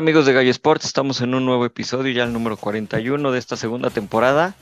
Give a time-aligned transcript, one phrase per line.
[0.00, 3.38] Hola amigos de Gallo Sports, estamos en un nuevo episodio, ya el número 41 de
[3.38, 4.54] esta segunda temporada.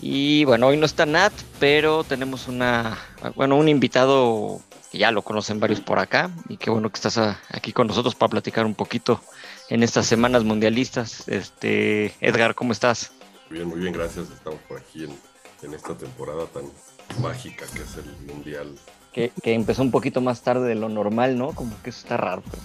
[0.00, 2.96] Y bueno, hoy no está Nat, pero tenemos una,
[3.34, 4.60] bueno, un invitado
[4.92, 7.18] que ya lo conocen varios por acá y qué bueno que estás
[7.48, 9.20] aquí con nosotros para platicar un poquito
[9.70, 11.26] en estas semanas mundialistas.
[11.26, 13.10] Este, Edgar, ¿cómo estás?
[13.50, 14.30] Bien, muy bien, gracias.
[14.30, 16.70] Estamos por aquí en, esta temporada tan
[17.20, 18.76] mágica que es el mundial.
[19.12, 21.56] Que, que, empezó un poquito más tarde de lo normal, ¿no?
[21.56, 22.44] Como que eso está raro.
[22.48, 22.62] Pero...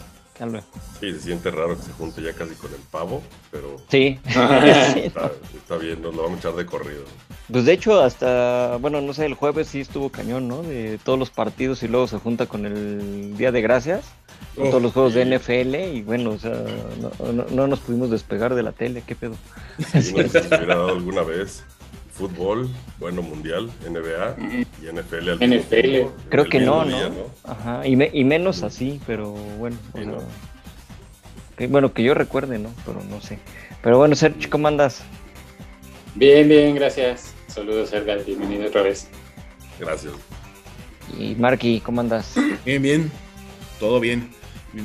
[0.99, 3.77] Sí, se siente raro que se junte ya casi con el pavo, pero.
[3.89, 4.19] Sí.
[4.25, 7.03] está, bien, nos lo vamos a echar de corrido.
[7.51, 10.61] Pues de hecho, hasta, bueno, no sé, el jueves sí estuvo cañón, ¿no?
[10.61, 14.05] De todos los partidos y luego se junta con el Día de Gracias,
[14.55, 16.63] con todos los juegos de NFL y bueno, o sea,
[17.51, 19.35] no, nos pudimos despegar de la tele, ¿qué pedo?
[19.77, 21.63] Sí, no sé si se hubiera dado alguna vez
[22.15, 25.29] fútbol, bueno, mundial, NBA y NFL.
[25.31, 26.29] Al NFL.
[26.29, 26.97] Creo que no, ¿no?
[27.43, 29.77] Ajá, y, y, menos así, pero bueno.
[31.57, 32.71] que, bueno, que yo recuerde, ¿no?
[32.85, 33.39] Pero no sé.
[33.83, 35.03] Pero bueno, Sergio, ¿cómo andas?
[36.15, 37.33] Bien, bien, gracias.
[37.47, 39.09] Saludos, Sergio, bienvenido otra vez.
[39.77, 40.13] Gracias.
[41.19, 42.35] Y Marky, ¿cómo andas?
[42.65, 43.11] Bien, bien,
[43.77, 44.29] todo bien.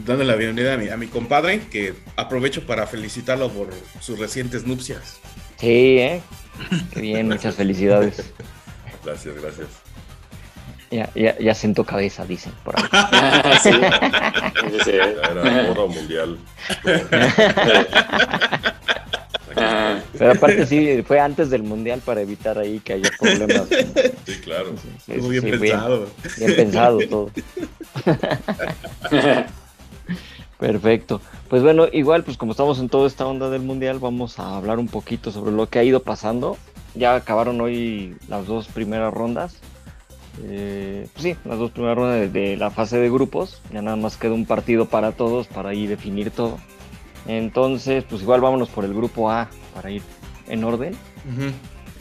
[0.05, 3.69] Dando la bienvenida a mi, a mi compadre, que aprovecho para felicitarlo por
[4.01, 5.21] sus recientes nupcias.
[5.61, 6.23] Sí, ¿eh?
[6.93, 8.33] Qué bien, muchas felicidades.
[9.05, 9.69] Gracias, gracias.
[10.91, 12.85] Ya, ya, ya sentó cabeza, dicen por ahí.
[13.63, 13.71] sí.
[14.85, 14.91] sí.
[14.91, 16.39] Era oro mundial.
[20.19, 23.69] Pero aparte sí, fue antes del mundial para evitar ahí que haya problemas.
[24.27, 24.75] Sí, claro.
[25.07, 26.09] Muy bien pensado.
[26.39, 27.31] bien pensado todo.
[30.61, 31.23] Perfecto.
[31.49, 34.79] Pues bueno, igual, pues como estamos en toda esta onda del mundial, vamos a hablar
[34.79, 36.59] un poquito sobre lo que ha ido pasando.
[36.95, 39.57] Ya acabaron hoy las dos primeras rondas.
[40.43, 43.63] Eh, pues sí, las dos primeras rondas de, la fase de grupos.
[43.73, 46.59] Ya nada más queda un partido para todos para ir definir todo.
[47.27, 50.03] Entonces, pues igual vámonos por el grupo A para ir
[50.47, 50.95] en orden.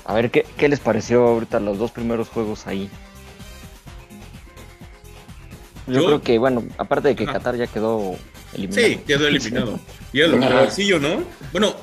[0.03, 2.89] A ver ¿qué, qué les pareció ahorita los dos primeros juegos ahí.
[5.87, 8.15] Yo, creo que, bueno, aparte de que Qatar ya quedó
[8.53, 9.79] Sí, quedó eliminado.
[10.11, 10.37] Y era lo
[10.99, 11.23] ¿no?
[11.51, 11.75] Bueno,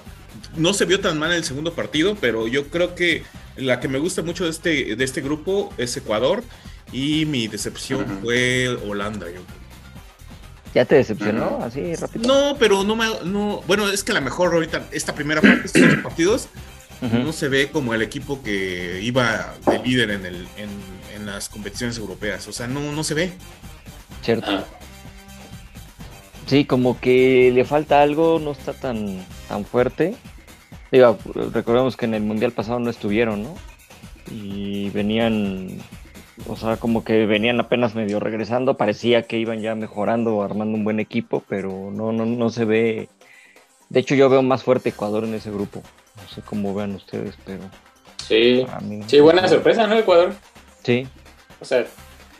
[0.56, 3.22] no se vio tan mal el segundo partido, pero yo creo que
[3.56, 6.42] la que me gusta mucho de este, de este grupo es Ecuador
[6.92, 9.40] y mi decepción fue Holanda, yo
[10.76, 12.26] ¿Ya te decepcionó así rápido?
[12.28, 13.06] No, pero no me.
[13.24, 16.48] No, bueno, es que a lo mejor ahorita, esta primera parte, estos partidos,
[17.00, 21.96] no se ve como el equipo que iba de líder en, el, en, las competiciones
[21.96, 22.46] europeas.
[22.46, 23.32] O sea, no, no se ve.
[24.22, 24.66] Cierto.
[26.46, 29.18] Sí, como que le falta algo, no está tan,
[29.48, 30.14] tan fuerte.
[30.92, 31.18] Digo,
[31.52, 33.54] recordemos que en el Mundial pasado no estuvieron, ¿no?
[34.30, 35.78] Y venían,
[36.48, 40.84] o sea, como que venían apenas medio regresando, parecía que iban ya mejorando, armando un
[40.84, 43.08] buen equipo, pero no, no, no se ve.
[43.88, 45.82] De hecho, yo veo más fuerte Ecuador en ese grupo.
[46.16, 47.62] No sé cómo vean ustedes, pero.
[48.18, 48.66] Sí,
[49.06, 49.96] sí, buena sorpresa, ¿no?
[49.96, 50.32] Ecuador.
[50.82, 51.06] Sí.
[51.60, 51.84] O sea,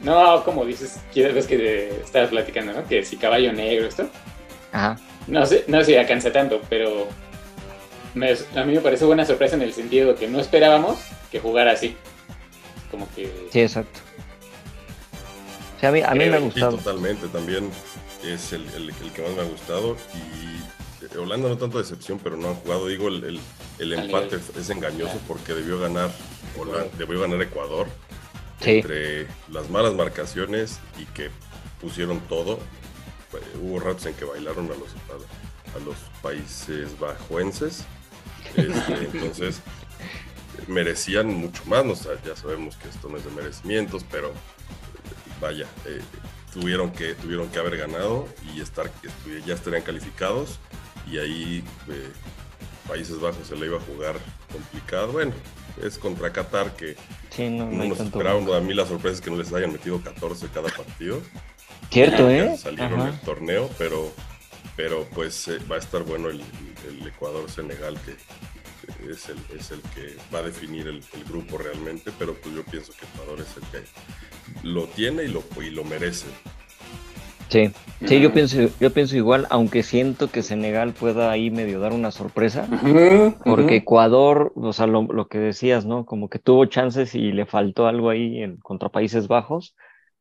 [0.00, 2.86] no, como dices, ves que estabas platicando, ¿no?
[2.86, 4.08] Que si caballo negro, esto.
[4.72, 4.98] Ajá.
[5.26, 7.08] No sé, no sé si alcanza tanto, pero
[8.54, 10.98] a mí me parece buena sorpresa en el sentido que no esperábamos
[11.30, 11.96] que jugara así.
[12.90, 13.48] Como que.
[13.52, 14.00] Sí, exacto.
[15.80, 16.76] Sí, a mí, a mí me ha gustado.
[16.76, 17.70] totalmente, también
[18.24, 19.96] es el, el, que más me ha gustado.
[20.14, 22.86] Y Holanda no tanto decepción, pero no han jugado.
[22.88, 23.40] Digo, el,
[23.78, 26.10] el empate es engañoso porque debió ganar,
[26.58, 27.86] Holanda, debió ganar Ecuador
[28.60, 31.30] entre las malas marcaciones y que
[31.80, 32.58] pusieron todo.
[33.60, 34.94] Hubo ratos en que bailaron a los,
[35.74, 37.84] a, los países bajuenses.
[38.56, 39.60] Este, entonces,
[40.68, 41.84] merecían mucho más.
[41.84, 41.94] ¿no?
[42.24, 44.32] ya sabemos que esto no es de merecimientos, pero
[45.40, 46.00] vaya, eh,
[46.52, 48.90] tuvieron, que, tuvieron que haber ganado y estar,
[49.44, 50.58] ya estarían calificados.
[51.10, 52.10] Y ahí eh,
[52.88, 54.16] Países Bajos se le iba a jugar
[54.52, 55.12] complicado.
[55.12, 55.32] Bueno,
[55.82, 56.96] es contra Qatar que
[57.36, 59.72] Sí, no, no hay nos esperaban a mí la sorpresa es que no les hayan
[59.72, 61.20] metido 14 cada partido.
[61.90, 62.56] Cierto, ¿eh?
[62.56, 63.10] Salieron Ajá.
[63.10, 64.10] del torneo, pero,
[64.74, 66.42] pero pues eh, va a estar bueno el,
[66.88, 68.12] el Ecuador-Senegal, que
[69.10, 72.64] es el, es el que va a definir el, el grupo realmente, pero pues yo
[72.64, 73.86] pienso que Ecuador es el que
[74.66, 76.26] lo tiene y lo, y lo merece.
[77.48, 77.70] Sí,
[78.04, 82.10] sí, yo pienso, yo pienso igual, aunque siento que Senegal pueda ahí medio dar una
[82.10, 82.66] sorpresa,
[83.44, 83.76] porque.
[83.76, 86.04] Ecuador, o sea, lo, lo que decías, ¿no?
[86.04, 89.74] Como que tuvo chances y le faltó algo ahí en, contra Países Bajos,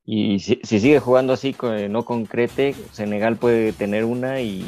[0.06, 4.64] y si, si sigue jugando así, co- no concrete, Senegal puede tener una y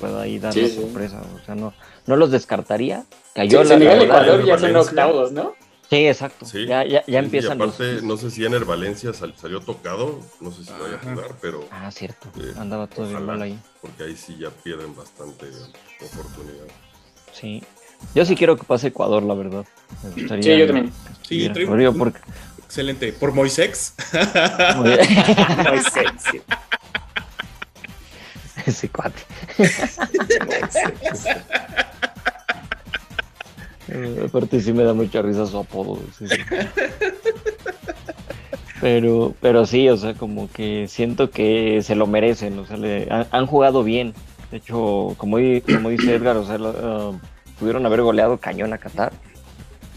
[0.00, 0.80] pueda ahí dar Sí, sí.
[0.80, 1.74] sorpresa, o sea, no,
[2.06, 3.02] no los descartaría.
[3.02, 4.80] Sí, Cayó la- Senegal la- y la- Ecuador ya son Valencia.
[4.92, 5.52] octavos, ¿no?
[5.88, 8.02] Sí, exacto, Sí, ya, ya, ya Sí, sí, empiezan y aparte, los...
[8.02, 11.10] no sé si Ener Valencia sal- salió tocado, no sé si lo vaya a Ajá.
[11.14, 13.32] jugar, pero Ah, cierto, Eh, andaba todavía ojalá.
[13.32, 13.58] mal ahí.
[13.80, 15.46] porque ahí sí ya pierden bastante
[16.04, 16.64] oportunidad.
[17.32, 17.62] Sí.
[18.14, 19.64] Yo sí quiero que pase Ecuador, la verdad.
[20.02, 20.92] Me gustaría Sí, yo también.
[21.26, 21.48] Sí,
[21.82, 22.20] yo porque-
[22.64, 23.12] Excelente.
[23.12, 23.94] Por Moisex.
[24.76, 24.90] Muy
[25.82, 26.42] sexy.
[28.66, 29.22] Ese cuate.
[33.98, 35.98] Eh, aparte sí me da mucha risa su apodo.
[36.18, 36.36] sí, sí.
[38.80, 43.08] Pero, pero sí, o sea, como que siento que se lo merecen, o sea, le-
[43.10, 44.12] han, han jugado bien.
[44.50, 45.38] De hecho, como,
[45.74, 47.12] como dice Edgar, o sea, lo- ah,
[47.58, 49.12] pudieron haber goleado cañón a Qatar.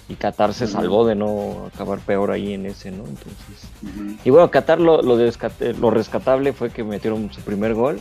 [0.07, 3.03] Y Qatar se salvó de no acabar peor ahí en ese, ¿no?
[3.03, 4.17] Entonces.
[4.23, 7.99] Y bueno, Qatar lo, lo, descate- lo rescatable fue que metieron su primer gol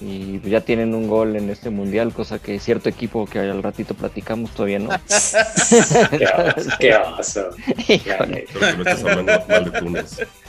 [0.00, 3.94] y ya tienen un gol en este mundial, cosa que cierto equipo que al ratito
[3.94, 4.90] platicamos todavía no.
[6.78, 7.48] Qué oso.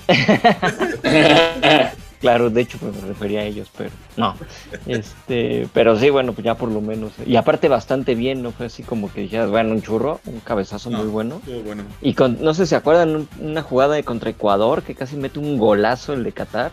[2.20, 4.34] Claro, de hecho pues, me refería a ellos, pero no.
[4.88, 7.12] Este, pero sí, bueno, pues ya por lo menos.
[7.28, 10.90] Y aparte bastante bien, no fue así como que dijeras, bueno, un churro, un cabezazo
[10.90, 10.98] No.
[10.98, 11.40] muy bueno.
[12.02, 15.16] Y con, no sé si se acuerdan un- una jugada de contra Ecuador que casi
[15.16, 16.72] mete un golazo el de Qatar.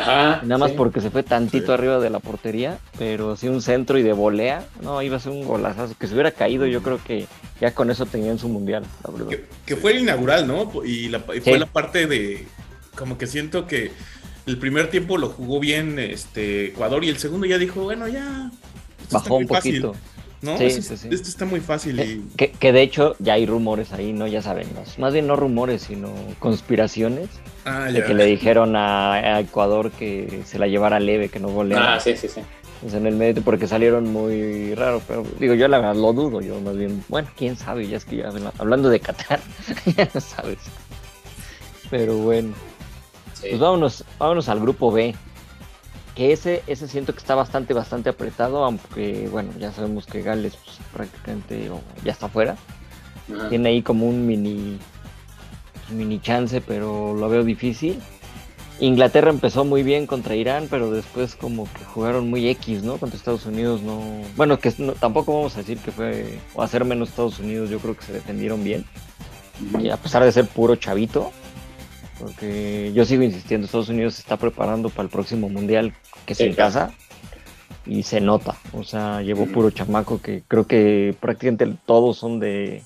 [0.00, 0.40] Ajá.
[0.44, 0.76] Nada más sí.
[0.76, 1.72] porque se fue tantito Sí.
[1.72, 5.32] arriba de la portería, pero sí un centro y de volea, no, iba a ser
[5.32, 5.88] un golazo.
[5.98, 7.26] Que se hubiera caído, yo creo que
[7.60, 9.28] ya con eso tenían su mundial, la verdad.
[9.28, 10.70] Que, que fue el inaugural, ¿no?
[10.84, 11.50] Y, la- y Sí.
[11.50, 12.46] fue la parte de.
[12.94, 13.90] Como que siento que
[14.46, 18.50] el primer tiempo lo jugó bien este Ecuador y el segundo ya dijo, bueno, ya.
[19.10, 20.00] Bajó un fácil, poquito.
[20.42, 20.58] ¿No?
[20.58, 21.08] Sí, Esto, sí, sí.
[21.10, 22.22] esto está muy fácil Que, y.
[22.36, 24.26] que- que de hecho ya hay rumores ahí, ¿no?
[24.26, 24.82] Ya saben, ¿no?
[25.02, 27.28] más bien no rumores, sino conspiraciones
[27.64, 28.06] Ah, de ya.
[28.06, 31.94] que le dijeron a, a Ecuador que se la llevara leve, que no goleara.
[31.94, 32.40] Ah, sí, sí, sí.
[32.80, 36.40] Pues en el medio, porque salieron muy raros, pero digo, yo la verdad lo dudo,
[36.40, 39.38] yo más bien, bueno, quién sabe, ya es que ya habla- hablando de Qatar,
[39.96, 40.58] ya no sabes.
[41.90, 42.54] Pero bueno.
[43.34, 43.46] Sí.
[43.50, 45.14] Pues vámonos, vámonos al grupo B.
[46.14, 50.56] Que ese, ese siento que está bastante, bastante apretado, aunque bueno, ya sabemos que Gales
[50.64, 51.70] pues, prácticamente
[52.04, 52.56] ya está fuera.
[53.48, 54.78] Tiene ahí como un mini,
[55.90, 57.98] mini chance, pero lo veo difícil.
[58.80, 62.96] Inglaterra empezó muy bien contra Irán, pero después como que jugaron muy X, ¿no?
[62.96, 64.02] Contra Estados Unidos no...
[64.34, 66.40] Bueno, que no- tampoco vamos a decir que fue...
[66.54, 68.84] O hacer menos Estados Unidos, yo creo que se defendieron bien.
[69.78, 71.30] Y a pesar de ser puro chavito,
[72.18, 75.92] porque yo sigo insistiendo, Estados Unidos se está preparando para el próximo mundial
[76.26, 76.92] que es en casa
[77.86, 79.52] y se nota, o sea, llevó Ujú.
[79.52, 82.84] puro chamaco que creo que prácticamente todos son de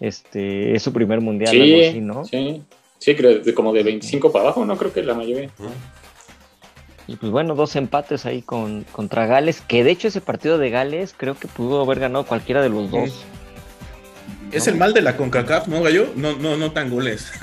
[0.00, 2.24] este es su primer mundial, algo Sí, así, ¿no?
[2.24, 2.62] sí.
[2.98, 5.50] Sí, creo de como de 25 para abajo, no creo que la mayoría.
[7.08, 10.70] Y pues bueno, dos empates ahí con, contra Gales, que de hecho ese partido de
[10.70, 13.24] Gales creo que pudo haber ganado cualquiera de los dos.
[14.52, 16.12] Es el mal de la CONCACAF, ¿no, Gallo?
[16.14, 17.32] No, no, no tan goles.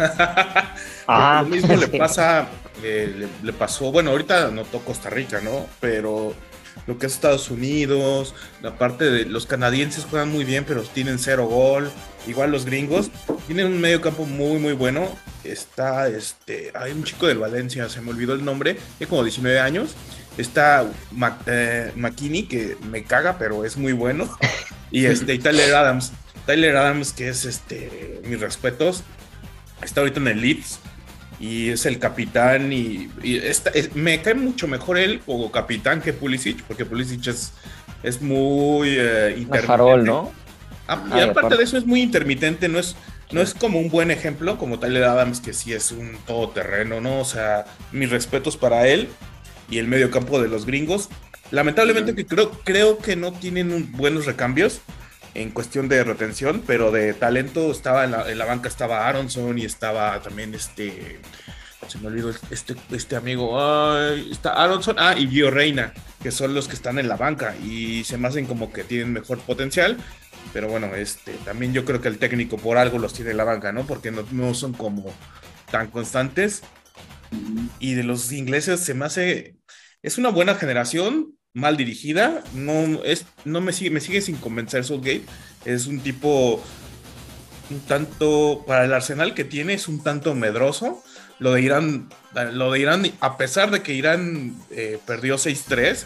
[1.12, 2.48] Ah, lo mismo le pasa,
[2.84, 5.66] eh, le, le pasó, bueno, ahorita notó Costa Rica, ¿no?
[5.80, 6.36] Pero
[6.86, 11.18] lo que es Estados Unidos, la parte de los canadienses juegan muy bien, pero tienen
[11.18, 11.90] cero gol.
[12.28, 13.10] Igual los gringos
[13.48, 15.10] tienen un medio campo muy, muy bueno.
[15.44, 19.60] Está, este, hay un chico del Valencia, se me olvidó el nombre, tiene como 19
[19.60, 19.96] años.
[20.38, 24.30] Está Mac- eh, McKinney, que me caga, pero es muy bueno.
[24.92, 26.14] Y este, y Tyler Adams.
[26.50, 29.04] Tyler Adams, que es este, mis respetos,
[29.84, 30.80] está ahorita en el Leeds
[31.40, 33.64] y es el capitán y, y es-
[33.96, 37.54] me cae mucho mejor él como capitán que Pulisic, porque Pulisic es,
[38.04, 39.60] es muy eh, intermitente.
[39.68, 40.32] farol, ¿no?
[40.88, 42.96] Ah, y Ah, aparte de eso es muy intermitente, no es,
[43.32, 47.20] no es como un buen ejemplo como Tyler Adams, que sí es un todoterreno, ¿no?
[47.20, 49.08] O sea, mis respetos para él
[49.70, 51.10] y el medio campo de los gringos.
[51.52, 54.82] Lamentablemente que creo, creo que no tienen buenos recambios
[55.34, 59.58] en cuestión de retención, pero de talento estaba en la, en la banca estaba Aronson
[59.58, 61.20] y estaba también este
[61.88, 66.54] se me olvidó este, este amigo, ay, está Aronson, ah, y Gio Reina, que son
[66.54, 69.98] los que están en la banca y se me hacen como que tienen mejor potencial,
[70.54, 73.44] pero bueno, este, también yo creo que el técnico por algo los tiene en la
[73.44, 73.88] banca, ¿no?
[73.88, 75.12] Porque no, no son como
[75.72, 76.64] tan constantes.
[77.80, 79.58] Y de los ingleses se me hace,
[80.02, 84.86] es una buena generación, mal dirigida, no, es, no me, sigue, me sigue sin convencer
[84.86, 85.26] Southgate,
[85.66, 86.64] es un tipo
[87.70, 91.04] un tanto, para el arsenal que tiene, es un tanto medroso.
[91.38, 92.10] Lo de Irán,
[92.54, 96.06] lo de Irán a pesar de que Irán eh, perdió 6-3,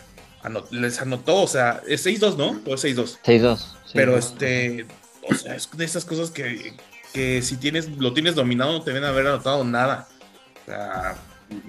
[0.72, 2.62] les anotó, o sea, es 6-2, ¿no?
[2.66, 3.18] O es 6-2.
[3.24, 3.66] 6-2.
[3.94, 4.86] Pero este,
[5.28, 6.76] o sea, es de esas cosas que,
[7.14, 10.08] que si tienes, lo tienes dominado no te deben haber anotado nada.
[10.62, 11.16] O sea,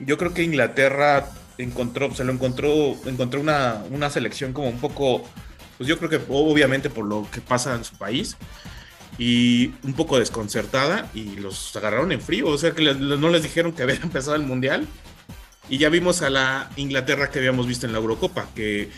[0.05, 5.25] yo creo que Inglaterra encontró, se lo encontró, encontró una, una selección como un poco,
[5.79, 8.37] pues yo creo que obviamente por lo que pasa en su país,
[9.19, 13.73] y un poco desconcertada y los agarraron en frío, o sea que no les dijeron
[13.73, 14.87] que había empezado el mundial
[15.69, 18.91] y ya vimos a la Inglaterra que habíamos visto en la Eurocopa, que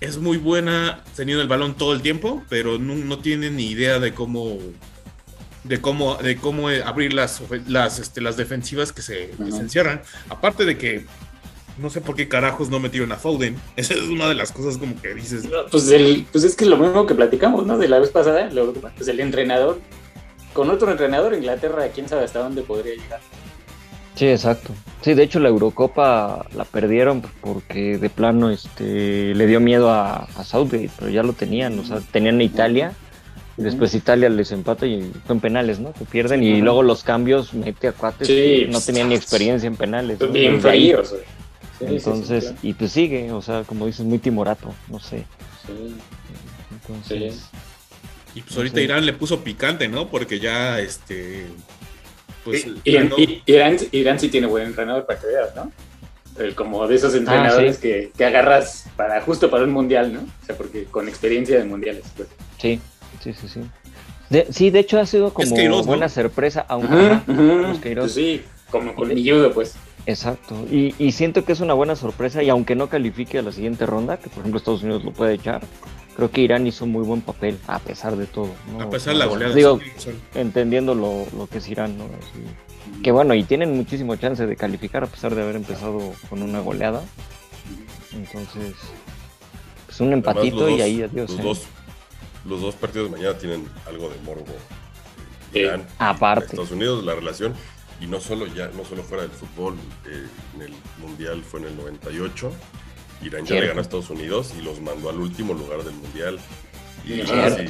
[0.00, 3.98] es muy buena teniendo el balón todo el tiempo, pero no, no tiene ni idea
[4.00, 4.58] de cómo
[5.64, 10.02] de cómo de cómo abrir las las, este, las defensivas que se, que se encierran.
[10.28, 11.06] Aparte de que
[11.78, 13.56] no sé por qué carajos no metieron a Foden.
[13.76, 15.48] Esa es una de las cosas como que dices.
[15.70, 17.78] pues, el, pues es que lo mismo que platicamos, ¿no?
[17.78, 18.50] De la vez pasada,
[18.96, 19.78] pues el entrenador,
[20.52, 23.20] con otro entrenador, Inglaterra, quién sabe hasta dónde podría llegar.
[24.14, 24.74] Sí, exacto.
[25.00, 30.28] Sí, de hecho la Eurocopa la perdieron porque de plano este le dio miedo a,
[30.36, 32.92] a Southgate, pero ya lo tenían, o sea, tenían a Italia,
[33.56, 35.92] y después Italia les empata y fue en penales, ¿no?
[35.92, 39.76] Que pierden y luego los cambios mete a cuates que no tenían ni experiencia en
[39.76, 40.18] penales.
[40.32, 41.14] Bien fríos,
[41.88, 45.24] entonces, y pues sigue, o sea, como dices, muy timorato, no sé.
[45.66, 45.94] Sí.
[46.70, 47.44] Entonces.
[48.34, 50.08] Y pues ahorita Irán le puso picante, ¿no?
[50.08, 51.46] Porque ya, este.
[52.44, 53.10] Pues, Irán,
[53.92, 55.70] Irán, sí tiene buen entrenador para que veas, ¿no?
[56.38, 60.20] El, como de esos ah, entrenadores que, que, agarras para justo para un mundial, ¿no?
[60.20, 62.04] O sea, porque con experiencia de mundiales.
[62.16, 62.28] Pues.
[62.58, 62.80] Sí,
[63.22, 63.60] sí, sí, sí.
[64.30, 67.20] De, sí, de hecho ha sido como buena sorpresa, aunque
[67.94, 69.74] pues sí, como con el judo, pues.
[70.04, 73.86] Exacto, y, siento que es una buena sorpresa y aunque no califique a la siguiente
[73.86, 75.62] ronda, que por ejemplo Estados Unidos lo puede echar,
[76.16, 78.50] creo que Irán hizo muy buen papel a pesar de todo.
[78.80, 79.54] A pesar de la goleada.
[79.54, 79.78] Digo,
[80.34, 82.06] entendiendo lo, que es Irán, ¿no?
[83.02, 86.60] que bueno, y tienen muchísimo chance de calificar a pesar de haber empezado con una
[86.60, 87.02] goleada.
[88.12, 88.76] Entonces, es
[89.86, 91.30] pues, un empatito y ahí adiós.
[91.30, 91.42] Los, ¿eh?
[91.42, 91.62] dos,
[92.44, 94.44] los dos partidos de mañana tienen algo de morbo.
[95.54, 96.46] Irán, Aparte.
[96.46, 97.54] Estados Unidos, la relación
[98.02, 99.74] y no solo ya no solo fuera del fútbol
[100.06, 102.52] eh, en el mundial fue en el 98
[103.22, 106.40] Irán ya le ganó a Estados Unidos y los mandó al último lugar del mundial.
[107.04, 107.22] Y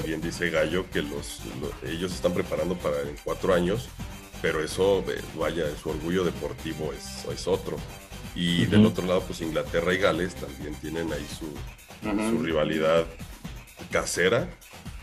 [0.06, 1.40] bien dice Gallo que los,
[1.86, 3.88] ellos están preparando para en cuatro años
[4.42, 7.76] pero eso eh, vaya su orgullo deportivo es, es otro.
[8.34, 11.46] Y del otro lado pues Inglaterra y Gales también tienen ahí su,
[12.02, 13.06] su rivalidad
[13.90, 14.50] casera.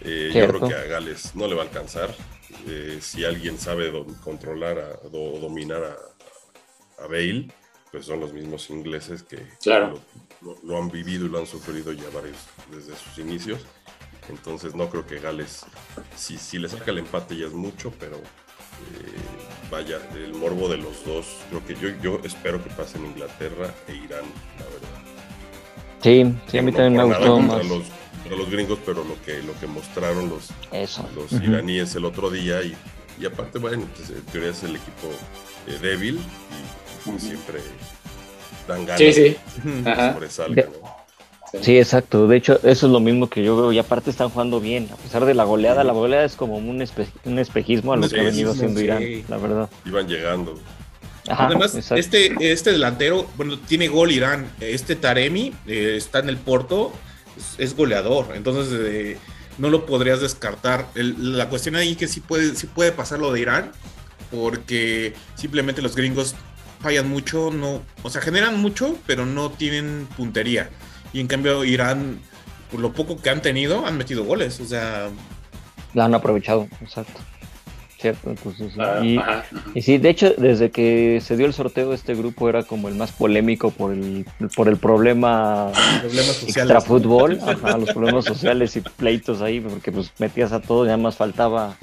[0.02, 2.14] Eh, yo creo que a Gales no le va a alcanzar
[2.68, 3.92] eh, si alguien sabe
[4.24, 5.96] controlar o dominar a,
[7.08, 7.48] Bale,
[7.92, 9.48] pues son los mismos ingleses que
[10.42, 12.38] lo, han vivido y lo han sufrido ya varios
[12.70, 13.66] desde sus inicios.
[14.28, 15.66] Entonces no creo que Gales,
[16.16, 20.78] si, si le saca el empate ya es mucho, pero eh, vaya, el morbo de
[20.78, 24.26] los dos, creo que yo, yo espero que pasen Inglaterra e Irán,
[24.58, 25.00] la verdad.
[26.02, 27.99] Sí, sí, a mí también me gustó más los
[28.50, 30.50] gringos, pero lo que, lo que mostraron los,
[31.16, 32.76] los iraníes el otro día y,
[33.20, 35.08] y aparte, bueno, pues, en teoría es el equipo
[35.68, 36.20] eh, débil
[37.06, 37.60] y siempre
[38.68, 39.38] dan ganas sí, sí.
[41.62, 42.28] Sí, exacto.
[42.28, 43.72] De hecho, eso es lo mismo que yo veo.
[43.72, 44.88] Y aparte están jugando bien.
[44.92, 48.20] A pesar de la goleada, la goleada es como un, un espejismo a lo que
[48.20, 49.70] ha venido haciendo Irán, la verdad.
[49.86, 50.60] Iban llegando.
[51.28, 54.52] Además, este, este delantero, bueno, tiene gol Irán.
[54.60, 56.92] Este Taremi eh, está en el Porto
[57.58, 59.18] es, goleador, entonces eh,
[59.58, 60.88] no lo podrías descartar.
[60.96, 63.72] la cuestión ahí es que sí puede, sí puede pasar lo de Irán,
[64.32, 66.36] porque simplemente los gringos
[66.80, 70.70] fallan mucho, no, o sea, generan mucho, pero no tienen puntería.
[71.14, 72.20] Y en cambio Irán,
[72.72, 75.10] por lo poco que han tenido, han metido goles, o sea...
[75.94, 77.20] La han aprovechado, exacto.
[78.00, 78.30] ¿Cierto?
[78.30, 79.02] Entonces, ah,
[79.76, 82.96] y, sí, de hecho, desde que se dio el sorteo, este grupo era como el
[82.96, 84.26] más polémico por el,
[84.56, 85.72] por el problema
[86.04, 87.40] extra fútbol,
[87.78, 91.76] los problemas sociales y pleitos ahí, porque pues metías a todo, ya más faltaba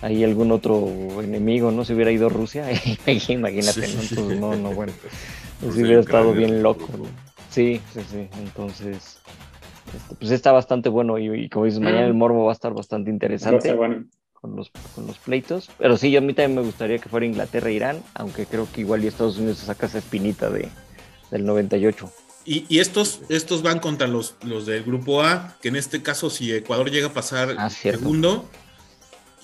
[0.00, 0.88] ahí algún otro
[1.22, 1.84] enemigo, ¿no?
[1.84, 2.66] Si hubiera ido Rusia,
[3.28, 4.02] imagínate, ¿no?
[4.02, 4.92] Entonces, no, no, bueno,
[5.60, 6.88] pues hubiera estado bien loco,
[7.50, 9.20] Sí, sí, sí, entonces,
[9.94, 13.10] este, pues está bastante bueno y, como dices, mañana el morbo va a estar bastante
[13.10, 13.74] interesante.
[13.74, 14.06] Bueno
[14.42, 15.70] con los, con los pleitos.
[15.78, 18.68] Pero sí, yo a mí también me gustaría que fuera Inglaterra e Irán, aunque creo
[18.70, 20.68] que igual y Estados Unidos se saca esa espinita de,
[21.30, 22.12] del 98.
[22.44, 26.52] Y, estos, estos van contra los, los del grupo A, que en este caso, si
[26.52, 28.50] Ecuador llega a pasar ah, segundo,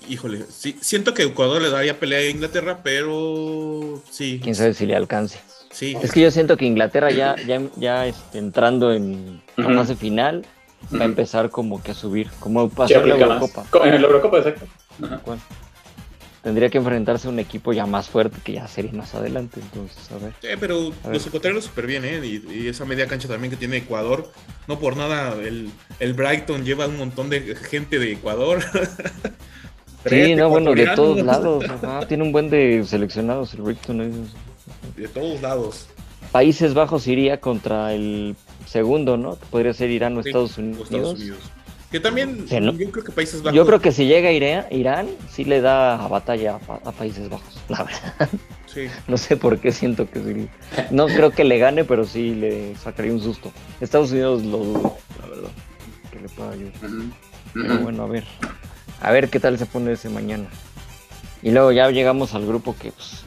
[0.08, 4.40] híjole, sí, siento que Ecuador le daría pelea a Inglaterra, pero sí.
[4.42, 5.38] Quién sabe si le alcance.
[5.70, 5.96] Sí.
[6.02, 10.44] Es que yo siento que Inglaterra ya, ya, ya este, entrando en la fase final,
[10.92, 13.64] va a empezar como que a subir, como pasó en la Eurocopa.
[13.84, 14.66] En la Eurocopa, exacto.
[16.42, 20.10] Tendría que enfrentarse a un equipo ya más fuerte que ya sería más adelante, entonces,
[20.12, 20.32] a ver.
[20.40, 22.24] Sí, pero los ecuatorianos súper bien, ¿eh?
[22.24, 24.30] Y, esa media cancha también que tiene Ecuador,
[24.66, 28.62] no por nada, el, el Brighton lleva un montón de gente de Ecuador.
[30.08, 31.64] sí, no, bueno, de todos lados.
[32.06, 34.28] tiene un buen de seleccionados el Brighton.
[34.96, 35.88] De todos lados.
[36.30, 38.36] Países Bajos iría contra el
[38.66, 39.36] segundo, ¿no?
[39.50, 40.88] podría ser Irán o Estados Unidos.
[41.90, 43.56] Que también, yo creo que Países Bajos.
[43.56, 47.84] Yo creo que si llega Irán, Irán sí le da batalla a, Países Bajos, la
[47.84, 48.28] verdad.
[48.66, 48.88] Sí.
[49.06, 50.48] No sé por qué siento que sí.
[50.90, 53.50] No creo que le gane, pero sí le sacaría un susto.
[53.80, 55.50] Estados Unidos lo dudo, la verdad.
[56.12, 56.74] Que le pueda ayudar.
[57.54, 58.24] Pero bueno, a ver.
[59.00, 60.48] A ver qué tal se pone ese mañana.
[61.42, 63.24] Y luego ya llegamos al grupo que, pues,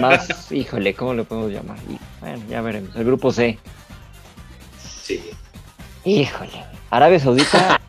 [0.00, 1.78] más, híjole, ¿cómo le podemos llamar?
[2.20, 2.96] bueno, ya veremos.
[2.96, 3.58] El grupo C.
[4.78, 5.22] Sí.
[6.04, 6.75] Híjole.
[6.90, 7.80] Arabia Saudita,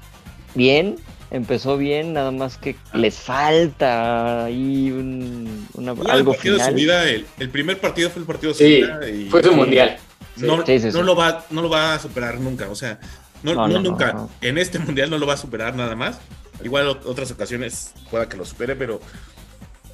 [0.55, 0.97] bien,
[1.31, 6.75] empezó bien, nada más que les falta ahí un, una, algo el final.
[6.75, 9.97] De el, primer partido fue el partido de su vida y fue su mundial.
[10.37, 12.99] No, no, lo va, no lo va a superar nunca, o sea,
[13.43, 14.27] no, nunca.
[14.41, 16.19] En este mundial no lo va a superar nada más.
[16.63, 18.99] Igual otras ocasiones pueda que lo supere, pero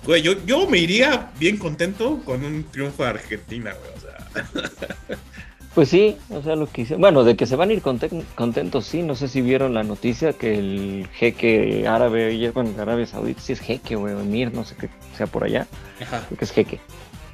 [0.05, 3.91] güey, yo, yo me iría bien contento con un triunfo de Argentina, güey.
[3.95, 5.17] O sea.
[5.75, 6.95] Pues sí, o sea, lo que hice.
[6.95, 9.01] Bueno, de que se van a ir contentos, sí.
[9.01, 13.59] No sé si vieron la noticia que el jeque árabe, bueno, Arabia Saudita, sí es
[13.59, 15.65] jeque, güey, emir, no sé qué sea por allá.
[15.99, 16.27] Ajá.
[16.37, 16.79] que es jeque.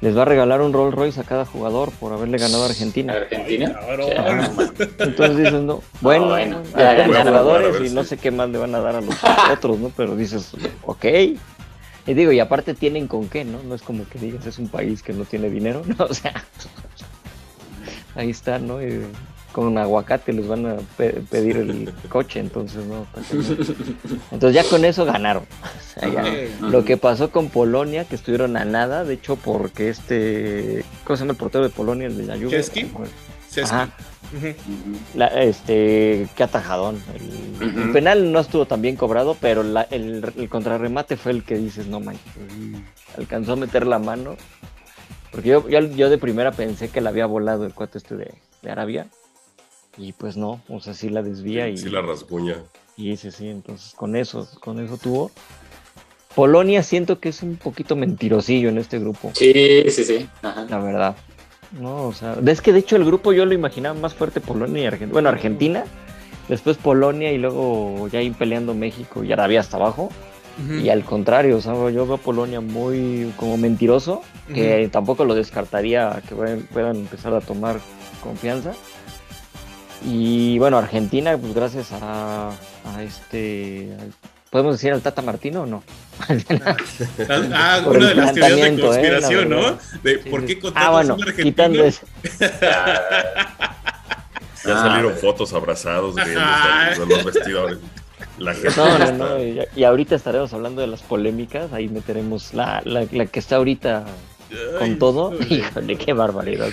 [0.00, 3.12] Les va a regalar un Rolls Royce a cada jugador por haberle ganado a Argentina.
[3.12, 3.78] ¿Argentina?
[4.98, 8.80] Entonces dices, no, bueno, bueno ya, jugadores y no sé qué más le van a
[8.80, 9.14] dar a los
[9.52, 9.92] otros, ¿no?
[9.94, 10.52] Pero dices,
[10.86, 11.04] ok.
[12.06, 13.62] Y digo, y aparte tienen con qué, ¿no?
[13.62, 16.06] No es como que digas, es un país que no tiene dinero, ¿no?
[16.06, 16.32] O sea,
[18.14, 18.78] ahí está, ¿no?
[19.52, 23.06] con un aguacate les van a pedir el coche, entonces no.
[24.30, 25.44] Entonces ya con eso ganaron.
[26.60, 31.22] lo que pasó con Polonia, que estuvieron a nada, de hecho porque este, ¿cómo se
[31.22, 32.60] llama el portero de Polonia, el de la lluvia?
[33.64, 33.90] Ajá.
[35.36, 37.02] este, qué atajadón.
[37.60, 39.76] El, penal no estuvo tan bien cobrado, pero el,
[40.36, 42.22] el, contrarremate fue el que dices, no manches,
[43.18, 44.36] alcanzó a meter la mano
[45.30, 48.34] porque yo, yo, de primera pensé que la había volado el cuate este de,
[48.68, 49.08] Arabia.
[49.96, 51.76] Y pues no, o sea, sí la desvía y.
[51.76, 52.56] Sí la rasguña.
[52.96, 55.30] Y sí, sí, entonces con eso, con eso tuvo.
[56.34, 59.32] Polonia siento que es un poquito mentirosillo en este grupo.
[59.34, 60.28] Sí, sí, sí.
[60.42, 61.16] La verdad.
[61.78, 64.82] No, o sea, es que de hecho el grupo yo lo imaginaba más fuerte Polonia
[64.82, 65.12] y Argentina.
[65.12, 65.84] Bueno, Argentina,
[66.48, 70.10] después Polonia y luego ya ir peleando México y Arabia hasta abajo.
[70.82, 76.34] Y al contrario, yo veo a Polonia muy como mentiroso, que tampoco lo descartaría que
[76.34, 77.80] puedan empezar a tomar
[78.22, 78.72] confianza.
[80.04, 82.52] Y bueno, Argentina, pues gracias a,
[83.00, 83.96] este,
[84.50, 85.82] ¿podemos decir al Tata Martino o no?
[87.54, 88.80] ah, una de las teorías de ¿eh?
[88.80, 89.78] conspiración, ¿no?
[90.02, 92.06] De por qué ah, bueno, quitando eso.
[94.64, 96.34] Ya salieron fotos abrazados de
[97.06, 97.78] los vestidores.
[98.38, 99.66] La No, no, no.
[99.76, 101.72] Y, ahorita estaremos hablando de las polémicas.
[101.72, 104.06] Ahí meteremos la, la, que está ahorita
[104.78, 105.34] con todo.
[105.48, 106.68] Híjole, qué barbaridad.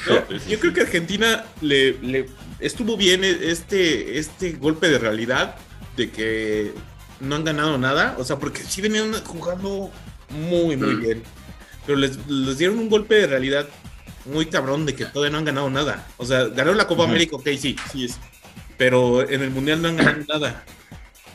[0.47, 2.25] Yo, creo que Argentina le, le,
[2.59, 5.55] estuvo bien este, este golpe de realidad
[5.95, 6.73] de que
[7.19, 8.15] no han ganado nada.
[8.17, 9.91] O sea, porque sí venían jugando
[10.29, 11.01] muy, muy mm.
[11.01, 11.23] bien.
[11.85, 13.67] Pero les, les, dieron un golpe de realidad
[14.25, 16.07] muy cabrón de que todavía no han ganado nada.
[16.17, 18.19] O sea, ganaron la Copa América, ok, sí, sí es.
[18.77, 20.65] Pero en el Mundial no han ganado nada.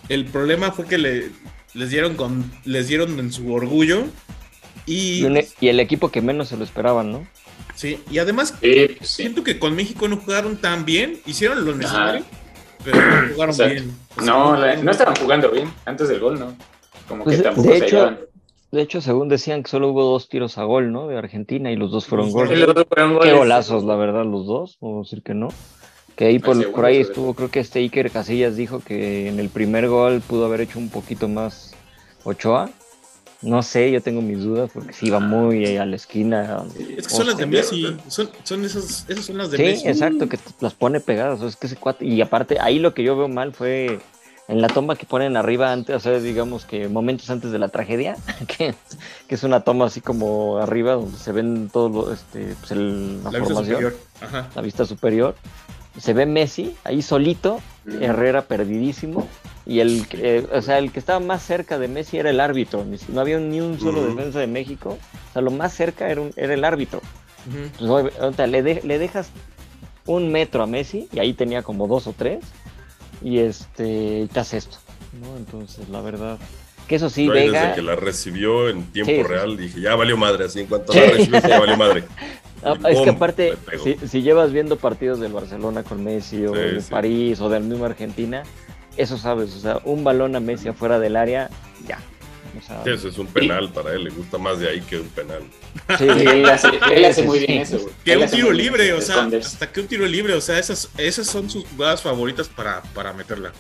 [0.09, 1.31] El problema fue que le,
[1.75, 4.05] les dieron con, les dieron en su orgullo
[4.87, 7.27] y, e, y, el equipo que menos se lo esperaban, ¿no?
[7.75, 8.55] Sí, y además
[9.01, 12.25] siento que con México no jugaron tan bien, hicieron lo necesario,
[12.85, 13.97] pero no jugaron bien.
[14.25, 16.55] no, no estaban jugando bien antes del gol, ¿no?
[17.09, 18.19] Como pues que tampoco de hecho,
[18.71, 21.09] De hecho, según decían que solo hubo dos tiros a gol, ¿no?
[21.09, 22.59] De Argentina y los dos fueron goles.
[23.23, 25.49] Qué golazos, la verdad, los dos, o decir que no.
[26.23, 29.89] Que ahí por, ahí estuvo, creo que este Iker Casillas dijo que en el primer
[29.89, 31.73] gol pudo haber hecho un poquito más
[32.23, 32.71] Ochoa.
[33.41, 36.65] No sé, yo tengo mis dudas porque sí iba muy a la esquina.
[36.97, 39.83] Es que son las de Messi, son, son esas, esas son las de Messi.
[39.83, 41.43] Sí, exacto, que las pone pegadas.
[41.43, 43.99] Es que ese cuate, y aparte, ahí lo que yo veo mal fue
[44.47, 47.67] en la toma que ponen arriba antes, o sea, digamos que momentos antes de la
[47.67, 48.77] tragedia, que,
[49.29, 53.93] es una toma así como arriba donde se ven todos este, pues la, formación,
[54.55, 55.35] la vista superior.
[55.99, 57.61] Se ve Messi ahí solito,
[58.01, 59.29] Herrera perdidísimo,
[59.67, 62.85] y el, eh, o sea, el que estaba más cerca de Messi era el árbitro,
[63.09, 64.99] no había ni un solo defensa de México,
[65.31, 67.01] o sea, lo más cerca era, era el árbitro.
[67.79, 68.13] Pues,
[68.49, 69.31] le, le dejas
[70.07, 72.45] un metro a Messi y ahí tenía como dos o tres
[73.21, 74.79] y este te hace esto,
[75.21, 75.37] ¿no?
[75.37, 76.39] Entonces, la verdad,
[76.89, 77.63] que eso sí, Vega...
[77.63, 81.07] Desde que la recibió en tiempo real, dije, ya valió madre, así en cuanto la
[81.07, 82.05] recibió, ya valió madre.
[82.65, 83.55] Ah, es que aparte,
[84.09, 88.45] si, llevas viendo partidos del Barcelona con Messi o de París o del mismo Argentina,
[88.97, 91.51] eso sabes, o sea, un balón a Messi afuera del área,
[91.87, 91.99] ya,
[92.87, 95.43] eso es un penal para él, le gusta más de ahí que un penal.
[95.99, 96.45] Sí, él
[97.05, 97.79] hace, muy bien eso.
[98.05, 101.27] Que un tiro libre, o sea, hasta que un tiro libre, o sea, esas, esas
[101.27, 103.53] son sus jugadas favoritas para, para meterla.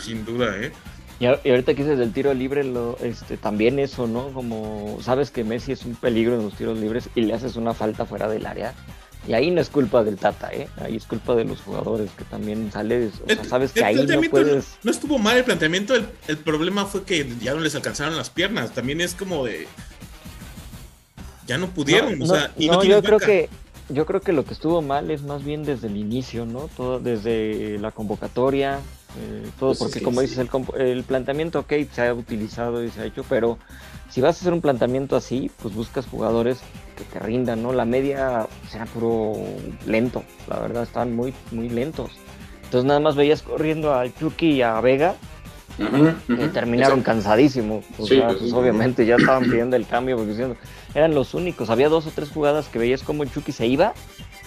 [0.00, 0.72] Sin duda, ¿eh?
[1.20, 4.28] Y, ahorita que dices del tiro libre, lo, este, también eso, ¿no?
[4.28, 7.74] Como sabes que Messi es un peligro en los tiros libres y le haces una
[7.74, 8.74] falta fuera del área
[9.28, 10.68] y ahí no es culpa del Tata, ¿eh?
[10.76, 13.12] Ahí es culpa de los jugadores que también sales.
[13.22, 14.78] O sea, sabes que ahí no puedes.
[14.82, 18.72] No, estuvo mal el planteamiento, el, problema fue que ya no les alcanzaron las piernas.
[18.72, 19.66] También es como de.
[21.46, 23.48] Ya no pudieron, o sea, y no, yo creo que
[23.88, 26.68] yo creo que lo que estuvo mal es más bien desde el inicio, ¿no?
[26.76, 28.80] Todo desde la convocatoria,
[29.16, 33.00] eh, todo, pues porque como dices, el, el, planteamiento, ok, se ha utilizado y se
[33.00, 33.58] ha hecho, pero
[34.10, 36.58] si vas a hacer un planteamiento así, pues buscas jugadores
[36.96, 37.72] que te rindan, ¿no?
[37.72, 39.34] La media será puro
[39.86, 42.12] lento, la verdad, estaban muy, muy lentos.
[42.64, 45.14] Entonces nada más veías corriendo a Chucky y a Vega
[45.78, 47.84] y terminaron cansadísimos.
[47.98, 50.56] O sea, pues, obviamente ya estaban pidiendo el cambio porque diciendo,
[50.94, 51.70] eran los únicos.
[51.70, 53.94] Había dos o tres jugadas que veías como Chucky se iba,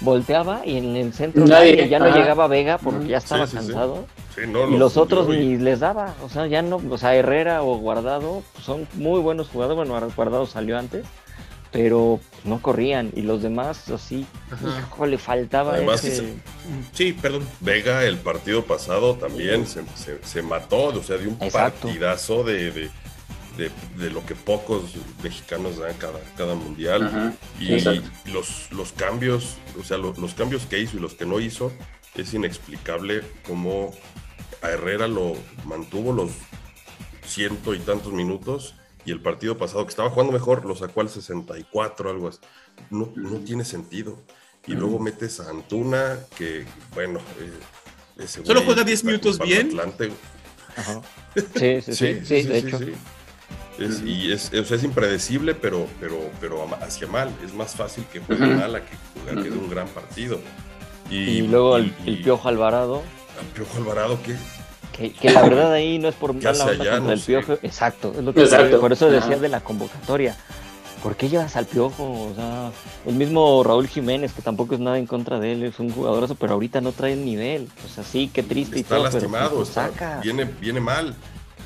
[0.02, 4.06] volteaba y en el centro nadie, ya no llegaba Vega porque ya estaba cansado.
[4.38, 8.44] Y los, otros ni les daba, o sea, ya no, o sea, Herrera o Guardado
[8.62, 11.06] son muy buenos jugadores, bueno, Guardado salió antes,
[11.72, 16.36] pero no corrían y los demás así, hijo, le faltaba ese...
[16.94, 17.48] Sí, perdón.
[17.62, 19.84] Vega el partido pasado también se,
[20.24, 22.90] se, mató, o sea, de un partidazo de,
[23.58, 27.36] de, lo que pocos mexicanos dan cada, cada mundial.
[27.60, 27.80] Y,
[28.32, 31.72] los, los cambios, o sea, los cambios que hizo y los que no hizo,
[32.16, 33.94] es inexplicable cómo
[34.62, 35.34] a Herrera lo
[35.66, 36.32] mantuvo los
[37.26, 41.10] ciento y tantos minutos y el partido pasado, que estaba jugando mejor, lo sacó al
[41.10, 42.40] 64, algo así.
[42.90, 44.18] No, no tiene sentido.
[44.68, 49.72] Y luego metes a Antuna, que, bueno, eh, solo juega 10 minutos bien.
[51.56, 52.80] Sí, sí, sí, sí, de hecho.
[53.78, 57.34] Es, y es, o sea, es impredecible, pero, pero, pero hacia mal.
[57.44, 60.40] Es más fácil que juegue mal a que juegue de un gran partido.
[61.12, 61.92] Y, luego el,
[62.24, 63.04] Piojo Alvarado.
[63.40, 64.36] ¿El Piojo Alvarado qué?
[64.92, 67.54] Que, la verdad ahí no es por mala onda contra el Piojo.
[67.64, 70.38] Exacto, es lo que por eso decía de la convocatoria.
[71.02, 72.04] ¿Por qué llevas al Piojo?
[72.04, 72.72] O sea,
[73.08, 76.36] el mismo Raúl Jiménez, que tampoco es nada en contra de él, es un jugadorazo,
[76.36, 77.68] pero ahorita no trae el nivel.
[77.84, 79.10] O sea, sí, qué triste está y todo.
[79.10, 81.16] Lastimado, pues, está lastimado, viene, viene mal.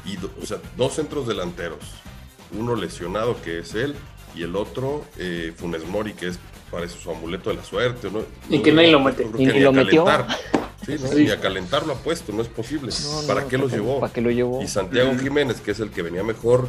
[0.06, 1.80] Y, o sea, dos centros delanteros.
[2.58, 3.96] Uno lesionado, que es él,
[4.36, 6.40] y el otro, eh, Funes Mori, que es
[6.72, 8.10] parece su amuleto de la suerte.
[8.12, 8.24] ¿no?
[8.50, 9.28] Y que nadie lo mete.
[9.38, 10.06] Y, lo metió.
[10.86, 12.92] Sí, Ni a calentar lo ha puesto, no es posible.
[13.28, 14.00] ¿Para qué los llevó?
[14.00, 14.62] ¿Para qué lo llevó?
[14.62, 16.68] Y Santiago Jiménez, que es el que venía mejor,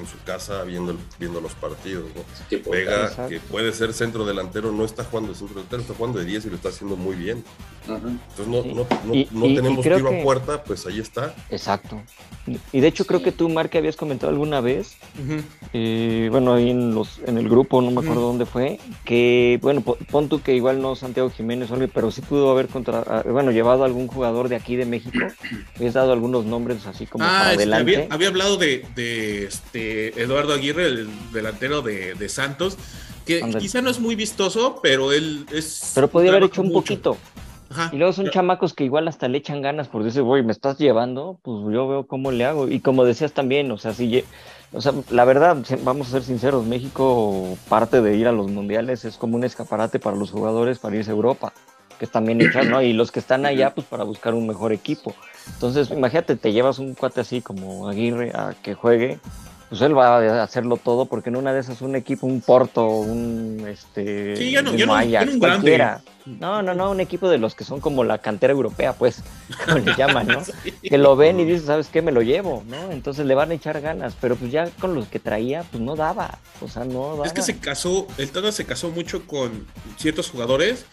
[0.00, 2.10] en su casa viendo, viendo los partidos.
[2.14, 2.70] ¿no?
[2.70, 6.24] Vega, que puede ser centro delantero, no está jugando de centro delantero, está jugando de
[6.24, 7.44] 10 y lo está haciendo muy bien.
[7.86, 8.86] Entonces no, no,
[9.30, 11.34] no, tenemos tiro a puerta, pues ahí está.
[11.50, 12.00] Exacto.
[12.72, 14.96] Y de hecho creo que tú, Mark, habías comentado alguna vez,
[15.72, 19.82] eh, bueno, ahí en, los, en el grupo, no me acuerdo dónde fue, que, bueno,
[19.82, 23.82] pon tú que igual no Santiago Jiménez, pero sí pudo haber contra, ah, bueno, llevado
[23.82, 25.18] a algún jugador de aquí de México,
[25.76, 28.08] habías dado algunos nombres así como ah, para este, adelante.
[28.10, 32.76] Había, hablado de, de este Eduardo Aguirre, el delantero de, de Santos,
[33.24, 35.92] que quizá no es muy vistoso, pero él es...
[35.94, 37.16] Pero podía haber hecho un poquito.
[37.92, 40.78] Y luego son chamacos que igual hasta le echan ganas por decir, güey, me estás
[40.78, 42.68] llevando, pues yo veo cómo le hago.
[42.68, 44.24] Y como decías también, o sea, si,
[44.72, 49.04] o sea, la verdad, vamos a ser sinceros, México parte de ir a los mundiales
[49.04, 51.52] es como un escaparate para los jugadores para irse a Europa,
[52.00, 52.82] que están bien hechas, ¿no?
[52.82, 55.14] Y los que están allá, pues para buscar un mejor equipo.
[55.46, 59.20] Entonces, imagínate, te llevas un cuate así como Aguirre a que juegue
[59.70, 62.88] pues él va a hacerlo todo porque en una de esas un equipo, un Porto,
[62.88, 66.02] un este sí, ya no, ya no, cualquiera.
[66.26, 69.22] No, no, no, un equipo de los que son como la cantera europea, pues,
[69.64, 70.42] como le llaman, ¿no?
[70.82, 72.02] Que lo ven y dicen, ¿sabes qué?
[72.02, 72.90] Me lo llevo, ¿no?
[72.90, 75.94] Entonces le van a echar ganas, pero pues ya con los que traía, pues no
[75.94, 77.26] daba, o sea, no daba.
[77.26, 80.84] Es que se casó, el Tata se casó mucho con ciertos jugadores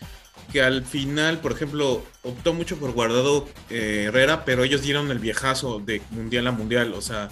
[0.51, 5.19] que al final, por ejemplo, optó mucho por Guardado eh, Herrera, pero ellos dieron el
[5.19, 6.93] viejazo de mundial a mundial.
[6.93, 7.29] O sea,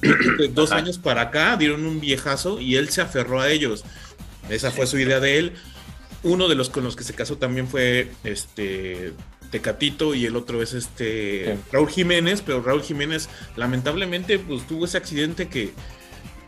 [0.00, 3.84] de dos años para acá dieron un viejazo y él se aferró a ellos.
[4.48, 5.52] Esa fue su idea de él.
[6.22, 9.12] Uno de los con los que se casó también fue este
[9.50, 14.98] Tecatito y el otro es este Raúl Jiménez, pero Raúl Jiménez lamentablemente pues tuvo ese
[14.98, 15.72] accidente que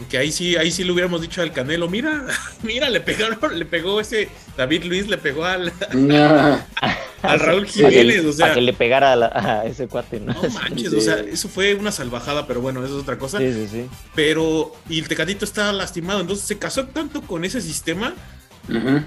[0.09, 2.27] que ahí sí, ahí sí le hubiéramos dicho al Canelo, mira,
[2.63, 5.73] mira, le pegaron, le pegó ese David Luis, le pegó al,
[7.23, 8.55] al Raúl Jiménez, o sea.
[8.55, 10.35] que le pegara a, ese cuate, ¿no?
[10.35, 13.39] No manches, o sea, eso fue una salvajada, pero bueno, eso es otra cosa.
[13.39, 13.87] Sí, sí, sí.
[14.15, 18.15] Pero, y el Tecatito estaba lastimado, entonces se casó tanto con ese sistema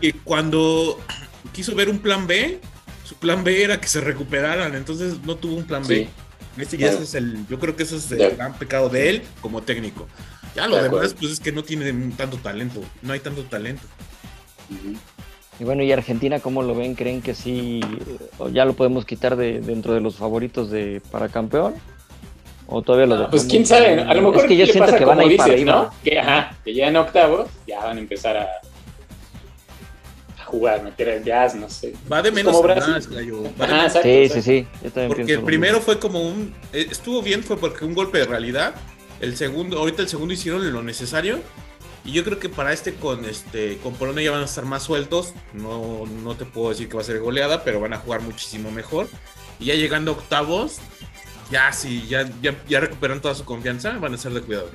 [0.01, 0.99] que cuando
[1.53, 2.59] quiso ver un plan B,
[3.05, 6.09] su plan B era que se recuperaran, entonces no tuvo un plan B.
[6.57, 9.63] Este ya es el, yo creo que ese es el gran pecado de él como
[9.63, 10.07] técnico.
[10.55, 13.83] Ya lo demás, pues es que no tiene tanto talento, no hay tanto talento.
[15.59, 16.95] Y bueno, ¿y Argentina cómo lo ven?
[16.95, 17.81] ¿Creen que sí,
[18.51, 21.75] ya lo podemos quitar de, dentro de los favoritos de para campeón?
[22.67, 25.19] ¿O todavía lo Pues quién sabe, a lo mejor es que yo siento que van
[25.19, 25.73] a ir para arriba.
[25.73, 25.93] ¿no?
[26.03, 28.47] Que, ajá, que ya en octavos ya van a empezar a,
[30.53, 31.93] jugar, meter el jazz, no sé.
[32.11, 33.09] Va de menos a más,
[33.59, 34.67] Ajá, sí, sí, sí,
[35.07, 38.75] Porque el primero fue como un, eh, estuvo bien, fue porque un golpe de realidad,
[39.19, 41.39] el segundo, ahorita el segundo hicieron lo necesario.
[42.05, 44.83] Y yo creo que para este con este con Polonia ya van a estar más
[44.83, 45.33] sueltos.
[45.53, 48.71] No, no te puedo decir que va a ser goleada, pero van a jugar muchísimo
[48.71, 49.07] mejor.
[49.59, 50.79] Y ya llegando a octavos,
[51.49, 54.69] ya sí, ya, ya, ya recuperan toda su confianza, van a ser de cuidado.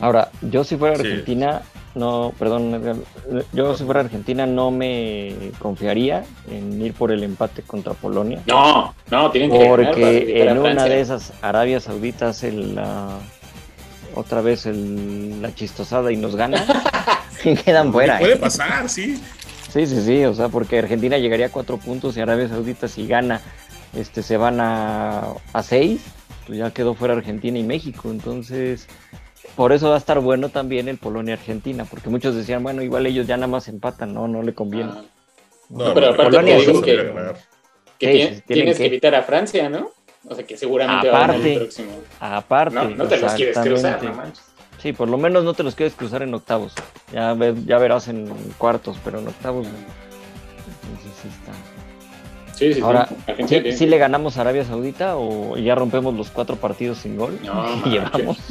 [0.00, 1.62] Ahora, yo si fuera Argentina,
[1.94, 3.04] no, perdón,
[3.52, 8.42] yo si fuera Argentina no me confiaría en ir por el empate contra Polonia.
[8.46, 13.18] No, no, tienen que Porque en una de esas Arabia Saudita hace la,
[14.18, 16.64] otra vez la chistosada y nos gana
[17.44, 18.18] y quedan fuera.
[18.18, 18.36] Puede ¿eh?
[18.36, 19.20] pasar, sí.
[19.72, 23.06] Sí, sí, sí, o sea, porque Argentina llegaría a cuatro puntos y Arabia Saudita si
[23.06, 23.42] gana,
[23.94, 26.00] este, se van a, a seis,
[26.46, 28.88] pues ya quedó fuera Argentina y México, entonces
[29.56, 33.26] por eso va a estar bueno también el Polonia-Argentina, porque muchos decían, bueno, igual ellos
[33.26, 34.92] ya nada más empatan, no, no le conviene.
[34.94, 35.02] Ah.
[35.68, 37.12] No, pero aparte Polonia digo que,
[37.98, 38.86] que tienes que...
[38.86, 39.90] evitar a Francia, ¿no?
[40.26, 41.92] O sea que seguramente aparte, va a ganar el próximo.
[42.20, 42.74] Aparte.
[42.74, 44.44] No, no te los quieres cruzar, no manches.
[44.82, 46.72] Sí, por lo menos no te los quieres cruzar en octavos.
[47.12, 48.28] Ya, ya verás en
[48.58, 49.66] cuartos, pero en octavos.
[49.66, 51.52] Entonces sí está.
[52.54, 53.08] Sí, sí, Ahora,
[53.46, 53.72] sí.
[53.72, 57.38] ¿sí, le ganamos a Arabia Saudita o ya rompemos los cuatro partidos sin gol?
[57.44, 58.38] No, y llevamos.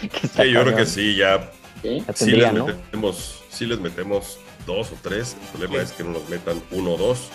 [0.00, 1.50] Sí, yo creo que sí, ya.
[1.82, 2.02] ¿Sí?
[2.26, 5.36] les metemos, les metemos dos o tres.
[5.42, 7.28] El problema es que no nos metan uno o dos.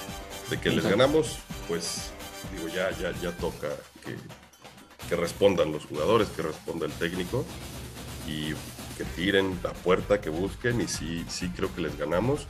[0.49, 2.11] De que les ganamos, pues
[2.55, 3.69] digo, ya, ya, ya toca
[4.03, 4.15] que,
[5.07, 7.45] que respondan los jugadores, que responda el técnico
[8.27, 8.53] y
[8.97, 12.47] que tiren la puerta, que busquen y sí, sí creo que les ganamos.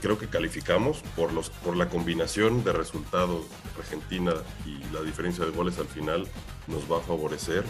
[0.00, 3.46] Creo que calificamos por, los, por la combinación de resultados
[3.78, 4.34] Argentina
[4.66, 6.26] y la diferencia de goles al final
[6.66, 7.64] nos va a favorecer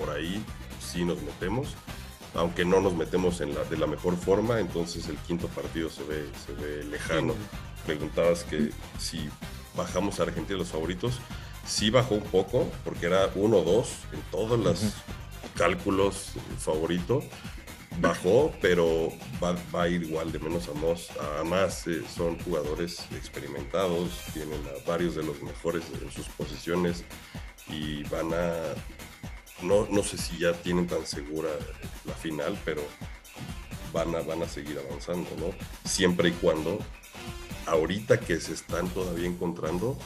[0.00, 0.42] por ahí
[0.80, 1.74] sí nos metemos,
[2.34, 6.02] aunque no nos metemos en la, de la mejor forma, entonces el quinto partido se
[6.04, 7.34] ve, se ve lejano.
[7.84, 9.28] Preguntabas que si
[9.80, 11.18] bajamos a Argentina los favoritos,
[11.66, 14.94] sí bajó un poco, porque era 1-2 en todos los
[15.54, 17.22] cálculos favorito.
[17.98, 19.12] Bajó, pero
[19.42, 21.08] va, a ir igual de menos a más.
[21.40, 27.04] A más eh, son jugadores experimentados, tienen a varios de los mejores en sus posiciones
[27.68, 28.52] y van a
[29.62, 31.50] no, no sé si ya tienen tan segura
[32.04, 32.82] la final, pero
[33.92, 35.52] van a, van a seguir avanzando, ¿no?
[35.88, 36.78] Siempre y cuando,
[37.70, 39.96] ahorita que se están todavía encontrando,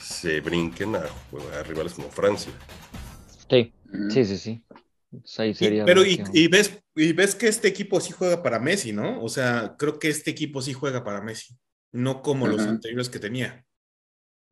[0.00, 1.04] se brinquen a,
[1.58, 2.52] a rivales como Francia.
[3.48, 3.72] Sí,
[4.10, 4.62] sí, sí, sí.
[5.86, 9.22] pero y, ves, y ves que este equipo sí juega para Messi, ¿no?
[9.22, 11.56] O sea, creo que este equipo sí juega para Messi,
[11.92, 13.64] no como los anteriores que tenía.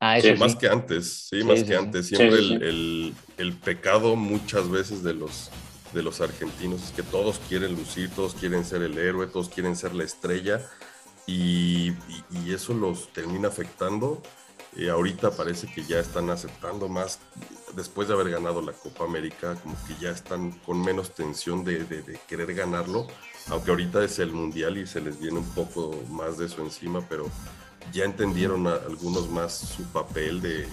[0.00, 2.06] Ah, sí, más que antes, sí, más que antes.
[2.06, 5.50] Siempre el, el, pecado muchas veces de los,
[5.92, 9.74] de los argentinos es que todos quieren lucir, todos quieren ser el héroe, todos quieren
[9.74, 10.64] ser la estrella
[11.28, 11.92] y,
[12.30, 14.22] y, eso los termina afectando.
[14.76, 17.18] Eh, ahorita parece que ya están aceptando más,
[17.76, 21.84] después de haber ganado la Copa América, como que ya están con menos tensión de,
[21.84, 23.06] de, de querer ganarlo,
[23.50, 27.06] aunque ahorita es el Mundial y se les viene un poco más de eso encima,
[27.08, 27.30] pero
[27.92, 30.66] ya entendieron algunos más su papel de,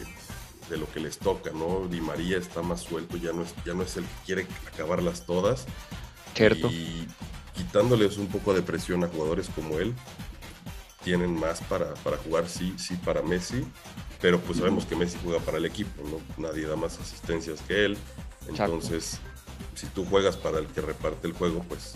[0.70, 1.88] lo que les toca, ¿no?
[1.90, 5.26] Di María está más suelto, ya no es, ya no es el que quiere acabarlas
[5.26, 5.66] todas.
[6.34, 6.68] Cierto.
[6.68, 7.08] Y
[7.54, 9.94] quitándoles un poco de presión a jugadores como él,
[11.06, 13.64] tienen más para, para jugar, sí, sí, para Messi,
[14.20, 16.44] pero pues sabemos que Messi juega para el equipo, ¿no?
[16.44, 17.98] Nadie da más asistencias que él.
[18.50, 19.20] Entonces,
[19.76, 21.94] si tú juegas para el que reparte el juego, pues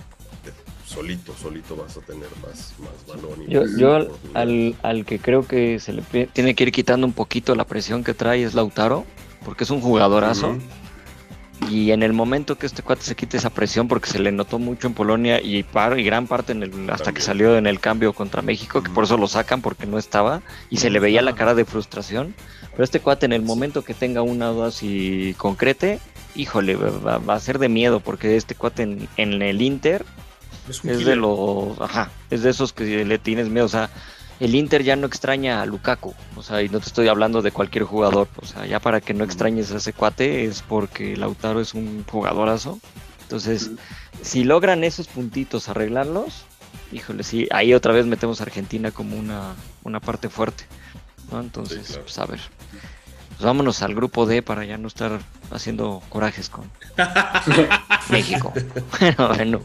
[0.85, 3.47] solito, solito vas a tener más, más balón.
[3.47, 7.55] yo, yo al, al, que creo que se le tiene que ir quitando un poquito
[7.55, 9.05] la presión que trae es Lautaro,
[9.43, 10.55] porque es un jugadorazo.
[11.67, 14.59] Y en el momento que este cuate se quite esa presión, porque se le notó
[14.59, 18.13] mucho en Polonia y, y gran parte en el, hasta que salió en el cambio
[18.13, 21.35] contra México, que por eso lo sacan porque no estaba y se le veía la
[21.35, 22.33] cara de frustración.
[22.71, 25.99] Pero este cuate en el momento que tenga una duda así concrete,
[26.35, 30.05] híjole, va, a ser de miedo porque este cuate en, en el Inter
[30.69, 33.89] es, de los, ajá, es de esos que le tienes miedo, o sea,
[34.39, 37.51] el Inter ya no extraña a Lukaku, o sea, y no te estoy hablando de
[37.51, 41.59] cualquier jugador, o sea, ya para que no extrañes a ese cuate es porque Lautaro
[41.59, 42.79] es un jugadorazo.
[43.23, 43.71] Entonces,
[44.23, 46.45] si logran esos puntitos arreglarlos,
[46.91, 50.63] híjole, sí, ahí otra vez metemos a Argentina como una, una parte fuerte,
[51.31, 51.39] ¿no?
[51.39, 52.39] Entonces, pues a ver.
[53.29, 55.19] Pues vámonos al grupo D para ya no estar
[55.51, 56.69] haciendo corajes con
[58.09, 58.51] México.
[58.99, 59.61] bueno, bueno.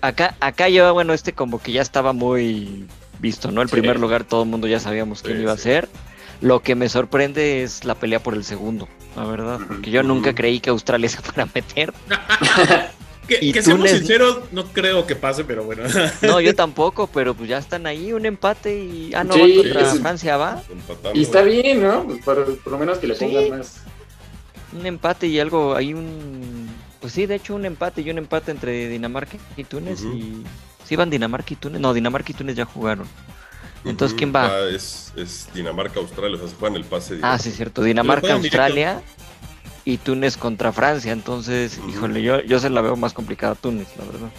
[0.00, 2.86] Acá, acá yo, bueno, este como que ya estaba muy
[3.22, 3.62] visto, ¿no?
[3.62, 5.88] El primer lugar todo el mundo ya sabíamos quién iba a ser.
[6.42, 10.34] Lo que me sorprende es la pelea por el segundo, la verdad, porque yo nunca
[10.34, 11.94] creí que Australia se fuera a meter.
[13.28, 15.84] que, que seamos sinceros, no creo que pase, pero bueno.
[16.22, 19.14] no, yo tampoco, pero pues ya están ahí, un empate y.
[19.14, 20.62] Ah, no, contra Francia va.
[21.14, 22.08] Y está bien, ¿no?
[22.24, 23.80] Por, lo menos que le pongan más.
[24.76, 26.68] Un empate y algo, hay un.
[27.00, 30.44] Pues sí, de hecho, un empate y un empate entre Dinamarca y Túnez y
[30.86, 31.80] ¿Sí van Dinamarca y Túnez?
[31.80, 33.06] No, Dinamarca y Túnez ya jugaron.
[33.84, 34.46] Entonces, ¿quién va?
[34.46, 37.18] Ah, es, Dinamarca-Australia, o sea, se juegan el pase.
[37.22, 37.82] Ah, sí, cierto.
[37.82, 39.02] Dinamarca-Australia
[39.84, 41.12] y Túnez contra Francia.
[41.12, 44.30] Entonces, híjole, yo, yo se la veo más complicada a Túnez, la verdad.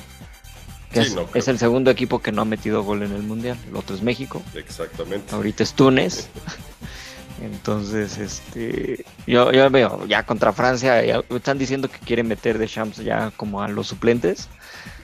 [0.93, 3.57] es, es, el segundo equipo que no ha metido gol en el Mundial.
[3.67, 4.41] El otro es México.
[4.55, 5.35] Exactamente.
[5.35, 6.29] Ahorita es Túnez.
[7.41, 12.97] Entonces, este, yo, yo veo ya contra Francia, están diciendo que quieren meter de Champs
[12.97, 14.47] ya como a los suplentes.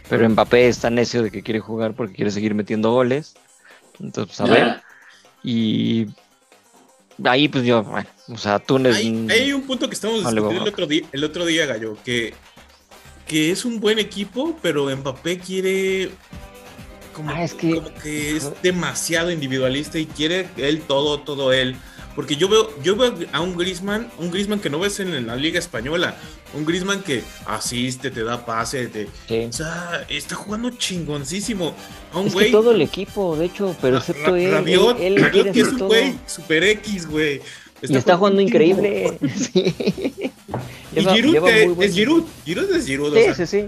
[0.10, 3.36] Pero Mbappé está necio de que quiere jugar porque quiere seguir metiendo goles.
[4.00, 4.82] Entonces, pues, a ver.
[5.43, 6.08] Y
[7.24, 8.95] ahí, pues yo, bueno, o sea, Túnez.
[8.95, 12.34] Hay, hay un punto que estamos discutiendo el otro, día, el otro día, Gallo, que,
[13.28, 16.12] que es un buen equipo, pero Mbappé quiere.
[17.13, 21.76] Como, ah, que, como que es demasiado individualista y quiere él todo, todo él.
[22.20, 25.38] Porque yo veo, yo veo a un Grisman, un Grisman que no ves en, la
[25.38, 26.18] Liga Española,
[26.54, 29.06] un Grisman que asiste, te da pase, te,
[29.46, 31.74] o sea, está jugando chingoncísimo.
[32.12, 32.48] A un es güey.
[32.48, 34.52] Que todo el equipo, de hecho, pero excepto él.
[34.52, 34.98] Rabiot,
[35.54, 37.42] que es un güey super X, güey.
[37.84, 39.18] y está jugando increíble.
[39.38, 39.74] sí.
[40.94, 42.26] y Giroud, es Giroud.
[42.44, 43.16] Giroud es Giroud.
[43.16, 43.68] Sí, sí, sí.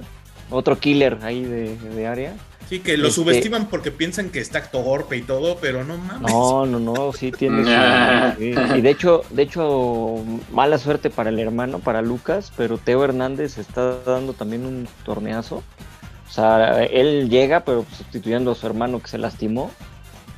[0.50, 2.36] Otro killer ahí de, de área.
[2.72, 6.32] Sí, que lo este subestiman porque piensan que está torpe y todo, pero no mames.
[6.32, 7.64] No, no, no, sí tiene.
[8.40, 13.58] y de hecho, de hecho, mala suerte para el hermano, para Lucas, pero Teo Hernández
[13.58, 15.64] está dando también un torneazo.
[16.30, 19.70] O sea, él llega, pero sustituyendo a su hermano que se lastimó.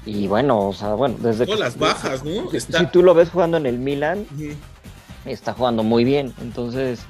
[0.04, 2.50] Y bueno, o sea, bueno, desde Todas las bajas, ¿no?
[2.50, 4.26] Si tú lo ves jugando en el Milan,
[5.26, 6.34] está jugando muy bien.
[6.42, 7.06] Entonces,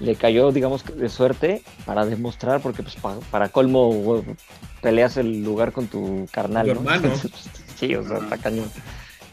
[0.00, 2.96] le cayó, digamos, de suerte para demostrar, porque pues
[3.30, 4.22] para, colmo
[4.80, 6.72] peleas el lugar con tu carnal, ¿no?
[6.72, 7.10] hermano.
[7.76, 8.70] sí, o sea, está cañón.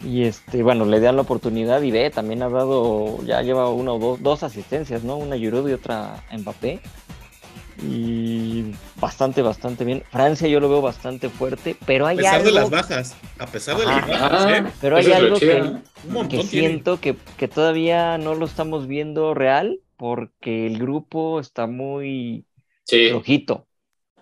[0.04, 3.93] Y este, bueno, le dan la oportunidad y ve, también ha dado, ya lleva una
[3.93, 5.17] o dos, dos asistencias, ¿no?
[5.17, 6.80] Una Giroud y otra Mbappé.
[7.82, 10.04] Y bastante, bastante bien.
[10.10, 12.30] Francia yo lo veo bastante fuerte, pero hay algo...
[12.30, 14.65] A pesar de las bajas, a pesar de las bajas, ¿eh?
[14.80, 15.73] Pero hay algo que,
[16.30, 22.46] que siento que, que todavía no lo estamos viendo real, porque el grupo está muy
[22.84, 23.10] sí.
[23.10, 23.65] flojito.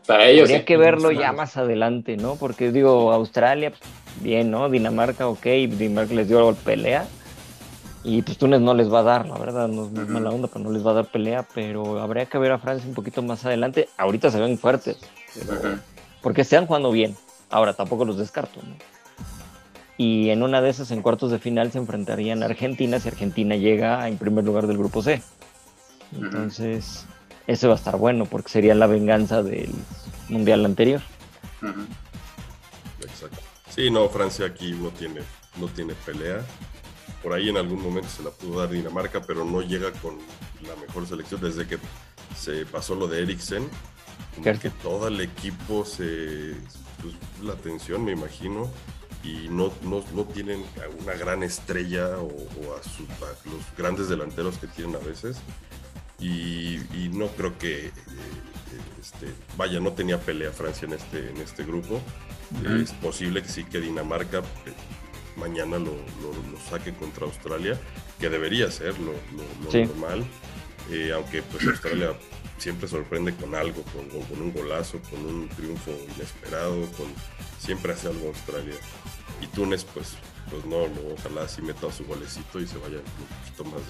[0.07, 0.43] Para ellos.
[0.43, 2.37] Habría que verlo ya más adelante, ¿no?
[2.37, 3.81] Porque digo, Australia, pues,
[4.21, 4.69] bien, ¿no?
[4.69, 7.05] Dinamarca, ok, Dinamarca les dio pelea.
[8.05, 10.63] Y pues Túnez no les va a dar, la verdad, no, es mala onda, pero
[10.63, 11.45] no les va a dar pelea.
[11.53, 13.89] Pero habría que ver a Francia un poquito más adelante.
[13.97, 14.97] Ahorita se ven fuertes,
[16.21, 17.13] porque están jugando bien.
[17.49, 18.75] Ahora tampoco los descarto, ¿no?
[19.97, 23.57] Y en una de esas, en cuartos de final, se enfrentarían a Argentina si Argentina
[23.57, 25.21] llega en primer lugar del grupo C.
[26.15, 27.05] Entonces,
[27.47, 29.71] eso va a estar bueno porque sería la venganza del
[30.29, 31.01] mundial anterior.
[33.01, 33.39] Exacto.
[33.69, 35.21] Sí, no, Francia aquí no tiene,
[35.59, 36.45] no tiene pelea.
[37.21, 40.17] Por ahí en algún momento se la pudo dar Dinamarca, pero no llega con
[40.67, 41.77] la mejor selección desde que
[42.37, 43.67] se pasó lo de Eriksen.
[44.41, 46.55] que todo el equipo se.
[47.01, 48.69] Pues, la atención, me imagino
[49.23, 50.63] y no, no, no, tienen
[51.01, 52.27] una gran estrella o,
[52.73, 55.37] a, a, los grandes delanteros que tienen a veces
[56.23, 57.91] y, no creo que eh,
[59.01, 62.01] este, vaya, no tenía pelea Francia en este, en este grupo.
[62.81, 64.73] Es posible que sí que Dinamarca eh,
[65.37, 65.97] mañana lo,
[66.69, 67.79] saque contra Australia,
[68.19, 69.13] que debería ser lo,
[69.71, 70.23] normal,
[70.91, 72.13] eh, aunque pues Australia
[72.57, 77.07] siempre sorprende con algo, con, con, un golazo, con un triunfo inesperado, con
[77.59, 78.75] siempre hace algo Australia.
[79.41, 80.15] Y Túnez, pues,
[80.53, 83.81] pues no, no, ojalá sí meta su golecito y se vaya un poquito más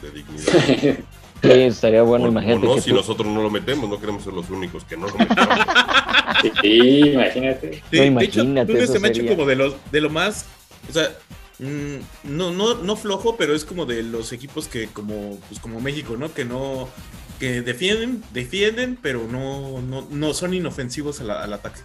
[0.00, 0.98] de, dignidad.
[1.42, 2.64] Sí, estaría bueno, imagínate.
[2.64, 5.48] no, si nosotros no lo metemos, no queremos ser los únicos que no lo metemos.
[6.62, 7.82] Sí, imagínate.
[7.90, 8.72] Sí, imagínate.
[8.72, 10.46] Túnez se me ha hecho como de, los, de lo más,
[10.88, 11.10] o sea,
[11.58, 15.80] mm, no, no, no flojo, pero es como de los equipos que como, pues como
[15.80, 16.32] México, ¿no?
[16.32, 16.88] Que no,
[17.40, 21.80] que defienden, defienden, pero no, no, no son inofensivos al ataque.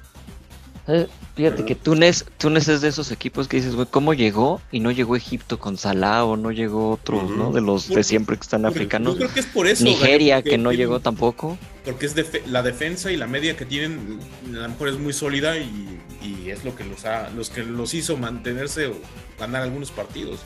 [1.36, 4.62] Fíjate que Túnez, Túnez es de esos equipos que dices, güey, ¿cómo llegó?
[4.72, 7.52] Y no llegó Egipto con Salah o no llegó otros, ¿no?
[7.52, 9.14] De los de siempre que están africanos.
[9.14, 9.84] Yo creo que es por eso.
[9.84, 11.58] Nigeria, que no llegó tampoco.
[11.84, 12.16] Porque es
[12.48, 14.20] la defensa y la media que tienen,
[14.56, 16.00] a lo mejor es muy sólida y,
[16.48, 18.96] es lo que los ha, los que los hizo mantenerse o
[19.38, 20.40] ganar algunos partidos.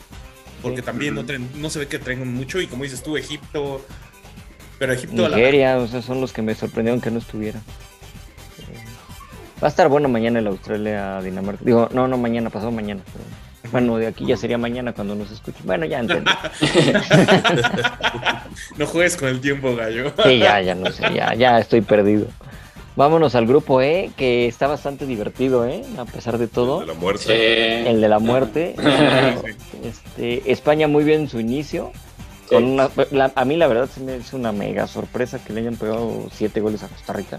[0.60, 1.24] Porque también no,
[1.56, 3.84] no se ve que traen mucho y como dices tú, Egipto,
[4.78, 5.28] pero Egipto...
[5.28, 7.60] Nigeria, o sea, son los que me sorprendieron que no estuviera.
[9.62, 11.64] Va a estar bueno mañana el Australia-Dinamarca.
[11.64, 13.02] Digo, no, no, mañana, pasado mañana.
[13.70, 15.62] bueno, de aquí ya sería mañana cuando nos escuchen.
[15.64, 16.30] Bueno, ya entendí.
[18.76, 20.12] no juegues con el tiempo, gallo.
[20.24, 22.26] sí, ya, ya no sé, ya, ya estoy perdido.
[22.96, 25.84] Vámonos al grupo E, que está bastante divertido, ¿eh?
[25.96, 26.80] A pesar de todo.
[26.80, 27.90] El de la muerte.
[27.90, 28.74] El de la muerte.
[29.84, 31.92] este, España muy bien en su inicio.
[32.48, 32.90] Con una,
[33.34, 36.60] a mí la verdad se me es una mega sorpresa que le hayan pegado siete
[36.60, 37.38] goles a Costa Rica.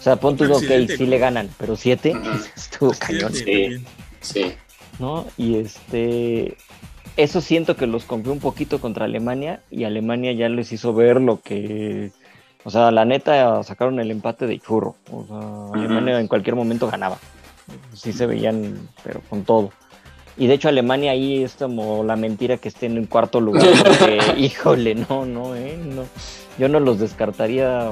[0.00, 0.64] O sea, pon tu ok,
[0.96, 2.16] sí le ganan, pero siete
[2.56, 3.34] estuvo cañón.
[3.34, 3.84] Sí,
[4.20, 4.52] sí.
[4.98, 5.26] ¿No?
[5.36, 6.56] Y este.
[7.18, 11.20] Eso siento que los confió un poquito contra Alemania y Alemania ya les hizo ver
[11.20, 12.12] lo que.
[12.64, 14.96] O sea, la neta sacaron el empate de churro.
[15.12, 17.18] O sea, Alemania en cualquier momento ganaba.
[17.92, 19.70] Sí se veían, pero con todo.
[20.38, 23.66] Y de hecho Alemania ahí es como la mentira que esté en cuarto lugar.
[23.84, 26.04] Porque, híjole, no, no, eh, no.
[26.58, 27.90] Yo no los descartaría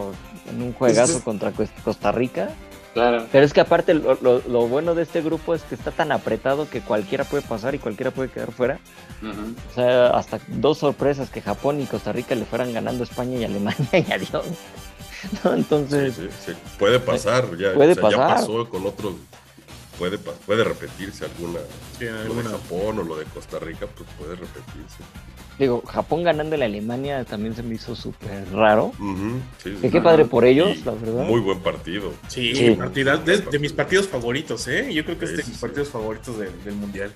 [0.51, 1.53] en un juegazo contra
[1.85, 2.51] Costa Rica.
[2.95, 3.27] Claro.
[3.31, 6.81] Pero es que aparte lo, bueno de este grupo es que está tan apretado que
[6.81, 8.81] cualquiera puede pasar y cualquiera puede quedar fuera.
[9.23, 13.45] O sea, hasta dos sorpresas que Japón y Costa Rica le fueran ganando España y
[13.45, 14.47] Alemania y adiós.
[15.45, 16.15] Entonces...
[16.79, 18.19] Puede pasar, ya, puede pasar.
[18.19, 19.15] ya pasó con otros
[19.99, 21.59] puede, puede repetirse alguna,
[22.01, 25.03] lo de Japón o lo de Costa Rica, pues puede repetirse.
[25.59, 28.93] Digo, Japón ganando la Alemania también se me hizo súper raro.
[29.63, 31.25] qué padre por ellos, la verdad.
[31.25, 32.13] Muy buen partido.
[32.29, 34.93] Sí, de, mis partidos favoritos, ¿eh?
[34.95, 37.13] Yo creo que es de mis partidos favoritos del Mundial.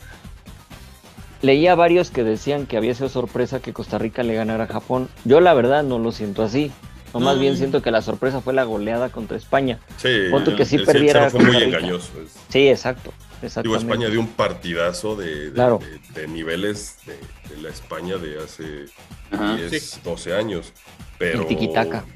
[1.40, 5.08] Leía varios que decían que había sido sorpresa que Costa Rica le ganara a Japón.
[5.24, 6.70] Yo la verdad no lo siento así.
[7.12, 9.78] No, más bien siento que la sorpresa fue la goleada contra España.
[9.96, 11.30] Sí, que sí perdiera.
[11.30, 12.10] Fue muy engañoso.
[12.48, 13.12] Sí, exacto.
[13.62, 18.86] Digo, España dio un partidazo de, de, niveles de, la España de hace
[19.30, 20.72] 10, 12 años.
[21.18, 21.46] Pero.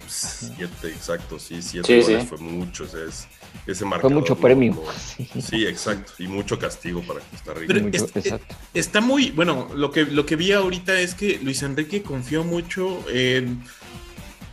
[0.08, 2.84] Siete, exacto, sí, siete goles fue mucho.
[2.84, 4.82] ese fue mucho premio.
[5.40, 5.64] sí.
[5.66, 6.12] exacto.
[6.18, 8.40] Y mucho castigo para Costa Rica.
[8.74, 9.30] está muy.
[9.30, 13.62] Bueno, lo que, lo que vi ahorita es que Luis Enrique confió mucho en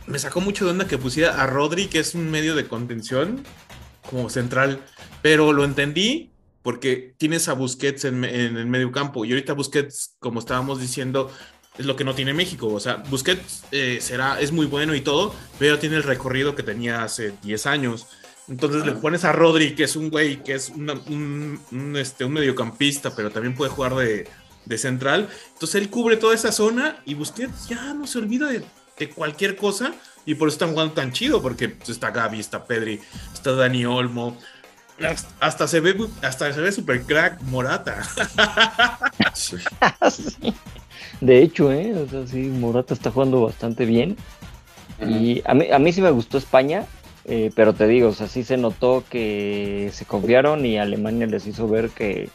[0.06, 3.42] me sacó mucho de onda que pusiera a Rodri, que es un medio de contención,
[4.08, 4.80] como central,
[5.22, 6.30] pero lo entendí
[6.62, 11.30] porque tienes a Busquets en, el medio campo y ahorita Busquets, como estábamos diciendo,
[11.76, 12.68] es lo que no tiene México.
[12.68, 16.62] O sea, Busquets eh, será, es muy bueno y todo, pero tiene el recorrido que
[16.62, 18.06] tenía hace 10 años.
[18.48, 23.14] Entonces le pones a Rodri, que es un güey, que es un, este, un mediocampista,
[23.14, 24.28] pero también puede jugar de,
[24.64, 25.28] de, central.
[25.52, 28.64] Entonces él cubre toda esa zona y Busquets ya no se olvida de
[28.98, 29.94] de cualquier cosa
[30.26, 33.00] y por eso están jugando tan chido porque pues, está Gaby, está Pedri,
[33.32, 34.36] está Dani Olmo.
[35.40, 38.00] Hasta se ve hasta se ve super crack Morata.
[41.20, 41.94] De hecho, ¿eh?
[41.94, 44.16] O sea, sí, Morata está jugando bastante bien.
[45.00, 46.86] Y a mí, a mí sí me gustó España,
[47.24, 51.46] eh, pero te digo, o sea, sí se notó que se confiaron y Alemania les
[51.46, 52.28] hizo ver que,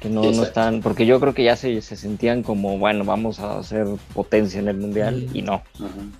[0.00, 3.40] que no, no están, porque yo creo que ya se, se, sentían como, bueno, vamos
[3.40, 5.62] a hacer potencia en el mundial y no.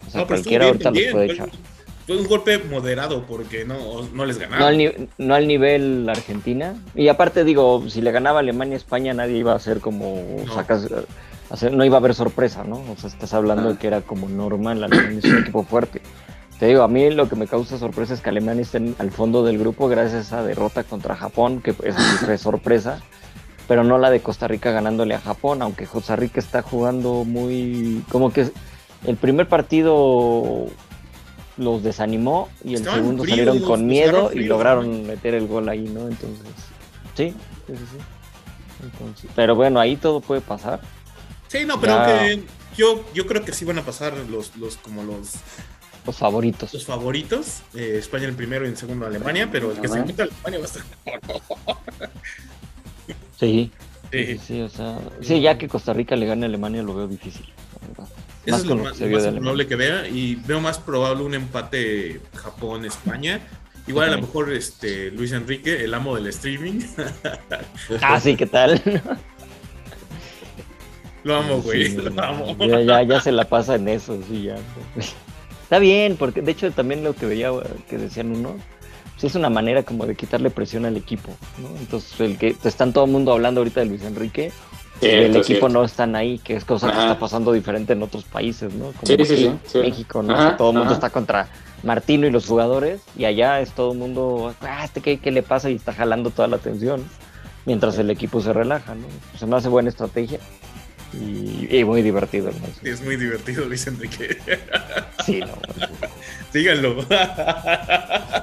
[0.07, 1.49] O sea, cualquiera ahorita los puede echar.
[2.07, 4.61] Fue un golpe moderado porque no, no les ganaron.
[4.61, 6.75] No al, no al, nivel Argentina.
[6.95, 10.55] Y aparte digo, si le ganaba Alemania España nadie iba a hacer como no.
[10.55, 10.89] sacas,
[11.51, 12.83] hacer, no iba a haber sorpresa, ¿no?
[12.91, 16.01] O sea, estás hablando de que era como normal, Alemania es un equipo fuerte.
[16.59, 19.45] Te digo, a mí lo que me causa sorpresa es que Alemania esté al fondo
[19.45, 23.01] del grupo gracias a esa derrota contra Japón, que es sorpresa
[23.69, 28.03] pero no la de Costa Rica ganándole a Japón, aunque Costa Rica está jugando muy...
[28.11, 28.51] como que
[29.07, 30.67] el primer partido
[31.59, 36.09] los desanimó y el segundo salieron con miedo y lograron meter el gol ahí, ¿no?
[36.09, 36.47] Entonces,
[37.15, 37.35] sí,
[37.67, 37.75] sí,
[39.21, 39.29] sí.
[39.37, 40.81] pero bueno, ahí todo puede pasar.
[41.49, 42.43] Sí, no, pero que
[42.77, 45.35] yo, yo creo que sí van a pasar los, los como los
[46.07, 46.73] Los favoritos.
[46.73, 47.63] Los favoritos.
[47.75, 50.65] Eh, España en primero y en segundo Alemania, pero el que se meta Alemania va
[50.65, 52.11] a estar
[53.39, 53.71] Sí.
[54.11, 54.39] Sí.
[54.39, 57.47] Sí, o sea, sí, ya que Costa Rica le gane a Alemania lo veo difícil.
[58.47, 63.41] Eso es lo más, probable que vea y veo más probable un empate Japón-España.
[63.87, 66.81] Igual a lo mejor este Luis Enrique, el amo del streaming.
[68.03, 68.81] ah, sí, ¿qué tal?
[71.25, 71.89] lo amo, güey.
[71.95, 72.57] lo amo.
[72.59, 74.57] Ya, ya, se la pasa en eso, sí, ya.
[75.63, 77.51] Está bien, porque de hecho también lo que veía
[77.89, 78.57] que decían uno,
[79.19, 81.69] pues es una manera como de quitarle presión al equipo, ¿no?
[81.81, 84.53] Entonces, el que están todo el mundo hablando ahorita de Luis Enrique,
[85.01, 88.73] el equipo no están ahí, que es cosa que está pasando diferente en otros países,
[88.75, 88.93] ¿no?
[88.93, 90.57] Como sí, sí, sí, México, ¿no?
[90.57, 91.49] todo el mundo está contra
[91.83, 95.43] Martino y los jugadores, y allá es todo el mundo, ah, este qué, qué le
[95.43, 97.05] pasa y está jalando toda la atención,
[97.67, 99.07] mientras el equipo se relaja, ¿no?
[99.37, 100.39] Se me hace buena estrategia.
[101.13, 102.51] Y, muy divertido.
[102.51, 102.89] ¿no?
[102.89, 104.37] Es muy divertido, Luis Enrique.
[105.25, 105.55] Sí, no.
[106.53, 107.05] Díganlo.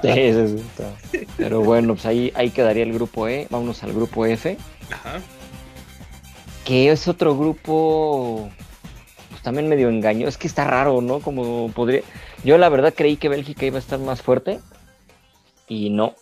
[0.02, 0.64] Sí, sí,
[1.12, 3.48] sí, Pero bueno, pues ahí, ahí quedaría el grupo E.
[3.50, 4.56] Vámonos al grupo F.
[4.92, 5.20] Ajá
[6.66, 8.50] que es otro grupo
[9.30, 10.28] pues, también medio engaño.
[10.28, 11.22] Es que está raro, ¿no?
[11.22, 12.02] Como podría.
[12.44, 14.60] Yo la verdad creí que Bélgica iba a estar más fuerte
[15.70, 16.16] y no.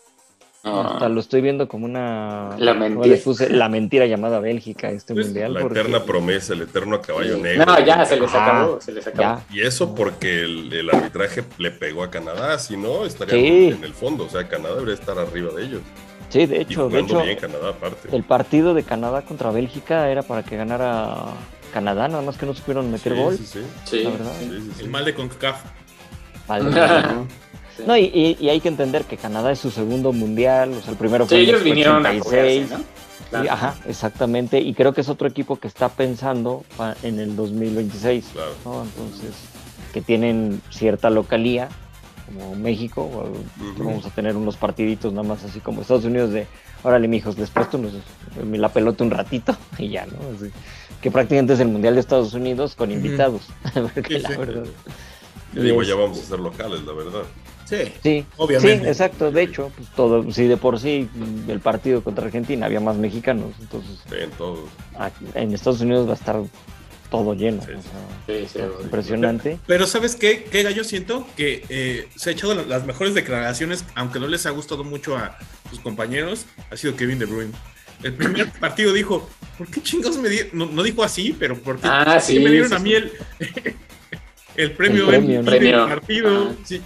[0.65, 1.09] Ah.
[1.09, 2.55] lo estoy viendo como una.
[2.57, 3.17] La mentira.
[3.49, 5.53] la mentira llamada Bélgica este pues, mundial.
[5.53, 7.65] La eterna promesa, el eterno caballo negro.
[7.65, 8.79] No, ya se les acabó.
[8.79, 9.41] se les acabó.
[9.51, 12.57] Y eso porque el, arbitraje le pegó a Canadá.
[12.59, 14.25] Si no, estaría en el fondo.
[14.25, 15.81] O sea, Canadá debería estar arriba de ellos.
[16.29, 17.21] Sí, de hecho, de hecho
[18.11, 21.25] el partido de Canadá contra Bélgica era para que ganara
[21.73, 23.37] Canadá, nada más que no supieron meter gol.
[23.37, 24.33] Sí, sí, la verdad.
[24.79, 25.61] el mal de CONCACAF.
[27.85, 30.97] No, y, y, hay que entender que Canadá es su segundo mundial, o sea, el
[30.97, 32.67] primero fue en el 86.
[33.49, 36.63] Ajá, exactamente, y creo que es otro equipo que está pensando
[37.01, 38.83] en el 2026, claro.
[38.83, 39.33] Entonces,
[39.91, 41.69] que tienen cierta localía
[42.25, 43.31] como México,
[43.77, 46.47] vamos a tener unos partiditos nada más así como Estados Unidos de,
[46.83, 47.79] órale mijos, les presto
[48.43, 50.13] la pelota un ratito y ya, ¿no?
[51.01, 53.41] que prácticamente es el Mundial de Estados Unidos con invitados,
[55.53, 57.23] digo, ya vamos a ser locales, la verdad.
[57.65, 58.83] Sí, sí, obviamente.
[58.83, 59.31] Sí, exacto.
[59.31, 61.09] De hecho, pues todo, si de por sí
[61.47, 66.41] el partido contra Argentina había más mexicanos, entonces en, en Estados Unidos va a estar
[67.13, 67.61] todo lleno.
[68.81, 69.59] impresionante.
[69.67, 71.27] Pero, ¿sabes qué, qué gallo siento?
[71.37, 75.37] Que eh, se ha echado las mejores declaraciones, aunque no les ha gustado mucho a
[75.69, 77.51] sus compañeros, ha sido Kevin De Bruyne.
[78.01, 80.75] El primer partido dijo, ¿por qué chingados me dieron?
[80.75, 83.11] No, dijo así, pero ¿por qué, ah, me dieron a mí el,
[84.55, 86.49] el premio, el premio, partido?
[86.49, 86.55] Ah.
[86.65, 86.81] Sí.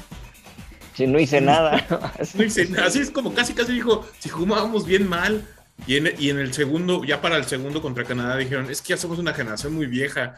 [0.97, 1.07] Sí.
[1.07, 1.85] no hice nada.
[2.33, 2.87] no hice nada.
[2.87, 5.45] Así es como casi, casi dijo, si jugábamos bien mal,
[5.85, 9.19] y en, el segundo, ya para el segundo contra Canadá, dijeron, es que ya somos
[9.19, 10.35] una generación muy vieja.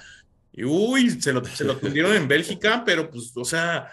[0.51, 3.89] Y uy, se lo, se lo tundieron en Bélgica, pero pues, o sea,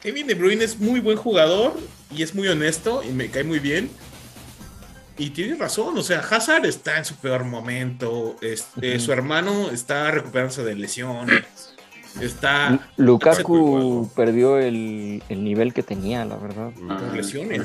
[0.00, 1.78] Kevin De Bruyne es muy buen jugador
[2.10, 3.90] y es muy honesto y me cae muy bien.
[5.16, 10.10] Y tiene razón, o sea, Hazard está en su peor momento, este, su hermano está
[10.10, 11.73] recuperándose de lesiones.
[12.20, 12.88] Está.
[12.96, 16.72] Lukaku perdió el, nivel que tenía, la verdad.
[17.14, 17.62] lesiones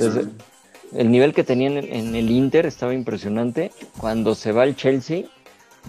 [0.96, 3.72] el nivel que tenían en, el Inter estaba impresionante.
[3.98, 5.26] Cuando se va al Chelsea,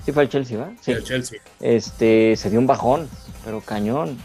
[0.05, 0.73] sí fue al Chelsea, ¿va?
[0.81, 1.41] Sí, el Chelsea.
[1.61, 3.09] Este, se dio un bajón,
[3.45, 4.19] pero cañón.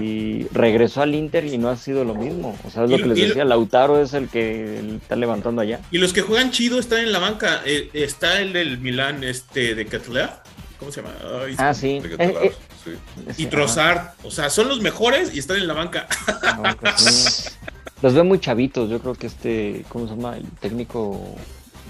[0.00, 2.56] y regresó al Inter y no ha sido lo mismo.
[2.64, 5.80] O sea, es lo que les decía, Lautaro es el que está levantando allá.
[5.90, 7.62] Y los que juegan chido están en la banca.
[7.64, 10.42] Eh, está el del Milán, este, de Catulea.
[10.78, 11.14] ¿Cómo se llama?
[11.58, 12.02] ah, sí.
[12.18, 12.52] Eh,
[12.86, 12.98] eh,
[13.36, 14.10] y Trossard.
[14.22, 16.06] O sea, son los mejores y están en la banca.
[18.02, 20.36] Los veo muy chavitos, yo creo que este, ¿cómo se llama?
[20.36, 21.34] El técnico.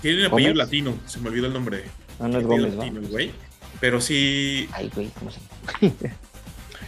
[0.02, 1.84] Tiene un apellido latino, se me olvidó el nombre.
[2.20, 3.32] Ah, no es Gómez, latino, güey.
[3.80, 4.68] Pero sí.
[4.72, 6.14] Ay, güey, ¿cómo se llama?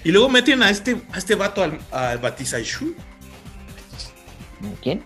[0.05, 2.95] y luego meten a este, a este vato al, al Batizaishu.
[4.83, 5.05] ¿Quién?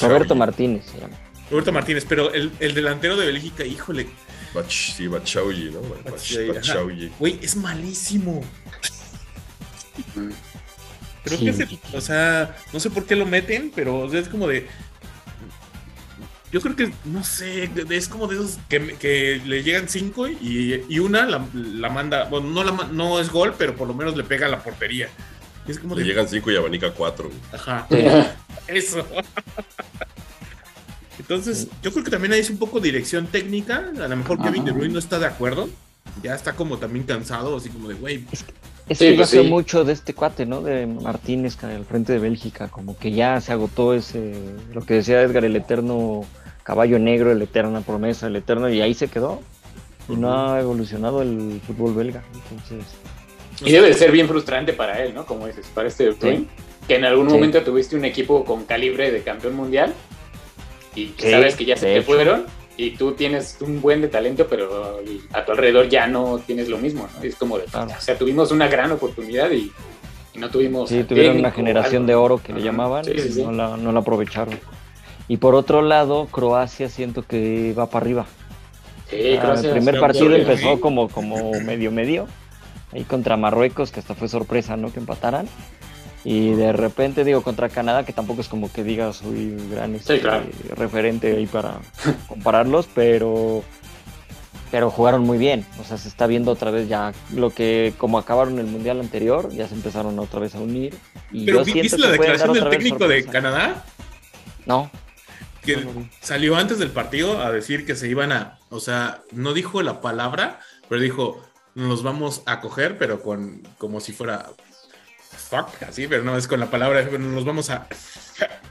[0.00, 1.16] Roberto Martínez se llama.
[1.50, 4.08] Roberto Martínez, pero el, el delantero de Bélgica, híjole.
[4.54, 5.80] Bach, sí, Bachauji, ¿no?
[6.52, 7.10] Bachauji.
[7.18, 8.42] Güey, es malísimo.
[11.24, 14.68] Creo que o sea, no sé por qué lo meten, pero es como de.
[16.52, 21.26] Yo creo que, no sé, es como de esos que, le llegan cinco y, una
[21.26, 24.50] la, manda, bueno, no, la, no es gol, pero por lo menos le pega a
[24.50, 25.08] la portería.
[25.66, 27.30] Es como le llegan cinco y abanica cuatro.
[27.52, 27.88] Ajá.
[28.68, 29.04] Eso.
[31.18, 33.90] Entonces, yo creo que también ahí es un poco dirección técnica.
[34.00, 35.68] A lo mejor Kevin De Bruyne no está de acuerdo.
[36.22, 38.24] Ya está como también cansado, así como de, güey,
[38.88, 40.60] es que pues mucho de este cuate, ¿no?
[40.60, 44.34] De Martínez al frente de Bélgica, como que ya se agotó ese,
[44.74, 46.26] lo que decía Edgar, el eterno
[46.62, 49.40] caballo negro, el eterna promesa, el eterno, y ahí se quedó.
[50.06, 52.22] Y no ha evolucionado el fútbol belga.
[52.34, 52.94] Entonces.
[53.64, 55.24] Y debe de ser bien frustrante para él, ¿no?
[55.24, 56.46] Como dices, para este Bruin,
[56.86, 59.94] que en algún momento tuviste un equipo con calibre de campeón mundial
[60.94, 64.46] y que sabes que ya se te fueron y tú tienes un buen de talento,
[64.48, 65.00] pero
[65.32, 67.22] a tu alrededor ya no tienes lo mismo, ¿no?
[67.22, 69.72] Es como de, o sea, tuvimos una gran oportunidad y,
[70.34, 70.88] no tuvimos...
[70.88, 74.58] Sí, tuvieron una generación de oro que le llamaban, y no, la, no la aprovecharon.
[75.28, 78.26] Y por otro lado, Croacia siento que va para arriba.
[79.08, 82.26] Sí, ah, el primer partido empezó como, como medio medio,
[82.92, 84.92] ahí contra Marruecos, que hasta fue sorpresa, ¿no?
[84.92, 85.46] Que empataran.
[86.24, 90.20] Y de repente, digo, contra Canadá, que tampoco es como que digas, soy gran este,
[90.74, 91.80] referente ahí para
[92.28, 93.62] compararlos, pero
[94.74, 95.64] pero jugaron muy bien.
[95.78, 99.50] O sea, se está viendo otra vez ya lo que, como acabaron el mundial anterior,
[99.52, 100.96] ya se empezaron otra vez a unir.
[101.30, 103.84] Y pero ¿viste la declaración del técnico de Canadá?
[104.66, 104.90] No.
[105.62, 105.86] Que
[106.20, 110.00] salió antes del partido a decir que se iban a, o sea, no dijo la
[110.00, 110.58] palabra,
[110.88, 111.40] pero dijo,
[111.76, 114.46] nos vamos a coger, pero con como si fuera
[115.48, 117.86] fuck, así, pero no es con la palabra, nos vamos a.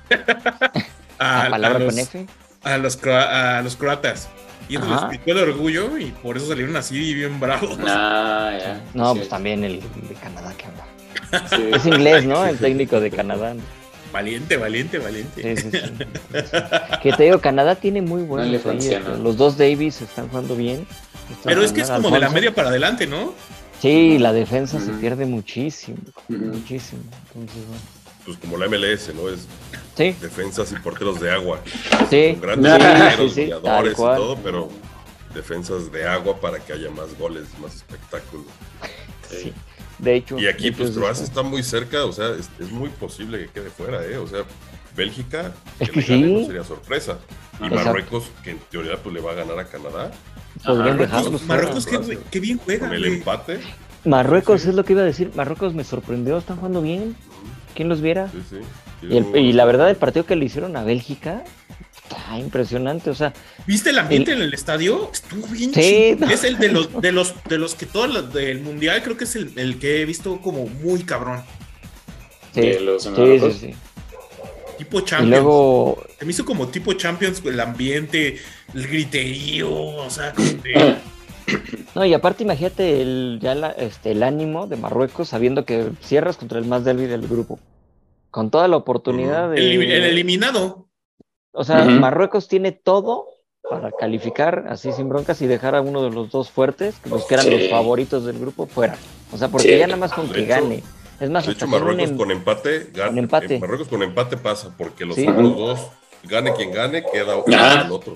[1.20, 2.28] a, palabra los, con F?
[2.64, 4.30] A los, a los croatas.
[4.70, 7.78] Y entonces les picó el orgullo y por eso salieron así bien bravos.
[8.94, 10.86] No, pues también el de Canadá que anda.
[11.78, 12.46] Es inglés, ¿no?
[12.46, 13.56] El técnico de Canadá.
[14.12, 15.56] Valiente, valiente, valiente.
[15.58, 15.70] Sí,
[17.02, 18.64] que te digo, Canadá tiene muy buenos.
[19.20, 20.86] Los dos Davis están jugando bien.
[21.44, 23.34] Pero es que es como de la media para adelante, ¿no?
[23.84, 25.98] Sí, la defensa se pierde muchísimo,
[26.30, 27.02] muchísimo.
[27.36, 27.82] Entonces, bueno.
[28.24, 29.28] Pues como la MLS, ¿no?
[29.28, 29.46] Es
[30.22, 31.60] defensas y porteros de agua.
[32.10, 32.38] Sí.
[32.40, 33.50] Con grandes porteros, y
[33.94, 34.70] todo, pero
[35.36, 38.46] defensas de agua para que haya más goles, más espectáculo.
[39.30, 39.52] Sí.
[39.98, 40.40] De hecho.
[40.40, 44.02] Y aquí, pues Croacia está muy cerca, o sea, es, muy posible que quede fuera,
[44.06, 44.16] ¿eh?
[44.16, 44.46] O sea,
[44.96, 47.18] Bélgica, que, que no sería sorpresa.
[47.60, 50.12] Y Marruecos, que en teoría pues le va a ganar a Canadá.
[50.66, 51.44] Podrían dejarlos.
[51.44, 51.88] Marruecos,
[52.32, 52.88] qué, bien juega.
[52.88, 53.60] Con el empate.
[54.06, 55.32] Marruecos es lo que iba a decir.
[55.36, 57.16] Marruecos me sorprendió, están jugando bien.
[57.76, 58.30] ¿Quién los viera?
[58.30, 58.58] Sí, sí.
[59.10, 61.44] Y, la verdad, el partido que le hicieron a Bélgica,
[62.04, 63.34] está impresionante, o sea.
[63.68, 65.10] ¿Viste el ambiente en el estadio?
[65.12, 68.62] Estuvo bien sí, Es el de los, de los, de los que todos los del
[68.62, 71.44] mundial, creo que es el, que he visto como muy cabrón.
[72.54, 73.76] Sí, los sí, sí,
[74.84, 75.28] Tipo Champions.
[75.28, 76.04] Y luego.
[76.20, 78.38] Se me hizo como tipo Champions, el ambiente,
[78.74, 80.34] el griterío, o sea,
[81.96, 86.60] No, y aparte imagínate el, ya este, el ánimo de Marruecos sabiendo que cierras contra
[86.60, 87.60] el más débil del grupo.
[88.32, 89.58] Con toda la oportunidad de...
[89.58, 90.88] El, eliminado.
[91.52, 93.28] O sea, Marruecos tiene todo
[93.70, 97.36] para calificar así sin broncas y dejar a uno de los dos fuertes, los que
[97.36, 98.96] eran los favoritos del grupo, fuera.
[99.32, 100.84] O sea, porque ya nada más con que gane.
[101.24, 103.58] Es más, de hecho, Marruecos con empate, gana, empate.
[103.58, 105.80] Marruecos con empate pasa, porque los otros dos,
[106.24, 107.36] gane quien gane, queda
[107.86, 108.14] el otro.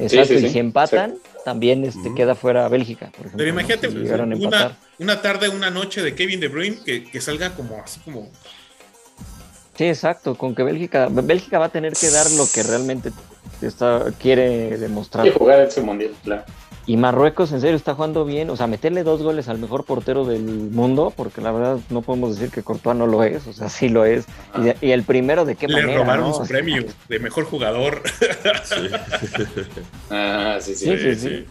[0.00, 3.12] Exacto, y si empatan, también este, queda fuera Bélgica.
[3.12, 7.20] Por ejemplo, Pero imagínate una, una, tarde, una noche de Kevin De Bruyne que, que
[7.20, 8.28] salga como así como
[9.76, 13.12] Sí, exacto, con que Bélgica, Bélgica va a tener que dar lo que realmente
[13.62, 15.26] está, quiere demostrar.
[15.26, 16.44] Y jugar ese mundial, claro.
[16.88, 18.48] Y Marruecos, en serio, está jugando bien.
[18.48, 22.34] O sea, meterle dos goles al mejor portero del mundo, porque la verdad no podemos
[22.34, 23.46] decir que Courtois no lo es.
[23.46, 24.24] O sea, sí lo es.
[24.80, 25.92] Y, el primero, ¿de qué Le manera?
[25.92, 28.02] Le robaron su premio de mejor jugador.
[30.10, 31.46] ah, sí sí sí, sí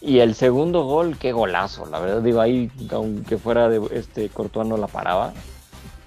[0.00, 1.84] Y el segundo gol, qué golazo.
[1.84, 5.34] La verdad, digo, ahí, aunque fuera de este Courtois no la paraba.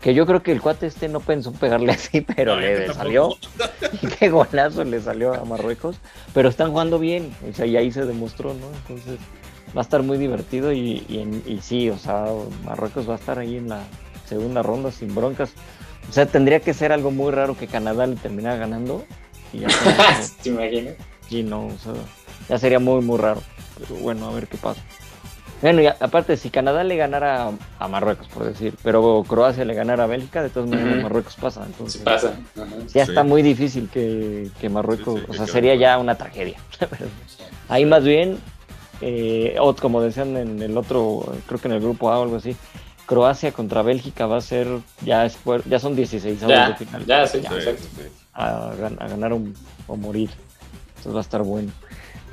[0.03, 3.37] Que yo creo que el cuate este no pensó pegarle así, pero le salió.
[4.01, 5.95] Y qué golazo le salió a Marruecos.
[6.33, 8.67] Pero están jugando bien, o sea, y ahí se demostró, ¿no?
[8.67, 9.17] Entonces
[9.75, 11.05] va a estar muy divertido y,
[11.45, 12.25] y, sí, o sea,
[12.65, 13.81] Marruecos va a estar ahí en la
[14.27, 15.53] segunda ronda sin broncas.
[16.09, 19.05] O sea, tendría que ser algo muy raro que Canadá le terminara ganando.
[19.53, 19.67] Y ya
[20.43, 20.95] ¿Te imaginas?
[21.29, 21.93] Sí, no, o sea,
[22.49, 23.41] ya sería muy, muy raro.
[23.79, 24.81] Pero bueno, a ver qué pasa.
[25.63, 30.03] Bueno, y aparte, si Canadá le ganara a Marruecos, por decir, pero Croacia le ganara
[30.03, 31.63] a Bélgica, de todas maneras Marruecos pasa.
[31.65, 32.33] Entonces, pasa.
[32.93, 36.59] Ya está muy difícil que, Marruecos, o sea, sería ya una tragedia.
[37.69, 38.39] Ahí más bien,
[38.99, 42.57] eh, como decían en el otro, creo que en el grupo A o algo así,
[43.05, 44.67] Croacia contra Bélgica va a ser,
[45.05, 45.25] ya,
[45.65, 47.05] ya son 16 ya, de final.
[47.05, 47.41] Ya, sí,
[48.33, 48.73] a,
[49.07, 50.29] ganar o morir.
[50.89, 51.71] Entonces va a estar bueno.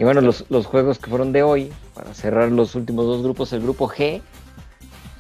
[0.01, 3.53] Y bueno, los, los, juegos que fueron de hoy, para cerrar los últimos dos grupos,
[3.53, 4.23] el grupo G,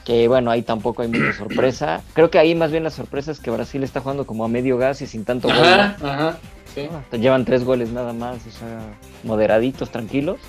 [0.07, 2.03] que bueno, ahí tampoco hay mucha sorpresa.
[2.14, 4.78] Creo que ahí más bien la sorpresa es que Brasil está jugando como a medio
[4.78, 5.59] gas y sin tanto gol.
[5.59, 6.39] Ajá,
[7.12, 8.81] Llevan tres goles nada más, o sea,
[9.22, 10.41] moderaditos, tranquilos.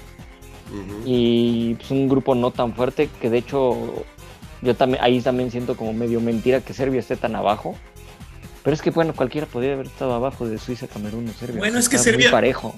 [1.03, 4.05] Y pues, un grupo no tan fuerte que de hecho
[4.61, 7.75] yo también ahí también siento como medio mentira que Serbia esté tan abajo.
[8.63, 11.59] Pero es que bueno, cualquiera podría haber estado abajo de Suiza, Camerún o Serbia.
[11.59, 12.73] Bueno, es que Serbia muy parejo.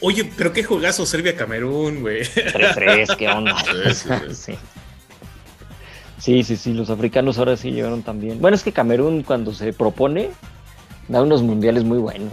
[0.00, 2.22] Oye, pero qué juegazo Serbia-Camerún, güey.
[2.22, 3.56] 3-3, qué onda.
[4.34, 4.54] Sí,
[6.18, 8.40] Sí, sí, sí, los africanos ahora sí llegaron también.
[8.40, 10.30] Bueno, es que Camerún cuando se propone
[11.06, 12.32] da unos mundiales muy buenos.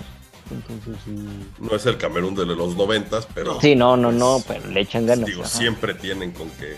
[0.51, 1.11] Entonces, sí.
[1.59, 4.81] No es el Camerún de los noventas, pero Sí, no, no, pues, no, pero le
[4.81, 5.27] echan ganas.
[5.27, 5.49] digo, ajá.
[5.57, 6.77] siempre tienen con que.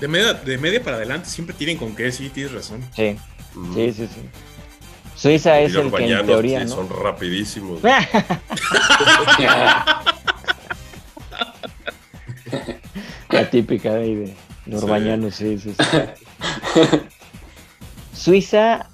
[0.00, 2.84] De media, de media para adelante siempre tienen con qué, sí, tienes razón.
[2.94, 3.16] Sí,
[3.54, 4.20] mm, sí, sí, sí.
[5.18, 6.70] Suiza es el que en teoría, sí, ¿no?
[6.76, 7.80] son rapidísimos.
[13.30, 14.34] La típica ahí de
[14.66, 14.82] los
[15.34, 15.58] Sí.
[15.58, 15.98] sí, sí, sí.
[18.14, 18.88] Suiza,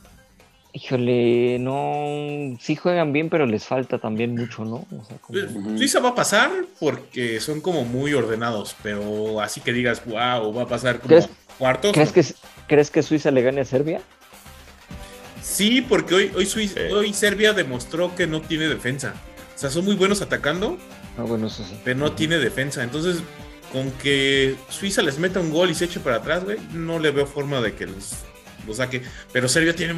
[0.73, 4.87] híjole, no, sí juegan bien, pero les falta también mucho, ¿no?
[4.99, 6.51] O sea, como- Eh, Suiza va a pasar
[6.81, 11.29] porque son como muy ordenados, pero así que digas, wow, va a pasar como ¿Crees-
[11.59, 11.93] cuartos.
[11.93, 12.15] ¿Crees no.
[12.15, 12.25] que,
[12.67, 14.01] ¿Crees que Suiza le gane a Serbia?
[15.45, 19.15] Sí, porque hoy, hoy, Suiza- hoy Serbia demostró que no tiene defensa.
[19.55, 20.79] O sea, son muy buenos atacando,
[21.19, 21.79] Ah, bueno, eso sí.
[21.85, 22.83] pero no tiene defensa.
[22.83, 23.19] Entonces,
[23.73, 27.11] con que Suiza les meta un gol y se eche para atrás, güey, no le
[27.11, 28.13] veo forma de que los,
[28.67, 29.03] los saque.
[29.33, 29.97] Pero Serbia tiene,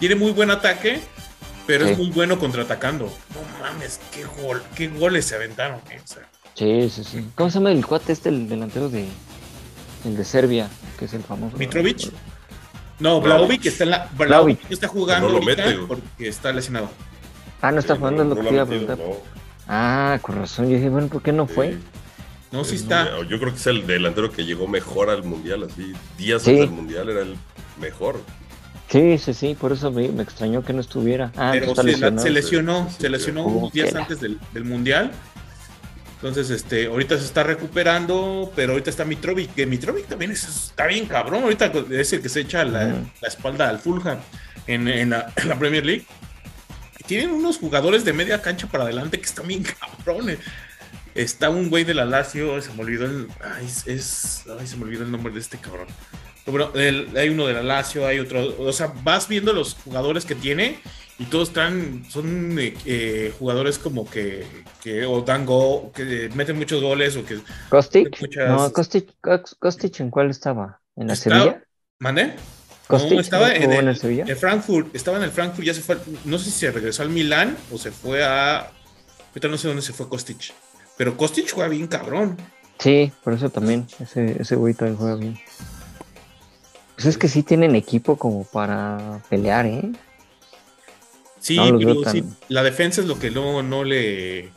[0.00, 0.98] tiene muy buen ataque,
[1.66, 1.92] pero Sí.
[1.92, 3.04] es muy bueno contraatacando.
[3.34, 5.80] No mames, qué gol, qué goles se aventaron.
[5.90, 6.28] eh, o sea.
[6.54, 7.26] Sí, sí, sí.
[7.34, 9.06] ¿Cómo se llama el cuate este, el delantero de,
[10.06, 10.68] el de Serbia,
[10.98, 11.54] que es el famoso?
[11.58, 12.06] Mitrovic.
[12.06, 12.18] No,
[12.98, 14.08] Vlaovic está en la.
[14.16, 16.88] Vlahovic está jugando No lo mete, porque está lesionado.
[17.60, 19.06] Ah, no está Sí, jugando, es lo no que iba a metido, preguntar.
[19.16, 19.36] no.
[19.68, 20.68] Ah, con razón.
[20.68, 21.72] Yo dije, bueno, ¿por qué no fue?
[21.72, 21.78] Sí.
[22.52, 23.18] No, sí Pues está.
[23.28, 25.92] Yo creo que es el delantero que llegó mejor al mundial, así.
[26.16, 26.50] Días Sí.
[26.50, 27.36] antes del mundial era el
[27.80, 28.20] mejor.
[28.88, 31.32] Sí, sí, sí, por eso me, me extrañó que no estuviera.
[31.36, 32.22] Ah, pero está se, la- lesionado.
[32.22, 35.10] se lesionó, Sí, se lesionó unos días antes del, del mundial.
[36.16, 40.86] Entonces, este, ahorita se está recuperando, pero ahorita está Mitrovic, que Mitrovic también es- está
[40.86, 41.42] bien cabrón.
[41.44, 44.18] Ahorita es el que se echa la, espalda al Fulham
[44.66, 46.06] en, en la, en la Premier League.
[46.98, 50.38] Y tienen unos jugadores de media cancha para adelante que están bien cabrones.
[51.14, 53.28] Está un güey de la Lazio, se me olvidó el.
[53.42, 55.86] Ay, es, ay, se me olvidó el nombre de este cabrón.
[56.46, 58.54] Bueno, el- hay uno de la Lazio, hay otro.
[58.58, 60.78] O sea, vas viendo los jugadores que tiene
[61.18, 62.04] y todos están.
[62.10, 64.46] Son eh, jugadores como que,
[64.82, 65.04] que.
[65.06, 67.38] O dan go, que meten muchos goles o que.
[67.68, 68.20] ¿Kostic?
[68.20, 70.80] muchas- No, Kostic, Kos- Kostic, ¿en cuál estaba?
[70.96, 71.62] ¿En la Sevilla?
[71.98, 72.34] ¿Mandé?
[72.86, 73.12] ¿Kostic?
[73.14, 74.24] No, estaba en ¿Jugó el, el Sevilla?
[74.28, 74.94] en Frankfurt.
[74.94, 75.96] Estaba en el Frankfurt, ya se fue.
[76.24, 78.70] No sé si se regresó al Milán o se fue a.
[79.30, 80.52] Ahorita no sé dónde se fue Kostic.
[80.96, 82.36] Pero Kostic juega bien cabrón.
[82.78, 83.86] Sí, por eso también.
[84.00, 85.38] Ese, ese güey también juega bien.
[86.94, 89.92] Pues es que sí tienen equipo como para pelear, ¿eh?
[91.46, 94.50] Sí, No pero sí, la defensa es lo que no, no le.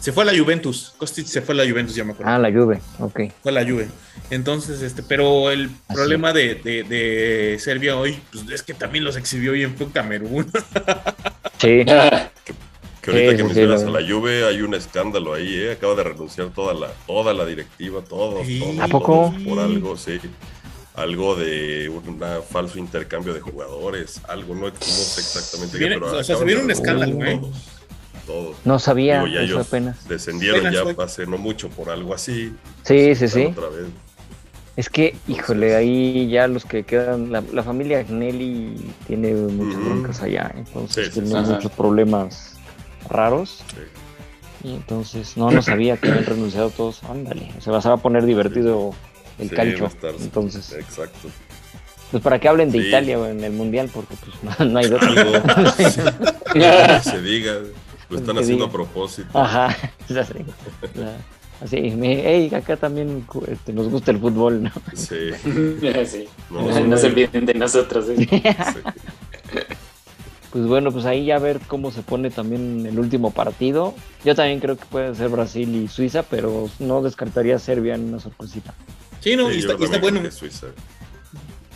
[0.00, 0.94] Se fue a la Juventus.
[0.96, 2.32] Kostic se fue a la Juventus, ya me acuerdo.
[2.32, 3.20] Ah, la Juve, ok.
[3.42, 3.88] Fue a la Juve.
[4.30, 5.94] Entonces, este, pero el Así.
[5.94, 10.50] problema de, de- de Serbia hoy, pues es que también los exhibió bien fue Camerún.
[11.58, 11.84] Sí,
[13.02, 15.72] Que ahorita Sí, que mencionas sí, a la Juve hay un escándalo ahí, ¿eh?
[15.72, 18.60] Acaba de renunciar toda la, toda la directiva, todos, Sí.
[18.60, 19.32] todos, ¿A poco?
[19.36, 20.18] todos por algo, sí.
[20.94, 26.22] Algo de un falso intercambio de jugadores, algo, no, no sé exactamente Viene- pero o
[26.22, 27.38] sea, se un escándalo, ¿eh?
[27.40, 27.56] Todos,
[28.26, 28.56] todos.
[28.64, 30.06] no sabía Digo, ya eso ellos apenas.
[30.08, 31.04] descendieron Apenas ya fue.
[31.04, 32.54] hace no mucho por algo así.
[32.82, 33.44] Sí, sí, sí.
[33.56, 33.86] Otra vez.
[34.76, 40.22] Es que, híjole, ahí ya los que quedan, la, la familia Agnelli tiene muchas broncas
[40.22, 41.52] allá, entonces Sí, sí, tiene sí.
[41.52, 42.54] muchos problemas
[43.08, 43.62] raros.
[43.68, 44.68] Sí.
[44.68, 47.02] Y entonces, no, no sabía que habían renunciado todos.
[47.04, 48.94] Ándale, se va, se va a poner divertido
[49.42, 51.28] el Sí, estar- Entonces, Exacto.
[52.10, 52.88] pues para que hablen de Sí.
[52.88, 54.86] Italia o en el mundial, porque pues no, no hay
[56.52, 57.54] que se diga,
[58.10, 59.28] lo están haciendo a propósito.
[59.38, 59.68] Ajá,
[60.08, 60.44] así.
[61.60, 64.70] Así, me, hey, acá también este, nos gusta el fútbol, ¿no?
[64.94, 65.30] Sí.
[66.06, 66.28] sí.
[66.50, 68.06] No, se olviden de nosotros.
[68.08, 68.26] ¿eh?
[68.28, 68.42] sí.
[70.50, 73.94] Pues bueno, pues ahí ya ver cómo se pone también el último partido.
[74.24, 78.20] Yo también creo que puede ser Brasil y Suiza, pero no descartaría Serbia en una
[78.20, 78.74] sorpresita.
[79.22, 80.30] Sí, no, Sí, y está, y está también bueno.
[80.30, 80.66] Suiza.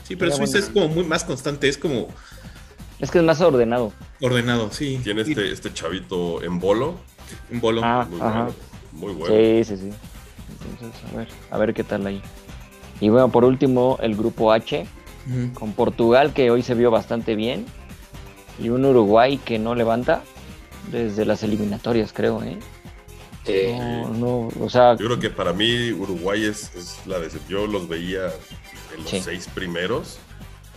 [0.05, 0.67] Sí, pero Suiza bueno.
[0.67, 2.09] es como muy más constante, es como
[3.01, 3.93] Es que es más ordenado.
[4.21, 5.01] ordenado, sí.
[5.03, 6.97] Tiene este, este chavito en bolo.
[7.51, 7.81] un bolo.
[7.85, 8.31] Ah, Muy ajá.
[8.45, 8.55] bueno.
[8.93, 9.35] Muy bueno.
[9.37, 9.91] Sí, sí, sí.
[10.73, 12.23] Entonces, a ver, a ver qué tal ahí.
[13.01, 14.87] Y bueno, por último, el grupo H,
[15.55, 17.67] con Portugal, que hoy se vio bastante bien,
[18.59, 20.23] y un Uruguay que no levanta
[20.91, 22.59] desde las eliminatorias, creo, ¿eh?
[23.47, 23.73] Sí.
[23.79, 27.61] No, no, o sea, Yo creo que para mí Uruguay es, es la decepción.
[27.63, 28.27] Yo los veía
[28.95, 29.21] en los Sí.
[29.21, 30.19] seis primeros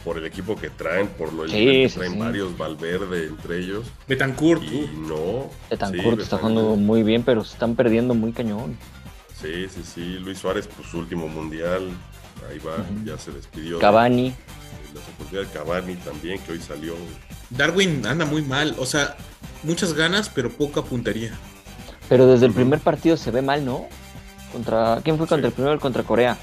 [0.03, 2.19] por el equipo que traen, por lo el Sí, que traen sí.
[2.19, 3.85] varios, Valverde entre ellos.
[4.07, 5.49] Betancourt, Y uh, no.
[5.69, 8.77] Betancourt sí, está jugando muy bien, pero se están perdiendo muy cañón.
[9.41, 10.01] Sí, sí, sí.
[10.19, 11.89] Luis Suárez, pues su último mundial.
[12.49, 13.75] Ahí va, ya se despidió.
[13.75, 14.33] de- Cavani,
[14.93, 16.93] La oportunidad de Cavani también, que hoy salió.
[17.49, 19.17] Darwin anda muy mal, o sea,
[19.63, 21.37] muchas ganas, pero poca puntería.
[22.09, 23.85] Pero desde el primer partido se ve mal, ¿no?
[24.51, 25.51] Contra ¿Quién fue contra Sí.
[25.51, 25.79] el primero?
[25.79, 26.37] Contra Corea.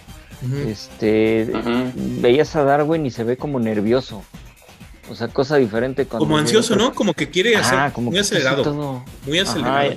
[0.67, 1.51] Este,
[1.97, 4.23] veías a Darwin y se ve como nervioso.
[5.11, 6.07] O sea, cosa diferente.
[6.07, 6.95] como ansioso, ¿no?
[6.95, 9.05] Como que quiere hacer como muy acelerado.
[9.27, 9.95] Muy acelerado.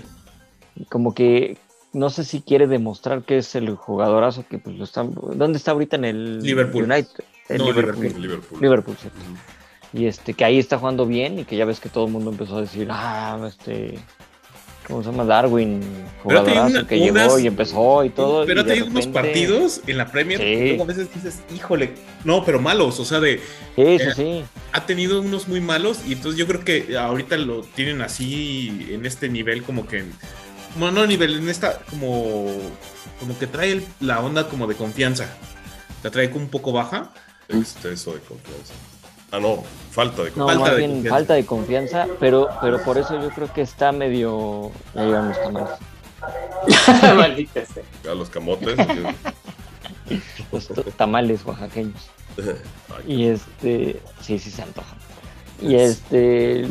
[0.89, 1.57] como que
[1.91, 5.03] no sé si quiere demostrar que es el jugadorazo que pues lo está.
[5.03, 6.84] ¿Dónde está ahorita en el Liverpool?
[6.84, 7.24] United.
[7.49, 8.13] Liverpool.
[8.22, 8.61] Liverpool.
[8.61, 8.95] Liverpool,
[9.91, 12.30] Y este, que ahí está jugando bien y que ya ves que todo el mundo
[12.30, 13.97] empezó a decir, ah, este,
[14.90, 15.24] ¿cómo se llama?
[15.24, 15.82] Darwin,
[16.24, 18.46] jugadorazo que llegó y empezó y todo.
[18.46, 21.92] Pero te unos partidos en la Premier que a veces dices, híjole,
[22.26, 23.38] no, pero malos, o sea, de.
[23.76, 24.44] Sí, sí, eh, sí.
[24.74, 29.06] Ha tenido unos muy malos y entonces yo creo que ahorita lo tienen así en
[29.06, 30.04] este nivel como que
[30.76, 32.46] bueno, no nivel, en esta como,
[33.20, 35.28] como que trae la onda como de confianza.
[36.04, 37.12] La trae como un poco baja.
[37.48, 38.74] Exceso de confianza.
[39.32, 40.53] Ah, no, falta de confianza.
[40.55, 41.09] No, falta, de confianza.
[41.09, 44.71] falta de confianza, pero, pero por eso yo creo que está medio.
[44.95, 45.69] Ya llegan los tamales.
[47.15, 47.61] Maldita
[48.09, 48.75] A los camotes.
[50.51, 50.67] los
[50.97, 52.09] tamales oaxaqueños.
[53.07, 54.01] y este.
[54.21, 54.97] Sí, sí se antojan.
[55.61, 56.65] Y este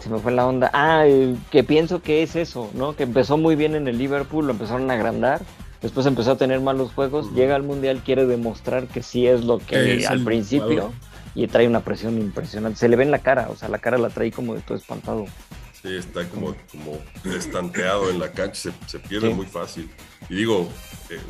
[0.00, 0.70] se me fue la onda.
[0.72, 1.04] Ah,
[1.50, 2.94] que pienso que es eso, ¿no?
[2.94, 5.40] Que empezó muy bien en el Liverpool, lo empezaron a agrandar,
[5.80, 9.58] después empezó a tener malos juegos, llega al Mundial, quiere demostrar que sí es lo
[9.58, 10.92] que al principio
[11.34, 12.78] y trae una presión impresionante.
[12.78, 14.76] Se le ve en la cara, o sea, la cara la trae como de todo
[14.76, 15.26] espantado.
[15.80, 19.88] Sí, está como, como estanteado en la cancha, se, pierde muy fácil.
[20.28, 20.68] Y digo,
[21.10, 21.20] eh,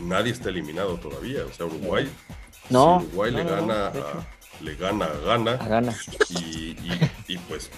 [0.00, 2.10] nadie está eliminado todavía, o sea, Uruguay,
[2.70, 3.92] no, Uruguay le gana
[4.60, 5.56] le gana, gana.
[5.56, 5.94] gana.
[6.30, 6.76] Y,
[7.28, 7.70] y, pues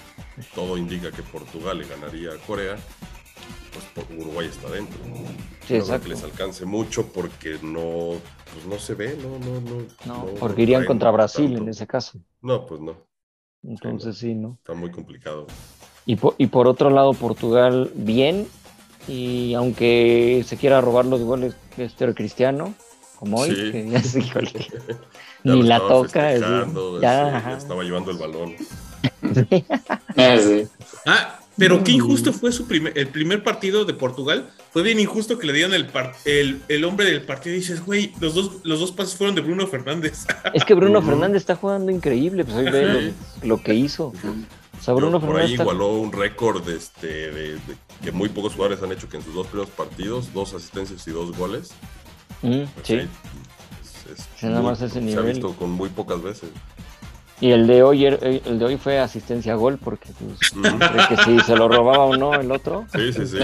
[0.55, 2.77] todo indica que Portugal le ganaría a Corea,
[3.95, 4.99] pues Uruguay está dentro.
[5.67, 8.15] Sí, no que les alcance mucho porque no,
[8.53, 9.87] pues no se ve, no, no, no.
[10.07, 12.19] No, porque irían contra Brasil en ese caso.
[12.43, 12.97] No, pues no.
[13.63, 14.57] Entonces sí, ¿no?
[14.61, 15.47] Está muy complicado.
[16.07, 18.49] Y por, y por otro lado, Portugal bien,
[19.07, 22.75] y aunque se quiera robar los goles este Cristiano,
[23.19, 24.21] como hoy, que ya se,
[25.45, 26.37] ni la toca.
[27.01, 28.55] ya, estaba llevando el balón.
[30.17, 30.37] Ah,
[31.07, 34.51] ah, pero qué injusto fue su primer, el primer partido de Portugal.
[34.73, 35.89] Fue bien injusto que le dieron el,
[36.25, 39.43] el, el hombre del partido y dices, güey, los dos, los dos pases fueron de
[39.43, 40.27] Bruno Fernández.
[40.55, 44.07] Es que Bruno Fernández está jugando increíble, pues hoy ve lo, que hizo.
[44.07, 47.59] O sea, Bruno por ahí igualó un récord este, de,
[48.03, 51.11] que muy pocos jugadores han hecho que en sus dos primeros partidos, dos asistencias y
[51.11, 51.73] dos goles.
[52.43, 53.01] Mm, sí
[54.43, 55.15] nada más ese nivel.
[55.15, 56.51] Se ha visto con muy pocas veces.
[57.41, 60.51] Y el de hoy er, el de hoy fue asistencia a gol porque pues,
[61.09, 62.85] que si se lo robaba o no el otro.
[62.95, 63.39] Sí, sí, sí.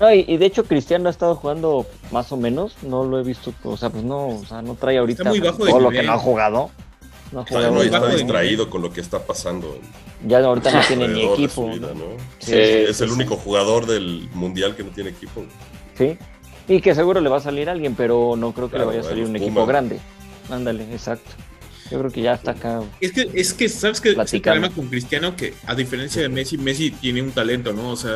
[0.00, 3.52] Ah, y, de hecho Cristiano ha estado jugando más o menos, no lo he visto,
[3.62, 6.70] o sea, pues no, o sea, no trae ahorita todo lo que no ha jugado.
[7.30, 7.82] No ha jugado.
[7.82, 9.78] Está, distraído con lo que está pasando.
[10.26, 11.70] Ya ahorita no tiene ni equipo.
[12.40, 15.44] es el único jugador del mundial que no tiene equipo.
[15.94, 16.16] Sí.
[16.66, 19.04] Y que seguro le va a salir alguien, pero no creo que le vaya a
[19.04, 19.98] salir un equipo grande.
[20.50, 21.30] Ándale, exacto.
[21.90, 22.82] Yo creo que ya está acá.
[23.00, 24.10] Es que, es que ¿sabes qué?
[24.10, 27.90] Es el problema con Cristiano que, a diferencia de Messi, Messi tiene un talento, ¿no?
[27.90, 28.12] O sea,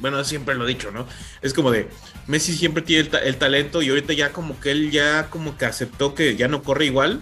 [0.00, 1.06] bueno, siempre lo he dicho, ¿no?
[1.40, 1.88] Es como de,
[2.26, 6.14] Messi siempre tiene el, talento y ahorita ya como que él ya como que aceptó
[6.14, 7.20] que ya no corre igual.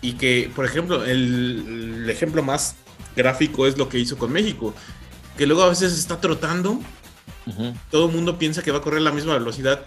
[0.00, 2.76] Y que, por ejemplo, el, el ejemplo más
[3.16, 4.74] gráfico es lo que hizo con México.
[5.36, 6.80] Que luego a veces está trotando
[7.90, 9.82] todo el mundo piensa que va a correr a la misma velocidad.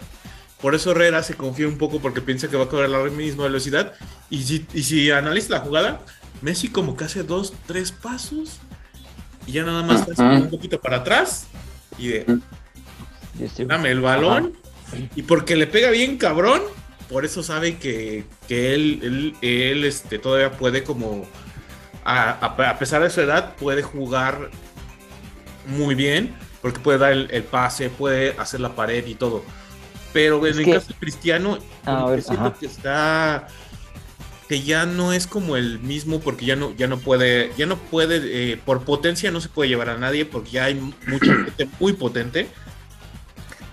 [0.62, 3.10] Por eso Herrera se confía un poco porque piensa que va a correr a la
[3.10, 3.94] misma velocidad.
[4.28, 6.00] Y si, y si analiza la jugada,
[6.42, 8.58] Messi como que hace dos, tres pasos
[9.46, 11.46] y ya nada más está un poquito para atrás
[11.98, 12.40] y de
[13.66, 14.52] dame el balón.
[15.14, 16.62] Y porque le pega bien cabrón,
[17.08, 21.24] por eso sabe que, él, él, este, todavía puede como,
[22.04, 24.50] a, a pesar de su edad, puede jugar
[25.66, 29.42] muy bien porque puede dar el, pase, puede hacer la pared y todo.
[30.12, 31.58] Pero en el caso de Cristiano,
[32.20, 33.46] siento que está
[34.48, 37.76] que ya no es como el mismo porque ya no ya no puede ya no
[37.78, 41.68] puede eh, por potencia no se puede llevar a nadie porque ya hay mucha gente
[41.78, 42.48] muy potente.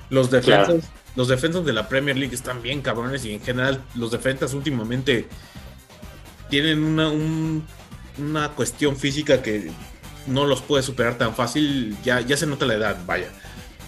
[0.09, 4.11] Los defensas los defensas de la Premier League están bien cabrones y en general los
[4.11, 5.27] defensas últimamente
[6.49, 7.11] tienen una
[8.19, 9.71] una cuestión física que
[10.27, 13.29] no los puede superar tan fácil, ya, ya se nota la edad, vaya.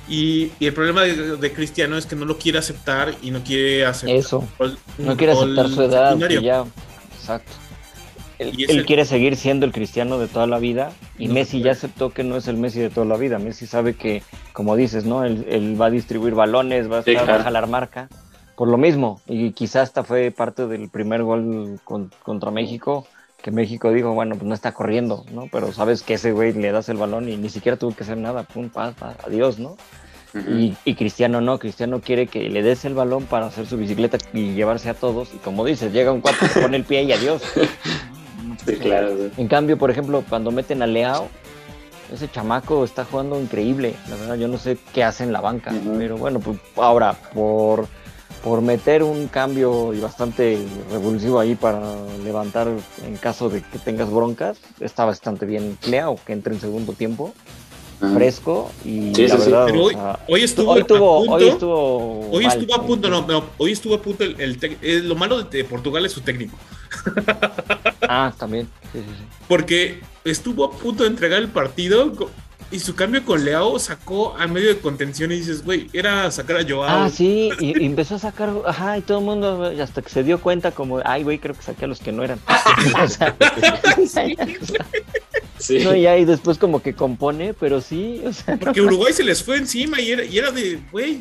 [0.10, 4.16] Y, el problema de, Cristiano es que no lo quiere aceptar y no quiere aceptar.
[4.16, 4.47] Eso.
[4.97, 6.18] no quiere aceptar su edad.
[6.18, 6.66] Ya,
[7.16, 7.51] exacto.
[8.39, 12.24] Él, quiere seguir siendo el cristiano de toda la vida y Messi ya aceptó que
[12.24, 13.38] no es el Messi de toda la vida.
[13.38, 15.26] Messi sabe que, como dices, ¿no?
[15.26, 18.07] Él, va a distribuir balones, va a, estar, a jalar marca.
[18.55, 23.07] Por lo mismo, y quizás hasta fue parte del primer gol contra México,
[23.42, 25.48] que México dijo, bueno, pues no está corriendo, ¿no?
[25.52, 28.18] Pero sabes que ese güey le das el balón y ni siquiera tuvo que hacer
[28.18, 29.78] nada, pum, paz, adiós, ¿no?
[30.34, 34.20] y, y, Cristiano no, Cristiano quiere que le des el balón para hacer su bicicleta
[34.32, 35.34] y llevarse a todos.
[35.34, 37.42] Y como dices, llega un cuarto, se pone el pie y adiós.
[38.66, 39.16] Sí, claro.
[39.38, 41.30] En cambio, por ejemplo, cuando meten a Leao,
[42.14, 43.96] ese chamaco está jugando increíble.
[44.10, 45.72] La verdad, yo no sé qué hace en la banca.
[45.98, 47.88] Pero bueno, pues ahora, por,
[48.44, 50.58] por meter un cambio y bastante
[50.92, 51.82] revulsivo ahí para
[52.24, 52.68] levantar
[53.06, 57.34] en caso de que tengas broncas, está bastante bien Leao, que entre en segundo tiempo
[58.14, 61.34] fresco y sí, la sí, verdad, Pero hoy, o sea, hoy estuvo hoy tuvo, punto,
[61.34, 64.78] hoy estuvo, hoy estuvo a punto, no, no, hoy estuvo a punto el, el tec-
[64.82, 66.56] eh, lo malo de, Portugal es su técnico,
[68.08, 68.70] Ah, también.
[68.94, 69.24] Sí, sí, sí.
[69.48, 72.14] porque estuvo a punto de entregar el partido
[72.72, 76.58] y su cambio con Leao sacó a medio de contención y dices, güey, era sacar
[76.58, 77.06] a Joao.
[77.06, 80.24] Ah, sí, y, y empezó a sacar, ajá, y todo el mundo hasta que se
[80.24, 82.40] dio cuenta como, ay, güey, creo que saqué a los que no eran.
[83.04, 83.36] o sea,
[85.58, 85.80] Sí.
[85.84, 89.24] no, y ya, y después como que compone, pero sí, o sea, Porque Uruguay se
[89.24, 91.20] les fue encima y era, y era de, güey,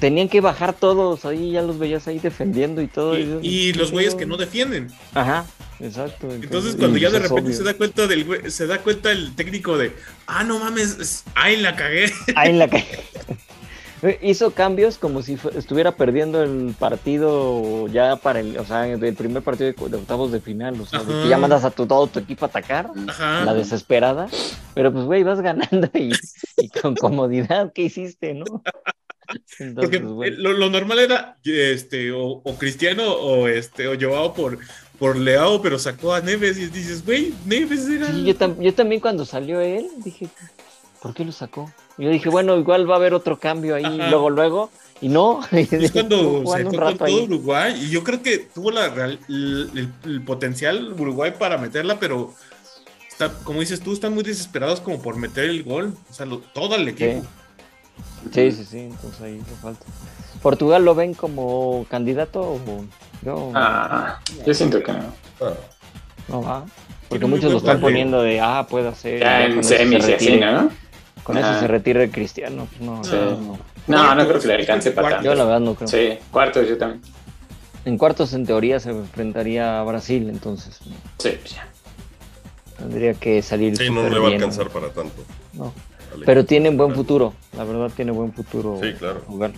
[0.00, 3.18] tenían que bajar todos, ahí ya los veías ahí defendiendo y todo.
[3.18, 4.88] y, y los güeyes que no defienden.
[5.12, 5.44] Ajá,
[5.80, 6.28] exacto.
[6.42, 7.54] Entonces cuando ya de pues es repente obvio.
[7.54, 9.94] se da cuenta del se da cuenta el técnico de,
[10.26, 12.12] ah, no mames, es- ay, la cagué.
[12.44, 12.86] En la calle.
[14.20, 19.42] Hizo cambios como si estuviera perdiendo el partido ya para el, o sea, del primer
[19.42, 22.18] partido de, de octavos de final, o sea, que ya mandas a tu, todo tu
[22.18, 23.46] equipo a atacar, Ajá.
[23.46, 24.28] la desesperada,
[24.74, 26.12] pero pues güey, vas ganando y,
[26.58, 28.44] y con comodidad, ¿qué hiciste, no?
[29.58, 30.34] Entonces, Porque bueno.
[30.34, 34.58] eh, lo, lo normal era este o, o Cristiano o este o Joao por
[34.98, 38.72] por Leao, pero sacó a Neves y dices, güey, Neves era Sí, yo, tam- yo
[38.74, 40.28] también cuando salió él dije,
[41.02, 41.72] ¿por qué lo sacó?
[41.98, 44.08] Yo dije, bueno, igual va a haber otro cambio ahí, Ajá.
[44.10, 44.70] luego, luego,
[45.00, 45.40] y no.
[45.52, 47.24] es cuando se fue con todo ahí.
[47.24, 52.34] Uruguay y yo creo que tuvo la el, el- el potencial Uruguay para meterla, pero
[53.10, 56.38] está, como dices tú, están muy desesperados como por meter el gol, o sea, lo-
[56.38, 57.24] todo el equipo.
[58.32, 59.84] Sí, sí, sí, entonces ahí le falta.
[60.44, 62.60] ¿Portugal lo ven como candidato o
[63.24, 65.00] yo Ah, yo siento que no.
[66.28, 66.66] No va?
[67.08, 69.20] Porque muchos lo están poniendo de, ah, puede ser.
[69.20, 70.70] Ya ya en con eso semis se y así, retire- ¿no?
[71.22, 72.68] Con eso se retire Cristiano.
[72.68, 73.10] Pues no, Sí.
[73.14, 73.58] no.
[73.86, 75.24] No, no creo que le alcance para Cuarto.
[75.24, 75.46] Yo la tanto.
[75.46, 75.88] verdad no creo.
[75.88, 77.00] Sí, cuartos yo también.
[77.86, 80.94] En cuartos en teoría se enfrentaría a Brasil, entonces ¿no?
[81.18, 81.66] Sí, pues ya.
[82.78, 85.22] tendría que salir sí, no le va a bien, alcanzar para tanto.
[85.54, 85.72] ¿no?
[86.26, 89.22] Pero tienen buen futuro, la verdad tiene buen futuro Sí, claro.
[89.26, 89.52] jugar.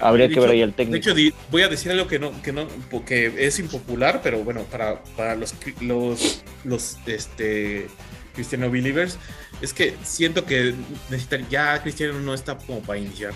[0.00, 0.96] Habría De que ver hecho- ahí el De técnico.
[0.96, 2.66] hecho, di- voy a decir algo que no, que no,
[3.04, 7.88] que es impopular, pero bueno, para, para los, los, los este,
[8.34, 9.18] Cristiano Believers,
[9.60, 10.74] es que siento que
[11.10, 13.32] necesitan, ya Cristiano no está como para iniciar.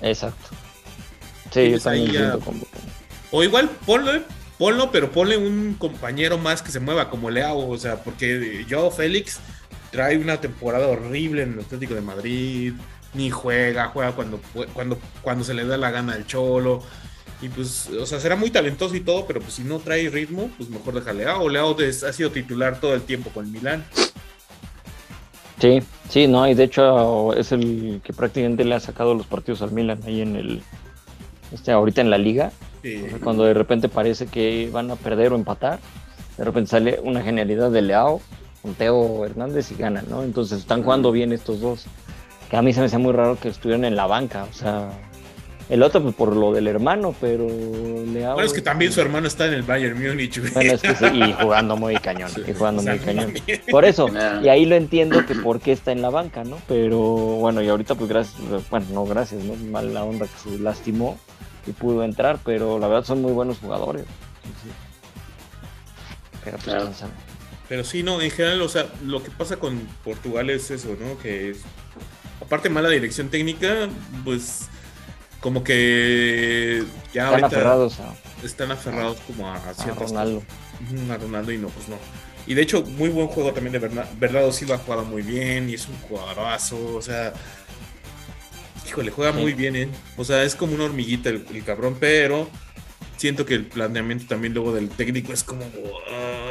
[0.00, 0.50] Exacto.
[1.52, 2.68] Sí, yo también a- siento como que-
[3.30, 4.12] O igual ponlo,
[4.58, 8.90] ponlo, pero ponle un compañero más que se mueva como Leao, o sea, porque yo
[8.90, 9.38] Félix
[9.90, 12.72] trae una temporada horrible en el Atlético de Madrid,
[13.14, 14.40] ni juega, juega cuando
[14.74, 16.82] cuando cuando se le da la gana al Cholo.
[17.40, 20.48] Y pues, o sea, será muy talentoso y todo, pero pues si no trae ritmo,
[20.56, 21.48] pues mejor deja a Leao.
[21.48, 23.84] Leao des- ha sido titular todo el tiempo con el Milán.
[25.60, 29.62] Sí, sí, no, y de hecho es el que prácticamente le ha sacado los partidos
[29.62, 30.62] al Milan ahí en el,
[31.52, 35.32] este, ahorita en la liga, o sea, cuando de repente parece que van a perder
[35.32, 35.78] o empatar,
[36.36, 38.20] de repente sale una genialidad de Leao
[38.60, 40.24] con Teo Hernández y ganan, ¿no?
[40.24, 41.86] Entonces están jugando bien estos dos,
[42.52, 44.90] que a mí se me hacía muy raro que estuvieran en la banca, o sea,
[45.70, 48.34] el otro pues por lo del hermano, pero Leao...
[48.34, 50.38] bueno, es que también su hermano está en el Bayern Múnich.
[50.38, 50.52] güey.
[50.52, 53.32] Bueno, es que sí, y jugando muy cañón, y jugando O sea, muy cañón.
[53.70, 54.06] Por eso,
[54.42, 56.58] y ahí lo entiendo que por qué está en la banca, ¿no?
[56.68, 58.36] Pero bueno, y ahorita pues gracias,
[58.68, 59.54] bueno, no gracias, ¿no?
[59.70, 61.18] Mala onda que se lastimó
[61.66, 64.04] y pudo entrar, pero la verdad son muy buenos jugadores.
[64.42, 64.70] Sí, sí.
[66.44, 66.82] Pero pues Claro.
[66.82, 67.12] quién sabe.
[67.70, 71.16] Pero sí, no, en general, o sea, lo que pasa con Portugal es eso, ¿no?
[71.18, 71.60] Que es,
[72.42, 73.88] aparte mala dirección técnica,
[74.24, 74.72] pues
[75.40, 80.40] como que ya Están aferrados a, están aferrados como a, a a ciertas Ronaldo.
[80.40, 80.48] cosas.
[81.10, 81.98] A Ronaldo y no, pues no.
[82.46, 85.70] Y de hecho, muy buen juego también de Berna- Bernardo Silva ha jugado muy bien
[85.70, 87.32] y es un jugadorazo, o sea,
[88.86, 89.38] híjole, juega Sí.
[89.38, 89.90] muy bien, ¿eh?
[90.16, 92.50] O sea, es como una hormiguita el, el cabrón, pero
[93.16, 95.64] siento que el planteamiento también luego del técnico es como,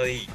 [0.04, 0.28] ay,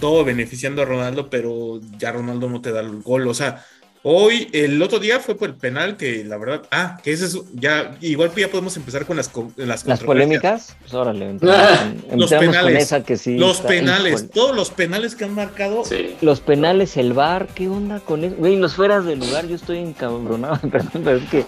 [0.00, 3.64] todo beneficiando a Ronaldo, pero ya Ronaldo no te da el gol, o sea,
[4.02, 7.38] hoy, el otro día fue por el penal que la verdad, ah, que ese es,
[7.54, 11.78] ya, igual ya podemos empezar con las, co- las, Las polémicas, pues órale, empezamos,
[12.08, 12.82] con- Los con penales.
[12.82, 13.36] esa que sí.
[13.36, 14.28] Los está- penales, híjole.
[14.28, 15.84] todos los penales que han marcado.
[15.84, 16.16] Sí.
[16.22, 18.36] Los penales, el bar, ¿qué onda con eso?
[18.36, 21.44] Güey, los fueras de lugar, yo estoy encabronado, perdón, pero es que,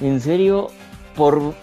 [0.00, 0.70] en serio,
[1.16, 1.54] por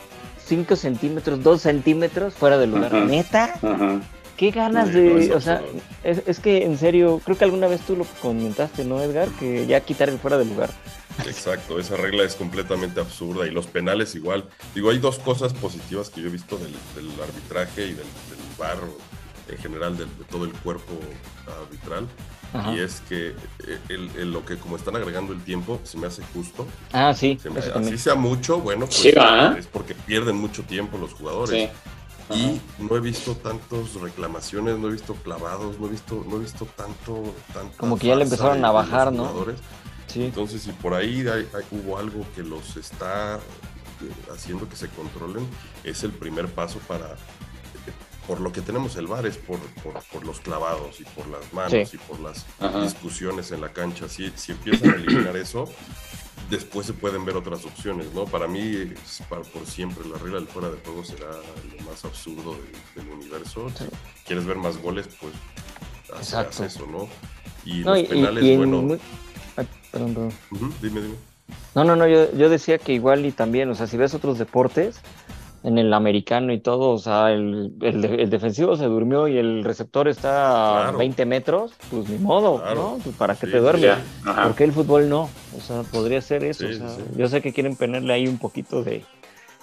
[0.45, 2.95] 5 centímetros, 2 centímetros fuera de lugar.
[2.95, 3.05] Ajá.
[3.05, 3.53] ¿Neta?
[3.61, 3.99] Ajá.
[4.37, 5.25] ¿Qué ganas Sí, no, de...?
[5.25, 5.61] es o sea,
[6.03, 9.27] es, es que en serio, creo que alguna vez tú lo comentaste, ¿no, Edgar?
[9.39, 10.69] Que ya quitar el fuera de lugar.
[11.25, 14.45] Exacto, esa regla es completamente absurda y los penales igual.
[14.75, 16.75] Digo, hay dos cosas positivas que yo he visto del,
[17.19, 18.77] arbitraje y del, del VAR
[19.49, 20.93] en general de, todo el cuerpo
[21.61, 22.07] arbitral.
[22.73, 23.35] Y es que
[23.67, 26.65] eh, lo que como están agregando el tiempo se me hace justo.
[26.93, 27.37] Ah, sí.
[27.75, 29.05] así sea mucho, bueno, pues
[29.57, 31.69] es porque pierden mucho tiempo los jugadores.
[32.29, 36.39] Y no he visto tantas reclamaciones, no he visto clavados, no he visto, no he
[36.39, 39.45] visto tanto, tanto Como que ya le empezaron a bajar, ¿no?
[40.07, 40.25] Sí.
[40.25, 41.25] Entonces, si por ahí
[41.71, 45.47] hubo algo que los está eh, haciendo que se controlen,
[45.83, 47.15] es el primer paso para
[48.27, 51.93] por lo que tenemos el bar es por, por, los clavados y por las manos
[51.93, 52.45] y por las
[52.83, 54.09] discusiones en la cancha.
[54.09, 55.65] Si, si empiezan a eliminar eso,
[56.49, 58.25] después se pueden ver otras opciones, ¿no?
[58.25, 58.93] Para mí,
[59.29, 62.55] para, por siempre, la regla del fuera de juego será lo más absurdo
[62.95, 63.69] del, universo.
[63.69, 63.85] Si
[64.25, 65.33] quieres ver más goles, pues
[66.33, 67.07] haz, eso, ¿no?
[67.65, 68.97] Y los penales, bueno...
[69.91, 70.33] perdón, perdón.
[70.81, 71.15] dime, dime.
[71.75, 74.37] No, no, no, yo, yo decía que igual y también, o sea, si ves otros
[74.37, 74.99] deportes,
[75.63, 80.07] en el americano y todo, o sea, el, el, defensivo se durmió y el receptor
[80.07, 82.99] está a 20 metros, pues ni modo, ¿no?
[83.03, 83.97] Pues, ¿Para qué te duermes?
[84.23, 85.29] ¿Por qué el fútbol no?
[85.57, 86.67] O sea, podría ser eso.
[86.67, 89.03] o sea, yo sé que quieren ponerle ahí un poquito de...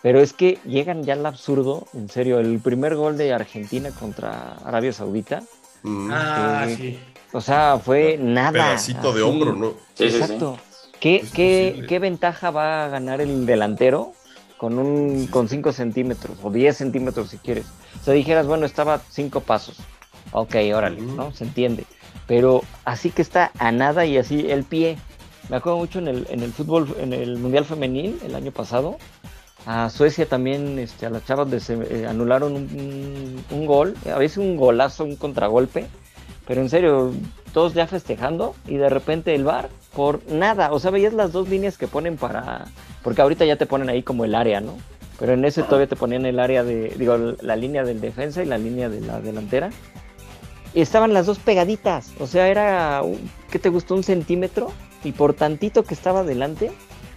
[0.02, 4.56] Pero es que llegan ya al absurdo, en serio, el primer gol de Argentina contra
[4.64, 5.42] Arabia Saudita.
[5.82, 6.10] Mm.
[6.12, 6.98] Ah, sí.
[7.32, 8.52] O sea, fue nada.
[8.52, 9.72] Pedacito de hombro, ¿no?
[9.98, 10.58] Exacto.
[11.00, 14.12] ¿Qué, qué, ¿Qué ventaja va a ganar el delantero
[14.64, 17.66] con un con 5 centímetros o 10 centímetros si quieres.
[18.00, 19.76] O sea, dijeras, bueno, estaba 5 pasos.
[20.32, 21.32] Ok, órale, ¿no?
[21.32, 21.84] Se entiende.
[22.26, 24.96] Pero así que está a nada y así el pie.
[25.50, 28.96] Me acuerdo mucho en el, en el fútbol, en el Mundial Femenil el año pasado.
[29.66, 34.38] A Suecia también, este, a las chavas se, eh, anularon un, un, gol, a veces
[34.38, 35.88] un golazo, un contragolpe.
[36.46, 37.12] Pero en serio,
[37.52, 40.72] todos ya festejando y de repente el bar por nada.
[40.72, 42.66] O sea, veías las dos líneas que ponen para.
[43.02, 44.76] Porque ahorita ya te ponen ahí como el área, ¿no?
[45.18, 46.94] Pero en ese todavía te ponían el área de.
[46.98, 49.70] Digo, la línea del defensa y la línea de la delantera.
[50.74, 52.12] Y estaban las dos pegaditas.
[52.18, 53.02] O sea, era.
[53.50, 53.94] ¿Qué te gustó?
[53.94, 54.72] Un centímetro.
[55.04, 56.72] Y por tantito que estaba adelante.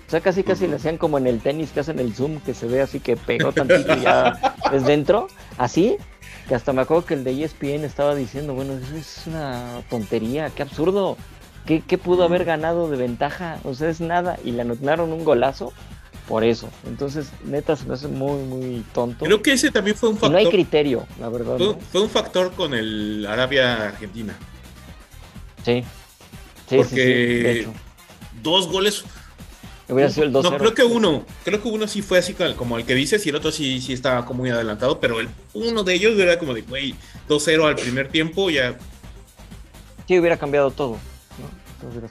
[0.07, 2.53] O sea, casi casi le hacían como en el tenis que hacen el zoom, que
[2.53, 5.28] se ve así que pegó tantito y ya es dentro.
[5.57, 5.97] Así
[6.47, 10.49] que hasta me acuerdo que el de ESPN estaba diciendo, bueno, eso es una tontería,
[10.55, 11.17] qué absurdo.
[11.68, 13.59] ¿Qué, pudo haber ganado de ventaja?
[13.63, 14.39] O sea, es nada.
[14.43, 15.74] Y le anotaron un golazo
[16.28, 16.70] por eso.
[16.86, 19.26] Entonces, neta, se me hace muy, muy tonto.
[19.26, 20.32] Creo que ese también fue un factor.
[20.32, 21.57] no hay criterio, la verdad.
[21.91, 24.38] Fue, un factor con el Arabia-Argentina.
[25.63, 25.84] Sí.
[26.70, 27.72] Sí, Porque sí,
[28.41, 29.05] dos goles
[29.89, 32.78] Hubiera sido el 2 No, creo que uno, creo que uno sí fue así como
[32.78, 35.84] el que dices y el otro sí, sí estaba como muy adelantado, pero el, uno
[35.84, 36.93] de ellos era como de, güey,
[37.30, 38.78] 2-0 al primer tiempo, ya.
[40.07, 40.97] Sí, hubiera cambiado todo.
[41.84, 41.89] ¿No?
[41.89, 42.07] Hubiera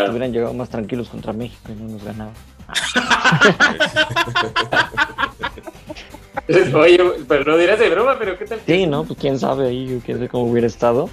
[0.00, 2.34] Estuvieran llegado más tranquilos contra México y no nos ganaban.
[6.74, 8.60] Oye, pero no dirás de broma, pero ¿qué tal?
[8.66, 11.10] Sí, no, pues quién sabe ahí, quién sabe cómo hubiera estado.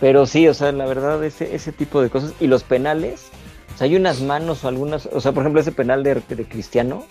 [0.00, 2.32] Pero sí, o sea, la verdad, ese, ese tipo de cosas.
[2.40, 3.26] Y los penales,
[3.74, 6.44] o sea, hay unas manos o algunas, o sea, por ejemplo, ese penal de, de
[6.44, 7.04] Cristiano.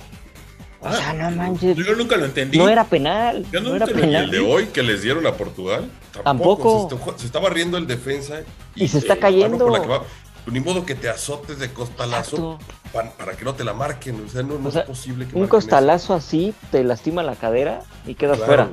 [0.84, 1.78] O sea, ah, no manches.
[1.78, 2.58] Yo nunca lo entendí.
[2.58, 3.46] No era penal.
[3.52, 4.26] Yo no, era penal.
[4.26, 5.90] El de hoy que les dieron a Portugal.
[6.24, 6.90] Tampoco.
[7.18, 8.42] Se, estaba riendo el defensa.
[8.76, 10.06] Y, se está cayendo.
[10.46, 12.60] ni modo que te azotes de costalazo
[12.92, 14.26] para, que no te la marquen.
[14.26, 18.40] O sea, no, es posible que Un costalazo así te lastima la cadera y quedas
[18.40, 18.70] fuera.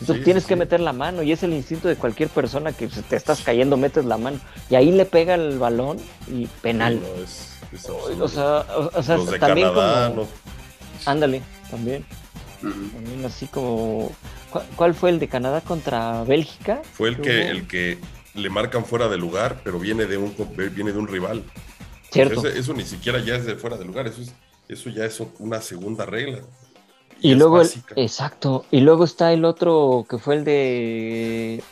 [0.00, 3.16] Entonces tienes que meter la mano y es el instinto de cualquier persona que te
[3.16, 4.38] estás cayendo, metes la mano
[4.68, 7.00] y ahí le pega el balón y penal.
[8.20, 10.28] o sea, o, sea también como...
[11.06, 12.04] Ándale, también.
[12.60, 14.12] También así como...
[14.76, 16.80] ¿Cuál, fue el de Canadá contra Bélgica?
[16.92, 17.98] Fue el que, el que
[18.34, 20.34] le marcan fuera de lugar, pero viene de un,
[20.74, 21.42] viene de un rival.
[22.10, 22.46] Cierto.
[22.46, 24.32] Eso, ni siquiera ya es de fuera de lugar, eso, es,
[24.68, 26.38] eso ya es una segunda regla.
[27.20, 27.62] Y, luego,
[27.96, 31.62] exacto, y luego está el otro que fue el de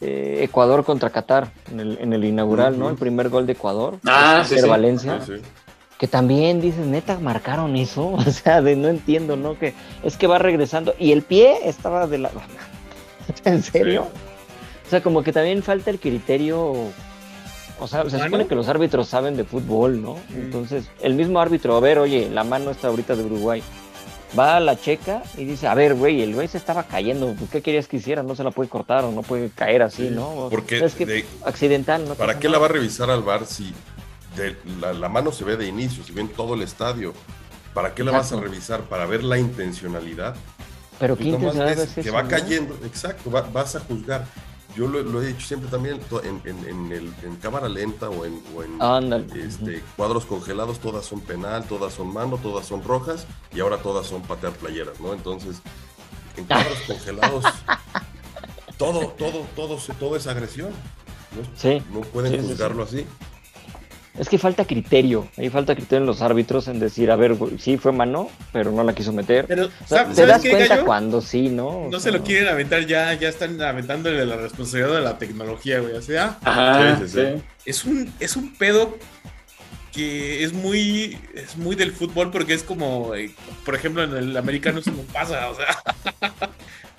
[0.00, 2.90] Ecuador contra Qatar en el, en el inaugural, ¿no?
[2.90, 3.98] El primer gol de Ecuador.
[4.04, 5.20] Ah, sí, Valencia.
[5.98, 8.12] Que también dices, neta, marcaron eso.
[8.12, 9.58] O sea, de no entiendo, ¿no?
[9.58, 10.94] Que es que va regresando.
[10.98, 12.30] Y el pie estaba de la.
[13.44, 14.06] ¿En serio?
[14.86, 16.74] O sea, como que también falta el criterio.
[17.80, 20.16] O sea, se supone que los árbitros saben de fútbol, ¿no?
[20.34, 23.62] Entonces, el mismo árbitro, a ver, oye, la mano está ahorita de Uruguay
[24.36, 27.62] va a la checa y dice, a ver, güey, el güey se estaba cayendo, ¿qué
[27.62, 28.22] querías que hiciera?
[28.22, 30.48] No se la puede cortar o no puede caer así, ¿no?
[30.50, 32.14] Porque es que accidental, ¿no?
[32.14, 33.72] ¿Para qué la va a revisar al bar si
[34.80, 37.12] la, mano se ve de inicio, si ven todo el estadio?
[37.74, 38.82] ¿Para qué la vas a revisar?
[38.82, 40.34] ¿Para ver la intencionalidad?
[40.98, 44.26] Pero ¿qué intencionalidad es Que va cayendo, exacto, vas a juzgar.
[44.76, 48.42] yo lo, he dicho siempre también, en, el, en cámara lenta o en,
[49.36, 54.06] este, cuadros congelados, todas son penal, todas son mano, todas son rojas y ahora todas
[54.06, 55.12] son patear playeras, ¿no?
[55.12, 55.62] Entonces,
[56.36, 57.44] en cuadros congelados,
[58.76, 60.70] todo, todo, todo, todo es agresión.
[61.32, 61.80] ¿no?
[61.92, 63.06] No pueden juzgarlo así.
[64.18, 67.76] Es que falta criterio, ahí falta criterio en los árbitros en decir, a ver, sí
[67.76, 69.46] fue mano, pero no la quiso meter.
[69.46, 69.68] Pero,
[70.14, 71.88] te das cuenta cuando sí, ¿no?
[71.90, 75.94] no se lo quieren aventar ya, ya están aventándole la responsabilidad de la tecnología, güey.
[75.94, 76.38] O sea,
[77.64, 78.96] Es un, es un pedo
[79.92, 83.34] que es muy, es muy del fútbol porque es como, eh,
[83.64, 85.66] por ejemplo, en el americano eso no pasa, o sea,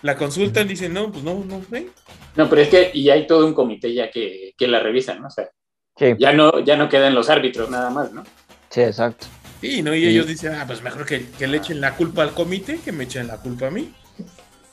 [0.02, 1.90] la consultan, dicen, no, pues no, no, ¿ve?
[2.36, 5.28] No, pero es que, y hay todo un comité ya que, que la revisan, ¿no?
[5.28, 5.50] O sea,
[6.18, 8.24] ya, no, ya no quedan los árbitros nada más, ¿no?
[8.70, 9.28] Sí, exacto.
[9.62, 9.94] Sí, ¿no?
[9.94, 13.04] Y ellos dicen, ah, pues mejor que, le echen la culpa al comité que me
[13.04, 13.94] echen la culpa a mí.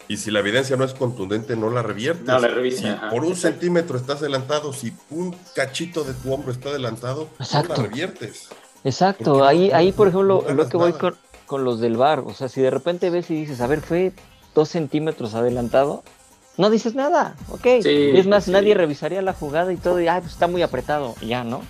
[0.09, 2.27] Y si la evidencia no es contundente, no la reviertes.
[2.27, 3.11] No la revisan.
[3.11, 7.75] por un centímetro estás adelantado, si un cachito de tu hombro está adelantado, no la
[7.75, 8.49] reviertes.
[8.85, 11.17] Exacto, ahí, ahí por ejemplo, lo que voy con,
[11.47, 14.13] con, los del bar, o sea, si de repente ves y dices, a ver, fue
[14.55, 16.05] dos centímetros adelantado,
[16.57, 17.67] no dices nada, ok.
[17.67, 21.45] es más, nadie revisaría la jugada y todo, y pues está muy apretado, y ya,
[21.45, 21.63] ¿no?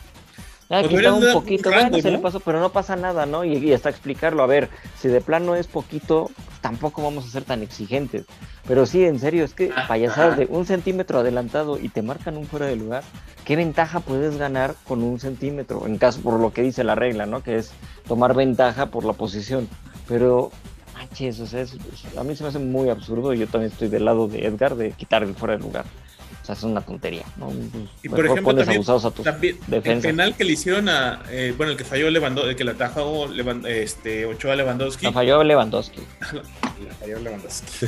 [0.69, 3.45] Ya, pues quita un poquito, bueno, se le pasó, pero no pasa nada, ¿no?
[3.45, 4.69] Y, hasta explicarlo, a ver,
[5.01, 6.31] si de plano es poquito,
[6.61, 8.25] tampoco vamos a ser tan exigentes.
[8.67, 12.37] Pero sí, en serio, es que ah, payasadas de un centímetro adelantado y te marcan
[12.37, 13.05] un fuera de lugar,
[13.45, 15.87] ¿qué ventaja puedes ganar con un centímetro?
[15.87, 17.45] En caso, por lo que dice la regla, ¿no?
[17.45, 17.71] Que es
[18.09, 19.69] tomar ventaja por la posición.
[20.09, 20.51] Pero
[20.97, 21.64] manches, o sea,
[22.18, 24.77] a mí se me hace muy absurdo y yo también estoy del lado de Edgar
[24.77, 25.85] de quitar el fuera de lugar.
[26.43, 27.24] O sea, es una tontería.
[27.39, 27.52] ¿no?
[28.05, 31.73] Y por ejemplo, también, a tus también el penal que le hicieron a, eh, bueno,
[31.73, 33.28] el que falló Lewandowski, el que le atajó
[33.66, 35.06] este, Ochoa Lewandowski.
[35.06, 36.01] La falló Lewandowski.
[36.32, 37.86] la falló Lewandowski.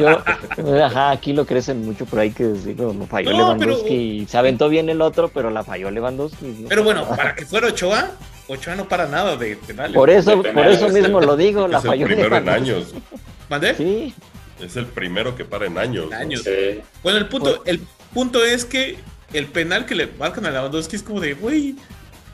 [0.00, 4.26] Yo, ajá, aquí lo crecen mucho, pero hay que decirlo, no falló Lewandowski.
[4.26, 6.64] Se aventó bien el otro, pero la falló Lewandowski.
[6.66, 8.12] Pero bueno, para que fuera Ochoa,
[8.48, 9.94] Ochoa no para nada de penales.
[9.94, 12.06] Por eso, por eso mismo lo digo, la falló.
[12.06, 12.94] Es el primero en años.
[13.48, 13.74] ¿Mandé?
[13.74, 14.14] Sí.
[14.60, 16.10] Es el primero que para en años.
[16.12, 16.42] años.
[17.02, 17.80] Bueno, el punto, el
[18.12, 18.98] punto es que
[19.32, 21.76] el penal que le marcan a Lewandowski es como de, güey,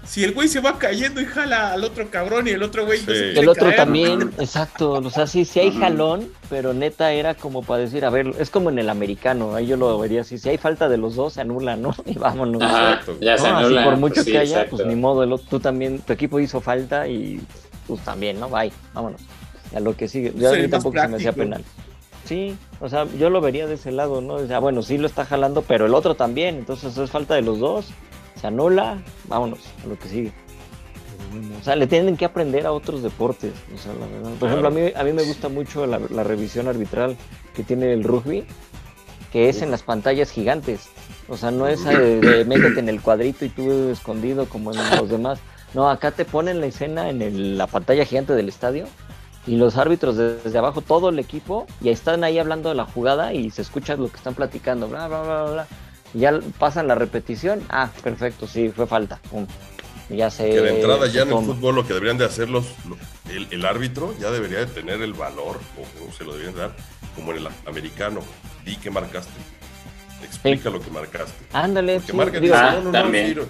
[0.07, 3.01] si el güey se va cayendo y jala al otro cabrón y el otro güey
[3.07, 4.93] El otro también, exacto.
[4.93, 8.51] O sea, sí, sí hay jalón, pero neta era como para decir, a ver, es
[8.51, 11.35] como en el americano, ahí yo lo vería así, si hay falta de los dos,
[11.35, 11.95] se anula, ¿no?
[12.07, 12.63] Y vámonos.
[13.21, 13.85] ya se anula.
[13.85, 17.41] por mucho que haya, pues ni modo, el, tú también, tu equipo hizo falta y
[17.87, 18.49] tú también, ¿no?
[18.49, 19.21] Bye, vámonos.
[19.75, 20.33] A lo que sigue.
[20.37, 21.65] Yo a mí tampoco se me hacía penal.
[22.25, 24.35] Sí, o sea, yo lo vería de ese lado, ¿no?
[24.35, 27.43] O sea, bueno, sí lo está jalando, pero el otro también, entonces es falta de
[27.43, 27.87] los dos
[28.45, 30.33] se anula, vámonos a lo que sigue.
[31.59, 33.55] O sea, le tienen que aprender a otros deportes.
[33.75, 34.33] O sea, la verdad.
[34.39, 37.17] Por ejemplo, a mí, a mí me gusta mucho la, revisión arbitral
[37.55, 38.45] que tiene el rugby,
[39.33, 40.91] que es en las pantallas gigantes.
[41.27, 45.09] O sea, no es de, métete en el cuadrito y tú escondido como en los
[45.09, 45.39] demás.
[45.73, 48.85] No, acá te ponen la escena en la pantalla gigante del estadio
[49.47, 53.33] y los árbitros desde abajo, todo el equipo, y están ahí hablando de la jugada
[53.33, 55.67] y se escucha lo que están platicando, bla, bla, bla, bla
[56.15, 59.21] ya pasan la repetición, ah, perfecto, sí, fue falta.
[60.09, 60.51] Ya sé.
[60.51, 62.67] Que de entrada ya en el fútbol lo que deberían de hacer los,
[63.29, 66.77] el, árbitro ya debería de tener el valor, o, se lo deberían dar,
[67.15, 68.21] como en el americano.
[68.65, 69.33] Di que marcaste.
[70.23, 71.45] Explica lo que marcaste.
[71.53, 73.47] Ándale, sí, marca, no, no, no,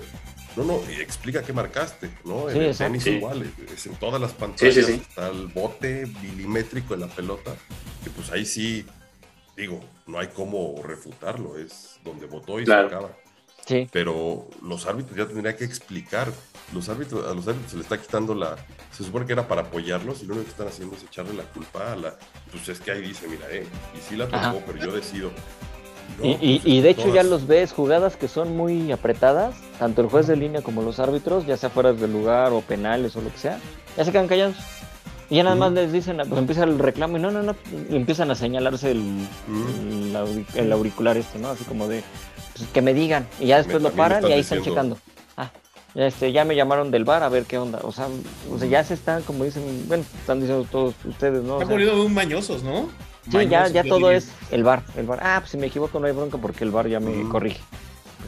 [0.56, 2.48] no, no, explica qué marcaste, ¿no?
[2.48, 7.08] En el tenis igual, es en todas las pantallas está el bote milimétrico en la
[7.08, 7.54] pelota,
[8.02, 8.84] que pues ahí sí,
[9.56, 13.10] digo, no hay cómo refutarlo, es donde votó y se acaba.
[13.66, 13.88] Sí.
[13.90, 16.28] Pero los árbitros ya tendrían que explicar.
[16.72, 18.56] Los árbitros, a los árbitros se les está quitando la.
[18.92, 21.44] Se supone que era para apoyarlos y lo único que están haciendo es echarle la
[21.44, 22.14] culpa a la.
[22.50, 23.66] Pues es que ahí dice, mira, eh,
[23.96, 25.30] y sí la tocó, pero yo decido.
[26.22, 30.26] y, y, de hecho ya los ves jugadas que son muy apretadas, tanto el juez
[30.26, 33.38] de línea como los árbitros, ya sea fuera del lugar o penales o lo que
[33.38, 33.58] sea,
[33.96, 34.56] ya se quedan callados.
[35.30, 37.56] Y ya nada más les dicen, pues empieza el reclamo y no, no, no,
[37.90, 39.26] empiezan a señalarse el,
[40.54, 41.48] el, auricular este, ¿no?
[41.48, 42.02] Así como de,
[42.56, 43.26] pues, que me digan.
[43.40, 44.98] Y ya después lo paran y ahí están checando.
[45.36, 45.50] Ah,
[45.94, 47.80] ya, este, ya me llamaron del bar a ver qué onda.
[47.82, 48.08] O sea,
[48.52, 51.54] o sea ya se están, como dicen, bueno, están diciendo todos ustedes, ¿no?
[51.54, 52.88] Están poniendo un mañosos, ¿no?
[53.30, 55.20] Sí, ya, ya todo es el bar, el bar.
[55.22, 57.60] Ah, pues si me equivoco no hay bronca porque el bar ya me corrige.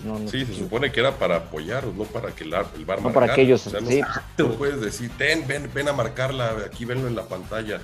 [0.04, 3.12] Pues sí, se supone que era para apoyar, no para que el, el bar no
[3.12, 4.00] para aquellos, sí.
[4.38, 7.80] no, puedes decir, ten, ven, ven a marcarla, aquí venlo en la pantalla.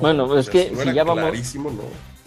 [0.00, 1.32] bueno, es que si, ya vamos.
[1.54, 1.82] ¿no?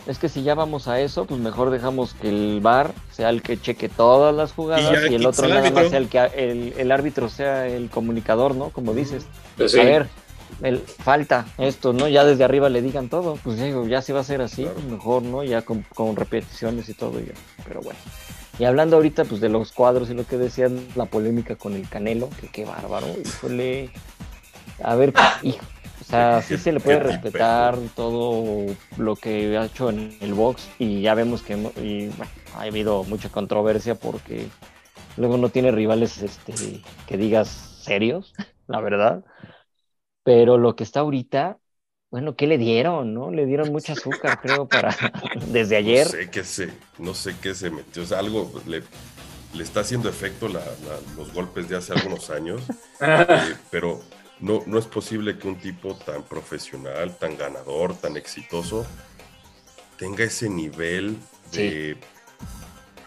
[0.08, 3.42] Es que si ya vamos a eso, pues mejor dejamos que el bar sea el
[3.42, 6.92] que cheque todas las jugadas y, el otro nada más sea el que el, el,
[6.92, 8.70] árbitro sea el comunicador, ¿no?
[8.70, 9.26] Como dices.
[9.56, 10.08] Pues a ver,
[10.62, 12.08] el, falta esto, ¿no?
[12.08, 15.24] Ya desde arriba le digan todo, pues digo, ya si va a ser así, mejor,
[15.24, 15.44] ¿no?
[15.44, 15.86] Ya con,
[16.16, 17.34] repeticiones y todo, ya.
[17.66, 18.00] pero bueno.
[18.60, 21.88] Y hablando ahorita, pues de los cuadros y lo que decían, la polémica con el
[21.88, 23.90] Canelo, que qué bárbaro, híjole.
[24.84, 25.14] A ver,
[25.44, 25.66] hijo,
[26.02, 28.66] o sea, sí se le puede respetar todo
[28.98, 32.12] lo que ha hecho en el box y ya vemos que y,
[32.54, 34.48] ha habido mucha controversia porque
[35.16, 38.34] luego no tiene rivales este, que digas serios,
[38.68, 39.24] la verdad.
[40.24, 41.59] Pero lo que está ahorita,
[42.12, 43.14] bueno, ¿qué le dieron?
[43.14, 43.32] ¿No?
[43.32, 44.96] Le dieron mucho azúcar, creo, para
[45.52, 46.06] desde ayer.
[46.06, 48.04] No sé qué se, no sé qué se metió.
[48.04, 48.84] O sea, algo le,
[49.54, 52.62] le está haciendo efecto los golpes de hace algunos años.
[53.02, 54.02] Eh, pero
[54.42, 58.86] no, no es posible que un tipo tan profesional, tan ganador, tan exitoso,
[59.98, 61.16] tenga ese nivel
[61.54, 61.96] de,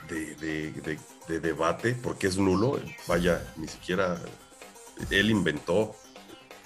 [0.08, 2.80] de, debate, porque es nulo.
[3.06, 4.18] Vaya, ni siquiera
[5.10, 5.94] él inventó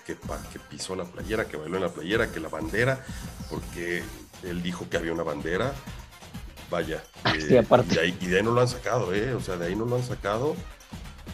[0.07, 0.17] que,
[0.53, 3.05] que pisó la playera, que bailó en la playera, que la bandera,
[3.51, 4.03] porque
[4.43, 5.73] él dijo que había una bandera.
[6.71, 7.59] Vaya, eh, y, de
[8.01, 9.35] ahí, y, de ahí, no lo han sacado, ¿eh?
[9.35, 10.57] O sea, de ahí no lo han sacado.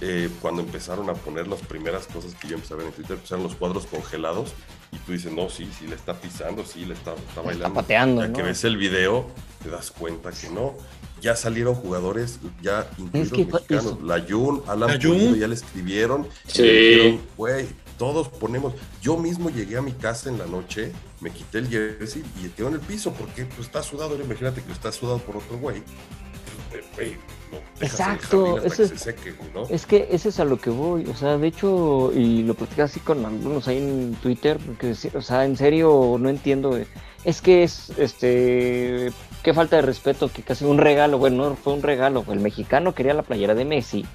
[0.01, 3.17] Eh, cuando empezaron a poner las primeras cosas que yo empecé a ver en Twitter,
[3.17, 4.53] pues eran los cuadros congelados
[4.91, 7.69] y tú dices, no, sí, sí le está pisando, sí le está, está bailando.
[7.69, 8.27] Está pateando.
[8.27, 9.27] Ya que ves el video,
[9.63, 10.75] te das cuenta que no.
[11.21, 14.03] Ya salieron jugadores, ya incluidos mexicanos.
[14.03, 16.27] La Jun, Alan Pulido, ya le escribieron.
[16.49, 17.21] Sí.
[17.37, 17.69] güey,
[18.03, 18.75] todos ponemos.
[19.01, 22.67] Yo mismo llegué a mi casa en la noche, me quité el jersey y quedó
[22.67, 24.21] en el piso porque pues, está sudado.
[24.21, 25.85] Imagínate que está sudado por otro güey.
[26.97, 27.17] Güey,
[27.81, 32.55] Exacto, es que ese es a lo que voy, o sea, de hecho, y lo
[32.55, 36.77] platicé así con algunos ahí en Twitter, porque, o sea, en serio no entiendo,
[37.25, 39.13] es que es, este,
[39.45, 42.95] qué falta de respeto, que casi un regalo, bueno, no fue un regalo, el mexicano
[42.95, 44.07] quería la playera de Messi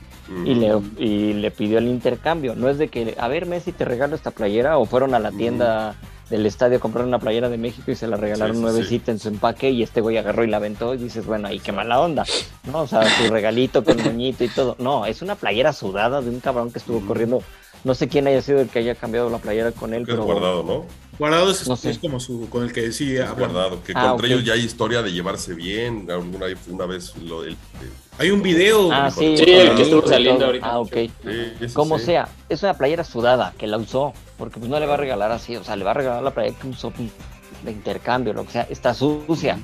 [0.46, 3.86] y, le, y le pidió el intercambio, no es de que, a ver, Messi, te
[3.86, 5.96] regalo esta playera, o fueron a la tienda
[6.30, 9.70] del estadio compraron una playera de México y se la regalaron nuevecita en su empaque
[9.70, 12.26] y este güey agarró y la aventó y dices, bueno, ahí qué mala onda,
[12.72, 12.82] ¿no?
[12.82, 14.76] O sea, su regalito con moñito y todo.
[14.80, 17.42] No, es una playera sudada de un cabrón que estuvo corriendo.
[17.84, 20.24] No sé quién haya sido el que haya cambiado la playera con él, pero...
[20.26, 20.86] guardado, ¿no?
[21.18, 21.64] Guardado es,
[22.00, 23.32] como su, con el que decía.
[23.32, 26.08] guardado, que ah, contra ellos ya hay historia de llevarse bien.
[26.12, 27.58] Alguna una vez lo, el,
[28.18, 28.92] hay un video.
[28.92, 30.66] Ah, sí, el que estuvo saliendo ahorita.
[30.66, 30.98] Ah, ok.
[31.74, 34.98] Como sea, es una playera sudada que la usó, porque pues no le va a
[34.98, 37.10] regalar así, o sea, le va a regalar la playera que usó pues,
[37.64, 39.60] de intercambio, lo que sea, está sucia.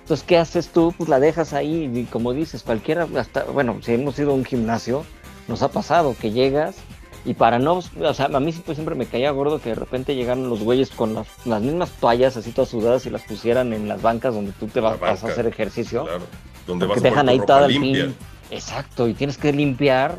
[0.00, 0.94] Entonces, ¿qué haces tú?
[0.96, 4.44] Pues la dejas ahí y como dices, cualquiera, hasta, bueno, si hemos ido a un
[4.44, 5.04] gimnasio,
[5.48, 6.76] nos ha pasado que llegas
[7.24, 10.14] y para no, o sea, a mí pues, siempre me caía gordo que de repente
[10.14, 11.26] llegaran los güeyes con las,
[11.60, 15.02] mismas toallas así todas sudadas y las pusieran en las bancas donde tú te vas,
[15.02, 16.04] a hacer ejercicio.
[16.04, 16.24] Claro.
[16.68, 18.12] Donde vas dejan ahí toda limpia.
[18.52, 20.18] Exacto, y tienes que limpiar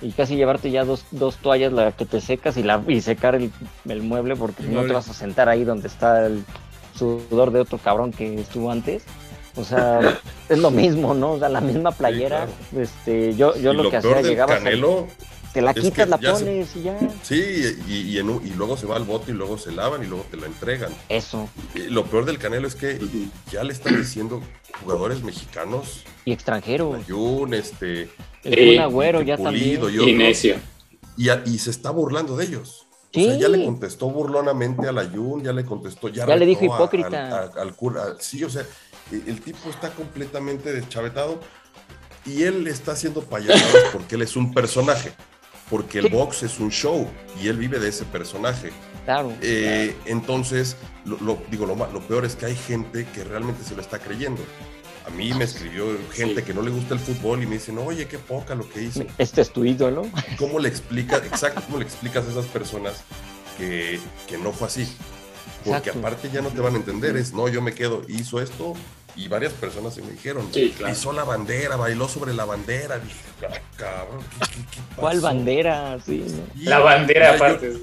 [0.00, 3.34] y casi llevarte ya dos, dos toallas la que te secas y, la, y secar
[3.34, 3.50] el,
[4.02, 6.44] mueble porque no te vas a sentar ahí donde está el
[6.96, 9.04] sudor de otro cabrón que estuvo antes.
[9.56, 10.00] O sea,
[10.48, 11.32] es lo mismo, ¿no?
[11.32, 12.46] O sea, la misma playera.
[12.76, 14.58] Este, yo, yo lo, que hacía llegaba
[15.52, 16.98] te la quitas, la pones y ya.
[17.22, 17.36] Sí,
[17.88, 20.92] y, luego se va al bote y luego se lavan y luego te la entregan.
[21.08, 21.48] Eso.
[21.74, 22.98] lo peor del Canelo es que
[23.50, 24.42] ya le están diciendo
[24.82, 26.04] jugadores mexicanos.
[26.24, 26.96] Y extranjeros.
[26.96, 28.10] Ayun, este.
[28.44, 29.80] El Agüero ya también.
[31.16, 32.86] Y, y, se está burlando de ellos.
[33.14, 36.44] O sea, ya le contestó burlonamente a la Jun, ya le contestó, ya, ya le
[36.44, 37.50] dijo hipócrita.
[37.56, 37.74] al,
[38.20, 38.64] sí, o sea,
[39.10, 41.40] el tipo está completamente deschavetado
[42.26, 45.12] y él está haciendo payasadas porque él es un personaje
[45.70, 47.06] porque el box es un show
[47.42, 48.70] y él vive de ese personaje.
[49.04, 49.32] Claro.
[49.40, 53.80] Eh, entonces, lo, digo, lo, lo, peor es que hay gente que realmente se lo
[53.80, 54.42] está creyendo.
[55.06, 58.06] A mí me escribió gente que no le gusta el fútbol y me dicen, oye,
[58.06, 59.04] qué poca lo que hizo.
[59.16, 60.06] Este es tu ídolo.
[60.38, 63.02] ¿Cómo le explicas, exacto, cómo le explicas a esas personas
[63.56, 64.86] que, que no fue así?
[65.64, 68.74] Porque aparte ya no te van a entender, es, no, yo me quedo, hizo esto,
[69.18, 72.98] y varias personas se me dijeron, sí, pisó la bandera, bailó sobre la bandera.
[72.98, 74.20] Dije, ah, cabrón,
[74.94, 75.98] ¿cuál bandera?
[76.04, 76.24] Sí,
[76.62, 77.76] la bandera, aparte.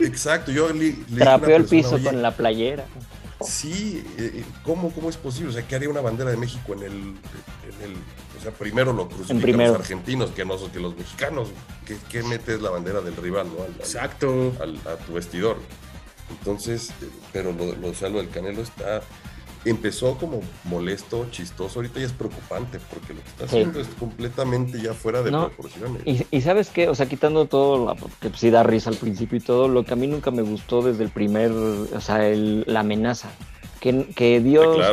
[0.00, 2.84] exacto, yo le, Trapeó el piso con la playera.
[3.40, 5.50] Sí, eh, eh, ¿cómo, ¿cómo es posible?
[5.50, 7.96] O sea, ¿qué haría una bandera de México en el, en el
[8.38, 11.48] o sea, primero lo crucifican los argentinos que no que los mexicanos.
[11.86, 13.64] ¿Qué, qué metes la bandera del rival, no?
[13.78, 14.52] Exacto.
[14.60, 15.58] a tu vestidor.
[16.30, 19.02] Entonces, eh, pero lo, lo, o del Canelo está
[19.64, 24.80] empezó como molesto, chistoso, ahorita ya es preocupante porque lo que está haciendo es completamente
[24.80, 26.02] ya fuera de proporciones.
[26.30, 29.40] Y, sabes qué, o sea, quitando todo, la, que sí da risa al principio y
[29.40, 33.30] todo, lo que a mí nunca me gustó desde el primer, o sea, la amenaza,
[33.80, 34.92] que, que Dios, ah,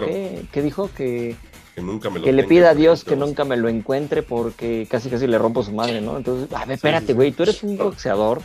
[0.52, 0.90] ¿qué, dijo?
[0.96, 1.36] Que,
[1.76, 5.10] que, nunca me que le pida a Dios que nunca me lo encuentre porque casi
[5.10, 6.18] casi le rompo su madre, ¿no?
[6.18, 8.42] Entonces, a ver, espérate, güey, tú eres un boxeador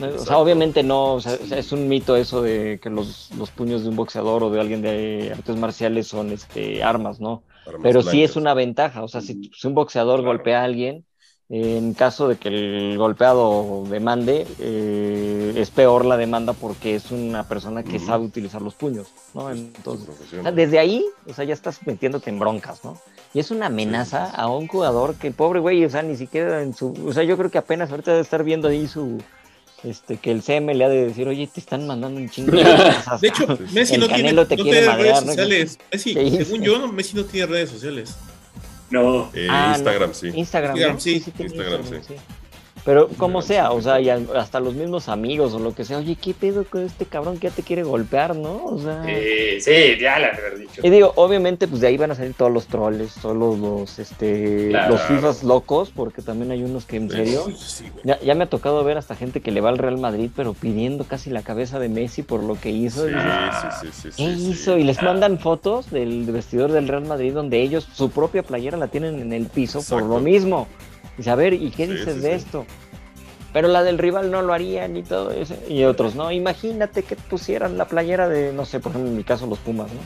[0.00, 3.82] O sea, obviamente no, o sea, es un mito eso de que los, los, puños
[3.82, 7.42] de un boxeador o de alguien de artes marciales son este, armas, ¿no?
[7.82, 11.04] Pero sí es una ventaja, o sea, si, un boxeador golpea a alguien,
[11.48, 17.46] en caso de que el golpeado demande, eh, es peor la demanda porque es una
[17.46, 19.50] persona que sabe utilizar los puños, ¿no?
[19.50, 20.08] Entonces,
[20.54, 22.98] desde ahí, o sea, ya estás metiéndote en broncas, ¿no?
[23.32, 26.74] Y es una amenaza a un jugador que pobre güey, o sea, ni siquiera en
[26.74, 29.18] su, o sea, yo creo que apenas ahorita debe estar viendo ahí su,
[29.84, 32.64] este, que el CM le ha de decir, oye, te están mandando un chingo de
[32.64, 33.20] cosas.
[33.20, 35.78] De hecho, Messi no tiene, no tiene redes sociales.
[35.92, 38.16] Messi, según yo, Messi no tiene redes sociales.
[38.90, 39.30] No.
[39.34, 40.28] Eh, ah, Instagram, sí.
[40.34, 41.22] Instagram, sí.
[41.38, 42.14] Instagram, sí.
[42.84, 46.16] Pero como sea, o sea, y hasta los mismos amigos o lo que sea, oye,
[46.16, 48.62] ¿qué pedo con este cabrón que ya te quiere golpear, no?
[48.62, 49.02] O sea.
[49.04, 50.82] Sí, sí, ya lo haber dicho.
[50.84, 54.70] Y digo, obviamente, pues de ahí van a salir todos los troles, todos los, este,
[54.70, 57.46] los FIFAs locos, porque también hay unos que en serio.
[58.02, 60.52] ya, ya, me ha tocado ver hasta gente que le va al Real Madrid, pero
[60.52, 63.06] pidiendo casi la cabeza de Messi por lo que hizo.
[63.08, 63.14] Sí,
[63.80, 64.76] sí, sí, ¿Qué hizo?
[64.76, 68.88] Y les mandan fotos del vestidor del Real Madrid donde ellos, su propia playera la
[68.88, 70.68] tienen en el piso por lo mismo.
[71.16, 72.66] Dice, a ver, ¿y qué dices de esto?
[73.52, 75.54] Pero la del rival no lo harían y todo eso.
[75.68, 79.22] Y otros, no, imagínate que pusieran la playera de, no sé, por ejemplo, en mi
[79.22, 80.00] caso los Pumas, ¿no?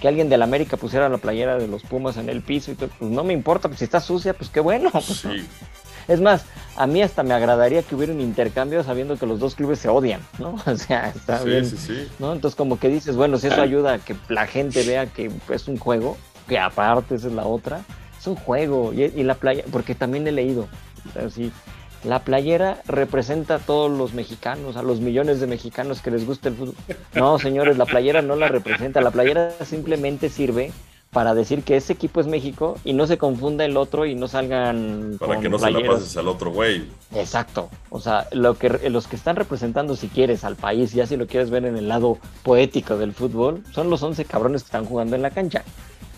[0.00, 2.74] Que alguien de la América pusiera la playera de los Pumas en el piso y
[2.76, 4.90] todo, pues no me importa, pues si está sucia, pues qué bueno.
[5.02, 5.26] Pues,
[6.08, 6.44] es más,
[6.76, 9.88] a mí hasta me agradaría que hubiera un intercambio sabiendo que los dos clubes se
[9.88, 10.56] odian, ¿no?
[10.66, 11.64] O sea, está bien.
[11.64, 12.08] Sí, sí.
[12.18, 12.32] ¿no?
[12.32, 15.68] Entonces, como que dices, bueno, si eso ayuda a que la gente vea que es
[15.68, 16.16] un juego,
[16.48, 17.84] que aparte esa es la otra,
[18.22, 18.92] es un juego.
[18.92, 20.68] Y, la playa, porque también he leído,
[21.14, 21.52] así,
[22.04, 26.48] la playera representa a todos los mexicanos, a los millones de mexicanos que les gusta
[26.48, 26.74] el fútbol.
[27.14, 29.00] No, señores, la playera no la representa.
[29.00, 30.72] La playera simplemente sirve
[31.10, 34.28] para decir que ese equipo es México y no se confunda el otro y no
[34.28, 35.16] salgan.
[35.18, 36.88] Para que no se la pases al otro güey.
[37.14, 37.70] Exacto.
[37.90, 41.26] O sea, lo que, los que están representando, si quieres, al país, ya si lo
[41.26, 45.16] quieres ver en el lado poético del fútbol, son los 11 cabrones que están jugando
[45.16, 45.64] en la cancha.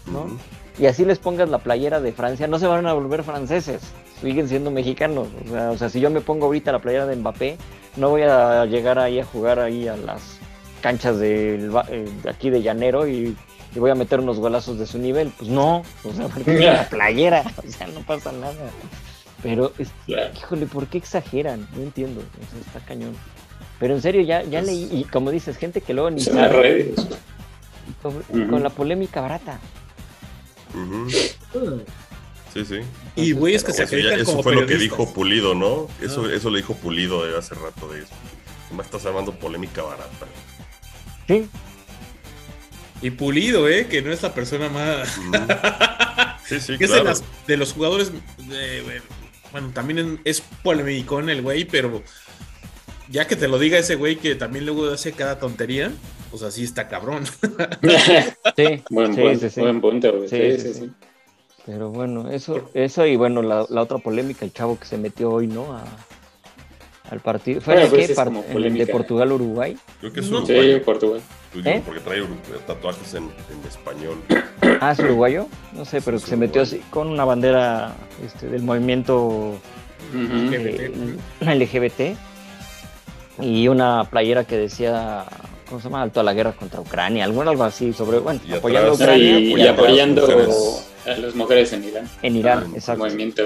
[0.07, 0.39] ¿no?
[0.79, 3.81] Y así les pongas la playera de Francia, no se van a volver franceses,
[4.21, 5.29] siguen siendo mexicanos.
[5.71, 7.57] O sea, si yo me pongo ahorita la playera de Mbappé,
[7.97, 10.39] no voy a llegar ahí a jugar ahí a las
[10.83, 13.37] canchas de, eh, aquí de llanero y,
[13.77, 15.33] voy a meter unos golazos de su nivel.
[15.37, 18.55] Pues no, o sea, porque es la playera, o sea, no pasa nada.
[19.43, 19.73] Pero,
[20.07, 21.69] híjole, ¿por qué exageran?
[21.75, 23.15] No entiendo, o sea, está cañón.
[23.79, 26.95] Pero en serio, ya, ya leí, y como dices, gente que luego ni sabe.
[28.51, 29.59] con la polémica barata.
[32.53, 32.77] Sí, sí.
[33.17, 35.89] Y güey, es que se Eso, eso fue lo que dijo Pulido, ¿no?
[36.01, 38.15] Eso, eso le dijo Pulido de hace rato de eso.
[38.75, 40.27] Me estás llamando polémica barata.
[41.27, 41.49] Sí.
[43.03, 43.87] Y Pulido, ¿eh?
[43.89, 45.21] Que no es la persona más.
[46.47, 48.13] sí, sí, que es de, los jugadores.
[49.53, 52.03] bueno, también es polémico en el güey, pero
[53.11, 55.93] ya que te lo diga ese güey que también luego hace cada tontería,
[56.35, 57.25] pues así está cabrón.
[58.57, 60.27] sí, buen, sí, buen, punto.
[60.27, 60.91] Sí, sí, sí,
[61.65, 65.47] Pero bueno, eso, eso y bueno, la, otra polémica, el chavo que se metió hoy,
[65.47, 65.79] ¿no?
[67.09, 67.61] al partido.
[67.61, 69.77] ¿Fue el, pues de Portugal-Uruguay?
[70.01, 71.21] Creo que es un Sí, Portugal.
[71.65, 71.81] ¿Eh?
[71.87, 72.25] Porque trae
[72.67, 73.31] tatuajes en,
[73.69, 74.19] español.
[74.81, 75.47] Ah, es uruguayo.
[75.73, 77.95] No sé, pero que se metió así con una bandera
[78.27, 79.57] este, del movimiento
[81.41, 82.19] LGBT
[83.39, 85.27] y una playera que decía,
[85.69, 86.03] ¿cómo se llama?
[86.03, 89.39] Alto a la guerra contra Ucrania, algo, algo así, sobre, bueno, apoyando a Ucrania.
[89.39, 90.27] Y, apoyando
[91.07, 92.09] a las mujeres en Irán.
[92.23, 93.05] En Irán, exacto.
[93.05, 93.43] Movimiento.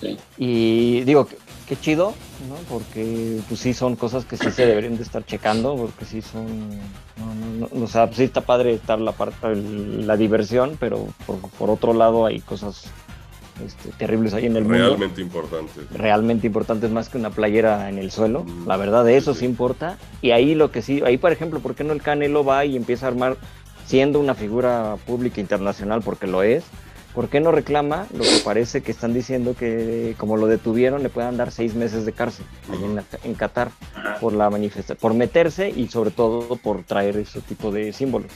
[0.00, 0.16] Sí.
[0.38, 1.28] Y digo,
[1.68, 2.14] qué chido,
[2.48, 2.56] ¿no?
[2.68, 6.70] Porque pues sí son cosas que sí se deberían de estar checando, porque sí son,
[7.16, 11.70] no, no, o sea, sí está padre estar la parte, la diversión, pero por, por
[11.70, 12.84] otro lado hay cosas
[13.64, 14.78] este, terribles ahí en el mundo.
[14.78, 15.90] Realmente importantes.
[15.92, 18.44] Realmente importantes más que una playera en el suelo.
[18.44, 19.44] Mm, la verdad, de eso sí.
[19.44, 19.98] importa.
[20.22, 22.76] Y ahí lo que sí, ahí por ejemplo, ¿por qué no el Canelo va y
[22.76, 23.36] empieza a armar,
[23.86, 26.64] siendo una figura pública internacional, porque lo es?
[27.14, 31.08] ¿Por qué no reclama lo que parece que están diciendo que como lo detuvieron le
[31.08, 33.72] puedan dar seis meses de cárcel en, en, Qatar
[34.20, 38.30] por la manifestación, por meterse y sobre todo por traer ese tipo de símbolos?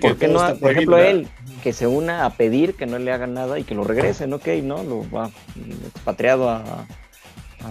[0.00, 1.28] ¿Por qué no, por ejemplo, él
[1.62, 4.48] que se una a pedir que no le hagan nada y que lo regresen, ok,
[4.62, 4.82] ¿no?
[4.82, 5.30] Lo va
[5.86, 6.86] expatriado a,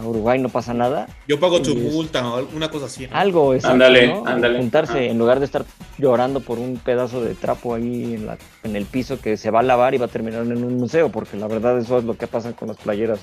[0.06, 1.08] Uruguay, no pasa nada.
[1.28, 3.10] Yo pago tu multa o alguna cosa así.
[3.12, 4.60] Algo, es ándale, ándale.
[4.60, 5.66] Juntarse, en lugar de estar
[5.98, 9.60] llorando por un pedazo de trapo ahí en, la, en el piso que se va
[9.60, 12.16] a lavar y va a terminar en un museo, porque la verdad eso es lo
[12.16, 13.20] que pasa con las playeras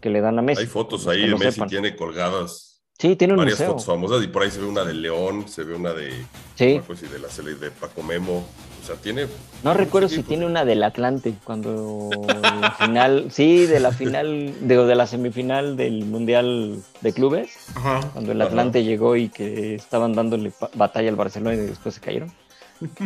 [0.00, 0.62] que le dan a Messi.
[0.62, 2.69] Hay fotos ahí, Messi tiene colgadas
[3.00, 3.68] Sí, tiene un varias museo.
[3.72, 6.10] fotos famosas y por ahí se ve una de León, se ve una de,
[6.56, 6.80] Sí.
[6.98, 8.44] si de la serie de Paco Memo.
[8.82, 9.26] O sea, tiene.
[9.62, 14.76] No recuerdo si tiene una del Atlante, cuando la final, sí, de la final, de,
[14.86, 18.00] de la semifinal del Mundial de Clubes, Ajá.
[18.12, 18.48] cuando el Ajá.
[18.50, 22.32] Atlante llegó y que estaban dándole batalla al Barcelona y después se cayeron.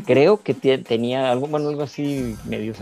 [0.07, 2.73] Creo que tenía algo, bueno, algo así medio,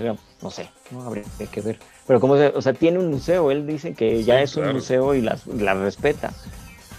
[0.43, 1.79] no sé, no habría que ver.
[2.07, 4.73] Pero como, se- o sea, tiene un museo, él dice que ya Sí, es un
[4.75, 6.35] museo y las, las respeta,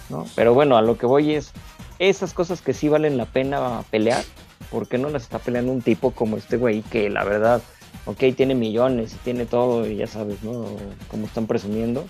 [0.08, 0.26] ¿no?
[0.34, 1.52] Pero bueno, a lo que voy es,
[1.98, 4.24] esas cosas que sí valen la pena pelear,
[4.70, 7.62] ¿por qué no las está peleando un tipo como este güey que la verdad,
[8.06, 10.66] ok, tiene millones y tiene todo y ya sabes, ¿no?
[11.08, 12.04] Como están presumiendo,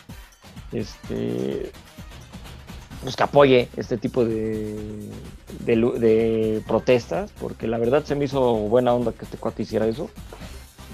[0.73, 1.71] este,
[3.03, 5.11] pues que apoye este tipo de,
[5.61, 9.87] de, de protestas, porque la verdad se me hizo buena onda que este cuate hiciera
[9.87, 10.11] eso,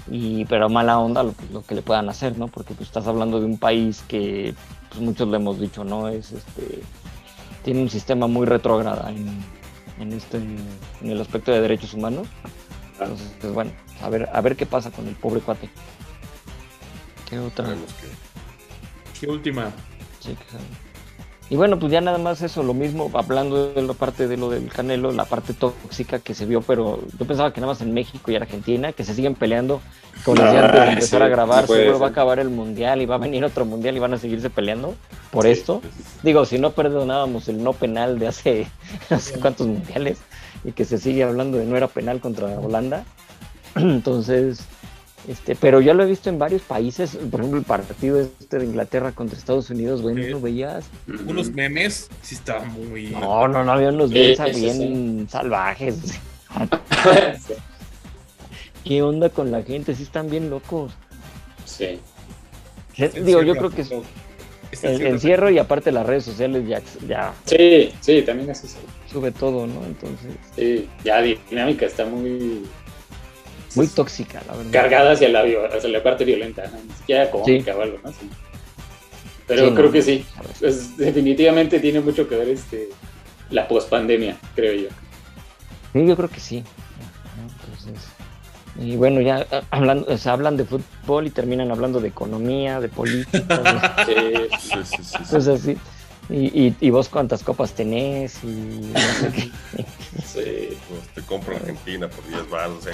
[0.09, 2.47] y pero mala onda lo, que- lo que le puedan hacer, ¿no?
[2.47, 4.53] Porque pues estás hablando de un país que
[4.89, 6.07] pues, muchos le hemos dicho, ¿no?
[6.09, 6.81] Es este
[7.63, 9.27] tiene un sistema muy retrógrada en,
[9.99, 12.27] en este en el aspecto de derechos humanos.
[12.93, 13.71] Entonces, pues bueno,
[14.01, 15.69] a ver, a ver qué pasa con el pobre cuate.
[17.29, 17.75] ¿Qué otra?
[19.19, 19.71] ¿Qué última?
[20.19, 20.65] Sí, claro.
[21.51, 24.49] Y bueno, pues ya nada más eso, lo mismo, hablando de la parte de lo
[24.49, 27.93] del Canelo, la parte tóxica que se vio, pero yo pensaba que nada más en
[27.93, 29.81] México y Argentina, que se siguen peleando,
[30.23, 32.39] como les decía antes de Ah, empezar sí, a grabar, no seguro va a acabar
[32.39, 34.97] el mundial y va a venir otro mundial y van a seguirse peleando
[35.29, 35.83] por Sí, esto.
[36.23, 38.67] Digo, si no perdonábamos el no penal de hace
[39.09, 40.19] no sé cuántos mundiales
[40.63, 43.03] y que se sigue hablando de no era penal contra Holanda.
[43.75, 44.70] Entonces,
[45.27, 48.65] este, pero yo lo he visto en varios países, por ejemplo, el partido este de
[48.65, 50.29] Inglaterra contra Estados Unidos, güey, ¿no Sí.
[50.29, 50.85] lo veías?
[51.27, 53.07] Unos memes sí estaban muy.
[53.11, 54.61] No, no, no, había unos bien, sí, sí.
[54.61, 56.19] bien salvajes.
[58.83, 59.95] ¿Qué onda con la gente?
[59.95, 60.91] Sí están bien locos.
[61.65, 61.99] Sí.
[63.23, 64.01] Digo, yo creo que es el
[64.73, 68.77] encierro- encierro y aparte las redes sociales ya, ya Sí, sí, también es eso.
[69.11, 69.83] sube todo, ¿no?
[69.85, 72.63] Entonces, Sí, ya dinámica está muy
[73.75, 74.71] muy tóxica, la verdad.
[74.71, 76.77] cargada hacia la, vio- hacia la parte violenta, ¿no?
[76.83, 78.11] ni siquiera cómica o algo, ¿no?
[78.11, 78.29] Sí.
[79.47, 80.25] Pero Sí, no, creo que sí,
[80.59, 82.89] pues, definitivamente tiene mucho que ver este
[83.49, 84.87] la pospandemia, creo yo.
[85.93, 86.63] Sí, yo creo que sí.
[87.41, 88.07] Entonces,
[88.79, 92.79] y bueno, ya ah, hablando, o sea, hablan de fútbol y terminan hablando de economía,
[92.79, 93.57] de política,
[94.05, 95.17] de Sí, Sí, sí, sí, sí.
[95.35, 95.77] cosas así.
[96.29, 99.83] Y, y, y vos cuántas copas tenés y no sé qué.
[100.25, 100.77] sí.
[100.87, 102.77] Pues te compro Argentina por 10 baros.
[102.77, 102.93] O sea,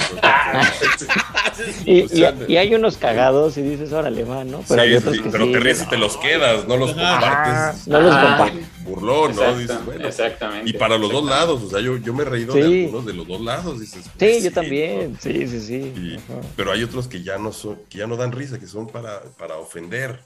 [1.86, 4.64] Y, O sea, y- y hay unos cagados y dices, órale, va, ¿no?
[4.68, 6.78] Pero hay Sí, otros sí, que pero sí, te ríes y te los quedas, no
[6.78, 7.88] los compartes.
[7.88, 8.68] No los Ah, compartes.
[8.84, 9.58] Burlón, ¿no?
[9.58, 10.08] Dices, bueno.
[10.08, 10.70] exactamente.
[10.70, 13.14] Y para los dos lados, o sea, yo, yo me he reído de algunos de
[13.14, 14.04] los dos lados, dices.
[14.06, 14.56] Sí, pues, yo ¿no?
[14.56, 15.18] también.
[15.20, 16.18] Sí, sí, sí.
[16.56, 19.22] Pero hay otros que ya no son, que ya no dan risa, que son para,
[19.38, 20.20] para ofender.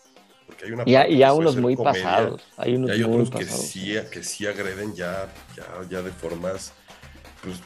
[0.51, 2.41] Porque hay una Y, y puede unos muy comedia, pasados.
[2.57, 3.65] Hay Y unos hay muy otros que pasados.
[3.65, 6.73] sí, que sí agreden ya, ya, ya de formas
[7.43, 7.57] pues,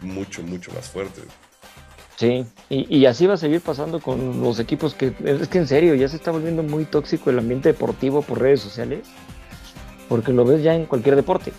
[0.00, 1.24] mucho, mucho más fuertes.
[2.16, 5.66] Sí, y, y así va a seguir pasando con los equipos que es que en
[5.66, 9.06] serio ya se está volviendo muy tóxico el ambiente deportivo por redes sociales,
[10.08, 11.52] porque lo ves ya en cualquier deporte.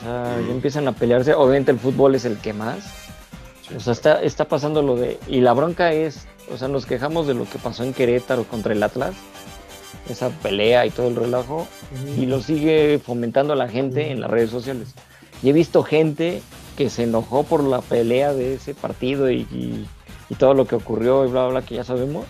[0.00, 0.50] O sea, ya Ujú.
[0.52, 1.34] empiezan a pelearse.
[1.34, 2.78] Obviamente el fútbol es el que más.
[3.68, 3.74] Sí.
[3.76, 5.18] O sea, está, está pasando lo de.
[5.28, 8.72] Y la bronca es, o sea, nos quejamos de lo que pasó en Querétaro contra
[8.72, 9.14] el Atlas,
[10.08, 11.66] esa pelea y todo el relajo,
[12.18, 14.94] y lo sigue fomentando la gente en las redes sociales.
[15.42, 16.42] Y he visto gente
[16.76, 19.86] que se enojó por la pelea de ese partido y, y-
[20.28, 22.24] y todo lo que ocurrió y bla, bla, bla, que ya sabemos,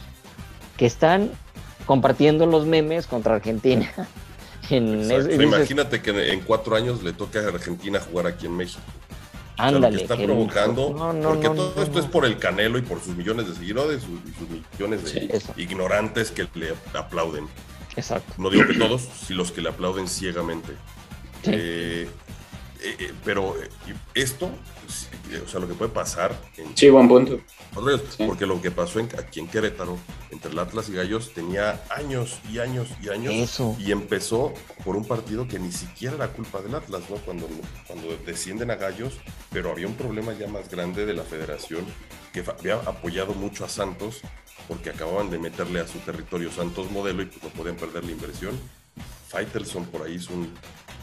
[0.77, 1.31] que están
[1.87, 3.91] compartiendo los memes contra Argentina.
[4.71, 8.57] En es- dices, imagínate que en cuatro años le toca a Argentina jugar aquí en
[8.57, 8.81] México.
[9.53, 9.91] O sea, ándale.
[9.91, 12.83] lo que está provocando, No, no, porque no, todo esto es por el Canelo y
[12.83, 14.49] por sus millones de seguidores sus- y sus
[14.79, 17.47] millones de Sí, ignorantes que le aplauden.
[17.97, 18.33] Exacto.
[18.39, 20.73] No digo que todos, si los que le aplauden ciegamente.
[21.45, 21.51] Sí.
[21.53, 22.09] Eh,
[22.85, 23.69] eh, eh, pero eh,
[24.15, 24.51] esto,
[25.31, 27.41] eh, o sea, lo que puede pasar en Sí, buen punto.
[28.17, 28.25] Sí.
[28.27, 29.99] porque lo que pasó en- aquí en Querétaro,
[30.31, 33.33] entre el Atlas y Gallos, tenía años y años y años.
[33.35, 33.75] Eso.
[33.79, 34.53] Y empezó
[34.85, 37.17] por un partido que ni siquiera era culpa del Atlas, ¿no?
[37.17, 37.49] Cuando,
[37.87, 39.15] cuando descienden a Gallos,
[39.51, 41.85] pero había un problema ya más grande de la federación
[42.33, 44.21] que había apoyado mucho a Santos
[44.69, 48.13] porque acababan de meterle a su territorio Santos modelo y pues no podían perder la
[48.13, 48.59] inversión.
[49.29, 50.53] Faitelson por ahí hizo un,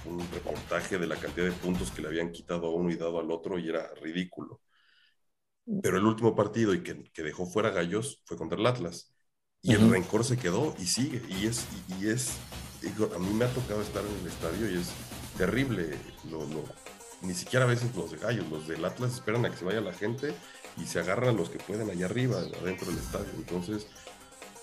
[0.09, 3.19] un reportaje de la cantidad de puntos que le habían quitado a uno y dado
[3.19, 4.61] al otro y era ridículo.
[5.81, 9.13] Pero el último partido y que, que dejó fuera Gallos fue contra el Atlas.
[9.61, 9.91] Y el Ujú.
[9.91, 11.21] rencor se quedó y sigue.
[11.29, 12.31] Y es, y, y es
[12.81, 14.89] digo, a mí me ha tocado estar en el estadio y es
[15.37, 15.95] terrible.
[16.29, 16.63] Lo, lo-
[17.21, 19.81] ni siquiera a veces los de Gallos, los del Atlas esperan a que se vaya
[19.81, 20.33] la gente
[20.77, 23.29] y se agarran los que pueden allá arriba, adentro del estadio.
[23.35, 23.87] Entonces,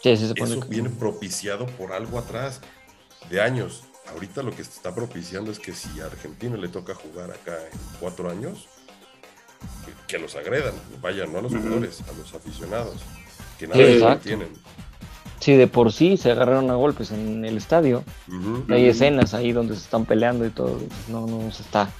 [0.02, 2.60] Sí, eso como- viene propiciado por algo atrás
[3.30, 3.84] de años.
[4.12, 7.56] Ahorita lo que se está propiciando es que si a Argentina le toca jugar acá
[7.72, 8.68] en cuatro años,
[10.06, 12.96] que, los agredan, vayan, no a los jugadores, a los aficionados,
[13.58, 14.48] que nada tienen.
[15.40, 18.02] Sí, de por sí se agarraron a golpes en el estadio.
[18.68, 20.78] Hay escenas ahí donde se están peleando y todo.
[21.08, 21.90] No, no se está.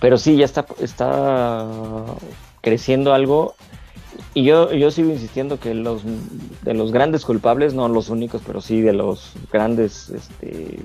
[0.00, 1.66] Pero sí, ya está, está
[2.62, 3.54] creciendo algo.
[4.34, 6.02] Y yo, yo sigo insistiendo que los
[6.62, 10.80] de los grandes culpables, no los únicos, pero sí de los grandes, este,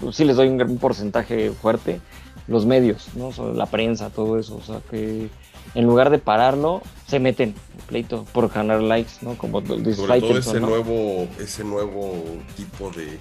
[0.00, 2.00] pues sí les doy un, porcentaje fuerte,
[2.46, 3.30] los medios, ¿no?
[3.52, 4.56] la prensa, todo eso.
[4.56, 5.28] O sea, que
[5.74, 7.54] en lugar de pararlo, se meten
[7.86, 9.36] pleito por ganar likes, ¿no?
[9.36, 12.22] Como dice Sobre todo ese nuevo, ese nuevo
[12.56, 13.18] tipo de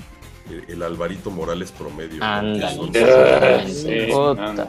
[0.67, 2.21] el Alvarito Morales promedio.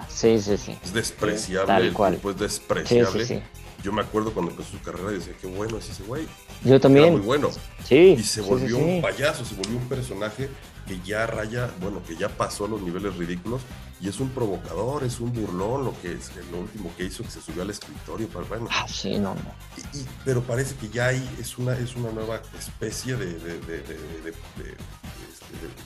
[0.09, 3.43] sí, sí, sí, Es despreciable, pues despreciable.
[3.82, 6.27] Yo me acuerdo cuando empezó su carrera y decía, qué bueno es ese güey.
[6.65, 7.05] Yo también.
[7.05, 7.48] Era muy bueno.
[7.85, 8.16] Sí.
[8.19, 10.48] Y se volvió un payaso, se volvió un personaje
[10.89, 13.60] que ya raya, bueno, que ya pasó a los niveles ridículos
[14.01, 17.31] y es un provocador, es un burlón, lo que es lo último que hizo que
[17.31, 18.69] se subió al escritorio, para, bueno.
[18.70, 19.55] Ah, sí, no, no.
[20.24, 23.97] pero parece que ya hay, es una, es una nueva especie de, este,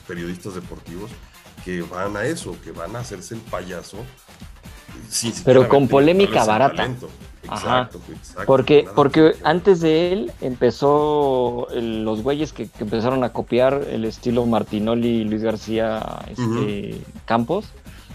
[0.07, 1.11] periodistas deportivos
[1.65, 3.97] que van a eso, que van a hacerse el payaso.
[5.43, 6.89] pero con polémica barata.
[7.43, 8.43] Exacto, exacto.
[8.45, 15.21] Porque, porque antes de él empezó los güeyes que, empezaron a copiar el estilo Martinoli
[15.21, 17.65] y Luis García este, Campos.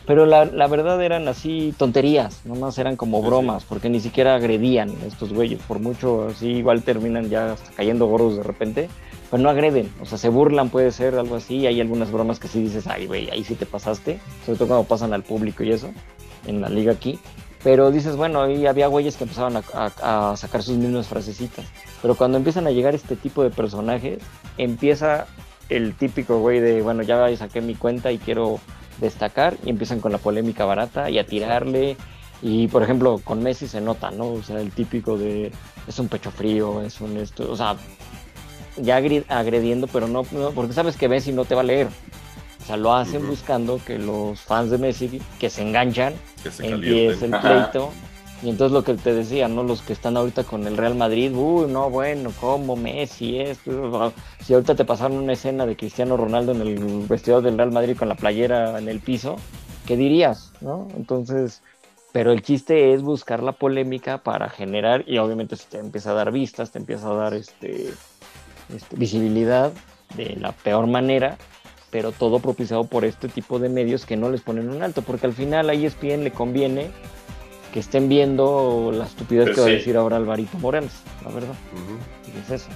[0.09, 5.35] Pero la, verdad eran así tonterías, nomás eran como bromas, porque ni siquiera agredían estos
[5.35, 5.61] güeyes.
[5.61, 8.89] Por mucho así, igual terminan ya hasta cayendo gordos de repente,
[9.31, 9.93] pero no agreden.
[10.01, 11.67] O sea, se burlan, puede ser algo así.
[11.67, 14.19] Hay algunas bromas que sí dices, ay, güey, ahí sí te pasaste.
[14.47, 15.91] Sobre todo cuando pasan al público y eso,
[16.47, 17.19] en la liga aquí.
[17.65, 21.67] Pero dices, bueno, ahí había güeyes que empezaban a, sacar sus mismas frasecitas.
[22.01, 24.21] Pero cuando empiezan a llegar este tipo de personajes,
[24.59, 25.27] empieza
[25.69, 28.61] el típico güey de, bueno, ya saqué mi cuenta y quiero
[29.01, 29.57] destacar.
[29.65, 31.97] Y empiezan con la polémica barata y a tirarle.
[32.43, 34.29] Y por ejemplo, con Messi se nota, ¿no?
[34.35, 35.51] O sea, el típico de,
[35.89, 37.77] es un pecho frío, es un esto, o sea,
[38.77, 41.89] ya agrediendo, pero no, no porque sabes que Messi no te va a leer
[42.69, 46.15] sea, lo hacen buscando que los fans de Messi que se enganchan,
[46.61, 47.91] empiece el pleito.
[48.41, 49.65] Y entonces lo que te decía, ¿no?
[49.65, 54.13] Los que están ahorita con el Real Madrid, uy, no, bueno, ¿cómo Messi esto?
[54.45, 57.97] Si ahorita te pasaron una escena de Cristiano Ronaldo en el vestidor del Real Madrid
[57.97, 59.37] con la playera en el piso,
[59.87, 60.53] ¿qué dirías?
[60.61, 60.87] ¿No?
[60.97, 61.63] Entonces,
[62.13, 66.15] pero el chiste es buscar la polémica para generar, y obviamente se te empieza a
[66.15, 67.93] dar vistas, te empieza a dar este,
[68.73, 69.73] este visibilidad
[70.17, 71.39] de la peor manera,
[71.91, 75.27] pero todo propiciado por este tipo de medios que no les ponen un alto, porque
[75.27, 76.91] al final a ESPN le conviene
[77.73, 80.93] que estén viendo la estupidez pues que va a decir ahora Alvarito Morales,
[81.25, 81.55] la verdad.
[82.27, 82.69] y es eso.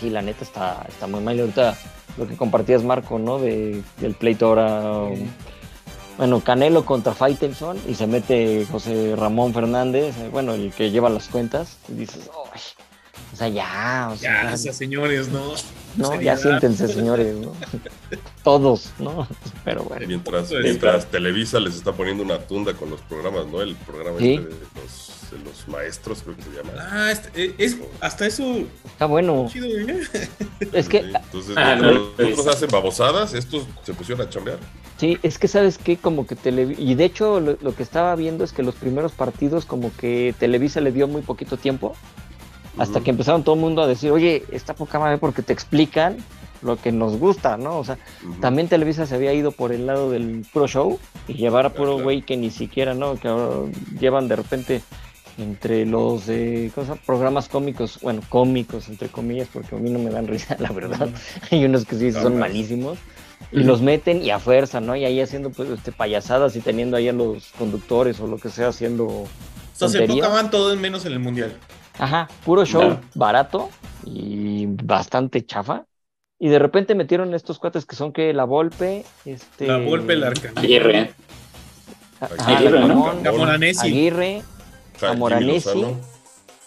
[0.00, 1.38] Sí, la neta está, está muy mal.
[1.38, 1.76] ahorita
[2.16, 3.38] lo que compartías, Marco, ¿no?
[3.38, 5.08] De, del pleito ahora.
[6.16, 11.10] Bueno, Canelo contra Faitelson y se mete José Ramón Fernández, eh, bueno, el que lleva
[11.10, 14.54] las cuentas, y dices, o sea, ya, o sea.
[14.54, 15.54] Ya, señores, ¿no?
[15.96, 17.52] No, ya siéntense, señores, ¿no?
[18.42, 19.26] Todos, ¿no?
[19.64, 20.06] Pero bueno.
[20.06, 23.60] Mientras, mientras Televisa les está poniendo una tunda con los programas, ¿no?
[23.60, 24.54] El programa este de,
[25.44, 26.72] los, maestros, creo que se llama.
[26.78, 28.64] Ah, este, eh, es, hasta eso.
[28.84, 29.48] Está bueno.
[29.54, 30.00] ¿eh?
[30.72, 30.98] Es que.
[30.98, 31.78] Entonces, ah,
[32.14, 34.58] otros hacen babosadas, estos se pusieron a chambear.
[34.98, 36.80] Sí, es que sabes que como que Televisa.
[36.80, 40.34] Y de hecho, lo, lo que estaba viendo es que los primeros partidos, como que
[40.38, 41.96] Televisa le dio muy poquito tiempo.
[42.76, 46.16] Hasta que empezaron todo el mundo a decir, oye, esta poca madre porque te explican
[46.62, 47.78] lo que nos gusta, ¿no?
[47.78, 47.98] O sea,
[48.40, 50.98] también Televisa se había ido por el lado del pro show
[51.28, 53.16] y llevar a puro güey que ni siquiera, ¿no?
[53.16, 53.30] Que
[54.00, 54.82] llevan de repente
[55.36, 56.70] entre los de
[57.06, 61.08] programas cómicos, bueno, cómicos entre comillas, porque a mí no me dan risa, la verdad.
[61.50, 62.98] Hay unos que sí son malísimos
[63.52, 64.96] y los meten y a fuerza, ¿no?
[64.96, 68.48] Y ahí haciendo pues este payasadas y teniendo ahí a los conductores o lo que
[68.48, 69.06] sea haciendo.
[69.06, 69.28] O
[69.74, 71.56] sea, se enfocaban todo menos en el mundial.
[71.98, 73.70] Ajá, puro show barato
[74.04, 75.84] y bastante chafa.
[76.38, 79.66] Y de repente metieron estos cuates que son que la Volpe, este.
[79.66, 80.52] La Volpe, el arca.
[80.56, 81.14] Aguirre.
[82.20, 82.78] Aguirre,
[83.80, 84.42] Aguirre,
[85.02, 85.84] Amoranesi,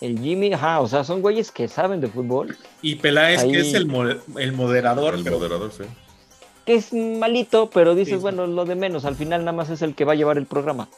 [0.02, 2.56] el Jimmy, ajá, o sea, son güeyes que saben de fútbol.
[2.82, 3.90] Y Peláez, que es el,
[4.38, 5.16] el moderador.
[5.16, 5.84] El moderador, sí.
[6.66, 9.95] Que es malito, pero dices, bueno, lo de menos, al final nada más es el
[9.95, 10.90] que va a llevar el programa.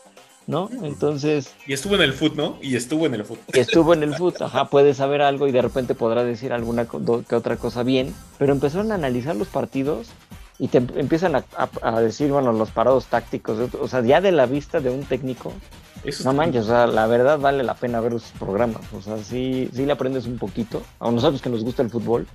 [0.49, 0.67] ¿No?
[0.81, 1.53] Entonces...
[1.67, 2.57] Y estuvo en el foot, ¿no?
[2.59, 3.39] Y estuvo en el foot.
[3.53, 6.87] Y estuvo en el foot, ajá, puede saber algo y de repente podrá decir alguna
[6.87, 10.07] que otra cosa bien, pero empezaron a analizar los partidos
[10.57, 14.79] y te empiezan a, decir, bueno, los parados tácticos, o sea, ya de la vista
[14.79, 15.53] de un técnico,
[16.25, 19.69] no manches, o sea, la verdad vale la pena ver sus programas, o sea, sí,
[19.71, 22.25] sí le aprendes un poquito, a nosotros que nos gusta el fútbol,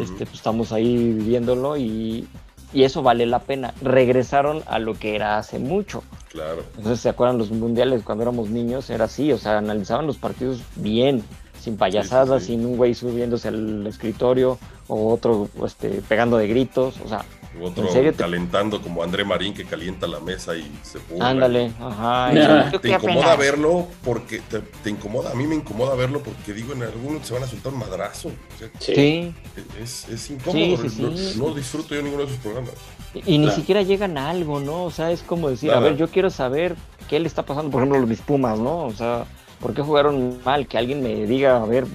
[0.00, 2.26] este, pues, estamos ahí viviéndolo y,
[2.72, 3.72] y eso vale la pena.
[3.82, 6.02] Regresaron a lo que era hace mucho.
[6.34, 6.64] Claro.
[6.76, 8.90] Entonces, ¿se acuerdan los mundiales cuando éramos niños?
[8.90, 11.22] Era así, o sea, analizaban los partidos bien,
[11.60, 12.58] sin payasadas, Sí, sí, sí.
[12.58, 14.58] sin un güey subiéndose al escritorio
[14.88, 17.24] o otro este, pegando de gritos, o sea,
[17.60, 20.98] U Otro ¿En serio te- calentando como André Marín que calienta la mesa y se
[21.08, 21.28] burla.
[21.28, 22.32] ándale, ajá.
[22.32, 22.72] y Nah.
[22.72, 26.52] yo, Te ¿qué incomoda verlo porque te, te incomoda, a mí me incomoda verlo porque
[26.52, 28.28] digo, en algunos se van a soltar un madrazo.
[28.30, 29.32] O sea, Sí.
[29.80, 30.82] Es, es incómodo.
[30.82, 32.72] Sí, sí, no, no disfruto yo ninguno de esos programas.
[33.14, 33.58] Y, y ni Claro.
[33.60, 34.84] siquiera llegan a algo, ¿no?
[34.84, 36.74] O sea, es como decir, a ver, yo quiero saber
[37.08, 38.84] qué le está pasando, por ejemplo, los mis Pumas, ¿no?
[38.86, 39.24] O sea,
[39.60, 40.66] ¿por qué jugaron mal?
[40.66, 41.86] Que alguien me diga, a ver,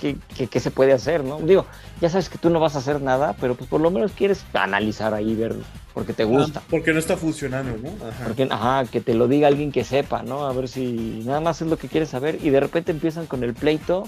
[0.00, 1.38] ¿qué, qué, qué se puede hacer, no?
[1.40, 1.66] Digo,
[2.00, 4.44] ya sabes que tú no vas a hacer nada, pero pues por lo menos quieres
[4.54, 5.56] analizar ahí, ver,
[5.94, 6.60] porque te gusta.
[6.60, 7.88] Ah, porque no está funcionando, ¿no?
[8.06, 8.24] Ajá.
[8.26, 10.46] Porque, ajá, que te lo diga alguien que sepa, ¿no?
[10.46, 13.42] A ver si nada más es lo que quieres saber y de repente empiezan con
[13.42, 14.04] el pleito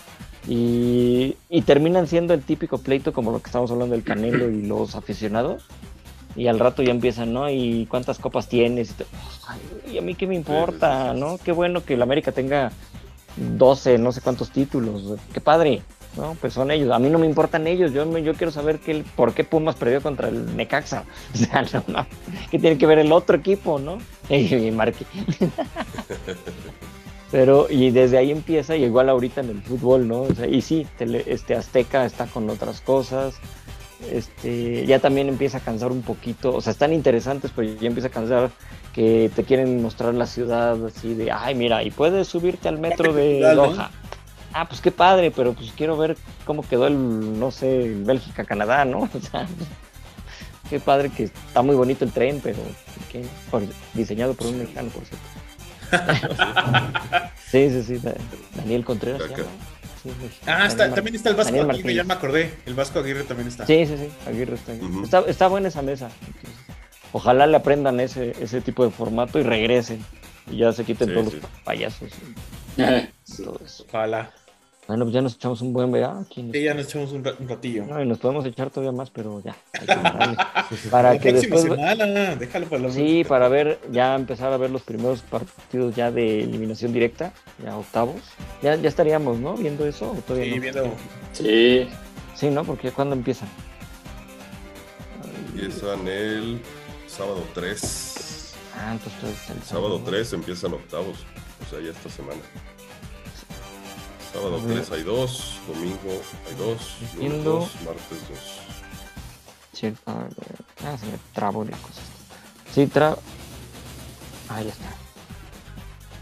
[0.49, 4.63] y, y terminan siendo el típico pleito como lo que estamos hablando del Canelo y
[4.63, 5.65] los aficionados.
[6.37, 7.51] Y al rato ya empiezan, ¿no?
[7.51, 8.91] ¿Y cuántas copas tienes?
[8.91, 9.07] Y, te-
[9.49, 9.61] Ay,
[9.95, 11.21] ¿y a mí qué me importa, sí.
[11.21, 11.39] ¿no?
[11.39, 12.71] Qué bueno que el América tenga
[13.37, 15.19] 12, no sé cuántos títulos.
[15.33, 15.83] Qué padre,
[16.17, 16.37] ¿no?
[16.41, 16.91] Pues son ellos.
[16.93, 17.93] A mí no me importan ellos.
[17.93, 21.05] Yo, yo quiero saber qué, por qué Pumas perdió contra el Necaxa.
[21.35, 22.07] O sea, no, no.
[22.51, 23.99] ¿Qué tiene que ver el otro equipo, no?
[24.31, 25.05] Y, y Marque.
[27.31, 30.23] Pero, y desde ahí empieza, y igual ahorita en el fútbol, ¿no?
[30.23, 33.37] O sea, y sí, tele- este Azteca está con otras cosas.
[34.11, 38.09] Este, ya también empieza a cansar un poquito, o sea, están interesantes, pero ya empieza
[38.09, 38.51] a cansar
[38.95, 43.13] que te quieren mostrar la ciudad así de, ay, mira, y puedes subirte al metro
[43.15, 43.41] de.
[43.55, 43.91] Doha.
[44.53, 49.01] Ah, pues qué padre, pero pues quiero ver cómo quedó el, no sé, Bélgica-Canadá, ¿no?
[49.15, 49.47] O sea,
[50.69, 52.59] qué padre que está muy bonito el tren, pero
[53.51, 53.63] por-
[53.95, 55.27] diseñado por un mexicano, por cierto.
[57.51, 58.15] sí, sí, sí, Da-
[58.57, 59.23] Daniel Contreras.
[59.29, 59.45] llama.
[60.03, 60.11] Sí.
[60.47, 62.55] Ah, está, Mar- también está el Vasco Daniel Aguirre, ya me acordé.
[62.67, 63.67] El Vasco Aguirre también está.
[63.67, 64.81] Sí, sí, sí, Aguirre está, ahí.
[64.81, 65.05] Ujú.
[65.05, 66.11] está, está buena esa mesa.
[67.13, 70.05] Ojalá le aprendan ese, ese tipo de formato y regresen.
[70.51, 71.41] Y ya se quiten Sí, todos sí.
[71.41, 72.09] los payasos
[72.77, 72.83] y
[73.45, 73.85] todo eso.
[73.89, 74.31] Ojalá.
[74.89, 76.51] Bueno, pues ya nos echamos un buen vea aquí.
[76.53, 77.87] Sí, ya nos echamos un, ra- un ratillo.
[77.87, 79.55] No, y nos podemos echar todavía más, pero ya.
[79.75, 80.37] hay que pararle.
[80.91, 81.63] Para la que después.
[81.63, 86.11] semana, déjalo para la Sí, para ver, ya empezar a ver los primeros partidos ya
[86.11, 87.33] de eliminación directa,
[87.63, 88.21] ya octavos.
[88.63, 89.55] Ya, ya estaríamos, ¿no?
[89.55, 90.61] Viendo eso o todavía Sí, no?
[90.63, 90.95] viendo.
[91.35, 91.89] Sí.
[92.35, 92.65] Sí, ¿no?
[92.65, 93.49] Porque ¿cuándo empiezan?
[95.55, 96.61] Empiezan el
[97.07, 98.55] sábado 3.
[98.77, 100.05] Ah, entonces el Sábado ¿no?
[100.05, 101.19] 3 empiezan octavos.
[101.67, 102.41] O sea, ya esta semana.
[104.33, 104.77] Sábado A ver.
[104.85, 107.51] 3 hay dos, domingo hay dos, lunes Entiendo.
[107.53, 108.39] dos, martes dos.
[109.73, 110.29] Sí, a ver,
[110.85, 112.01] ah, se me trabó la cosa.
[112.73, 113.17] Sí, tra...
[114.49, 114.93] Ahí está.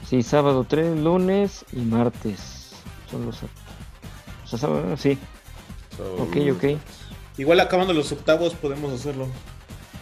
[0.09, 2.71] Sí, sábado 3, lunes y martes.
[3.11, 3.37] Son los...
[3.43, 5.19] O sea, sábado, sí.
[5.97, 6.65] Sábado, Ok, lunes, ok.
[7.39, 9.29] Igual acabando los octavos podemos hacerlo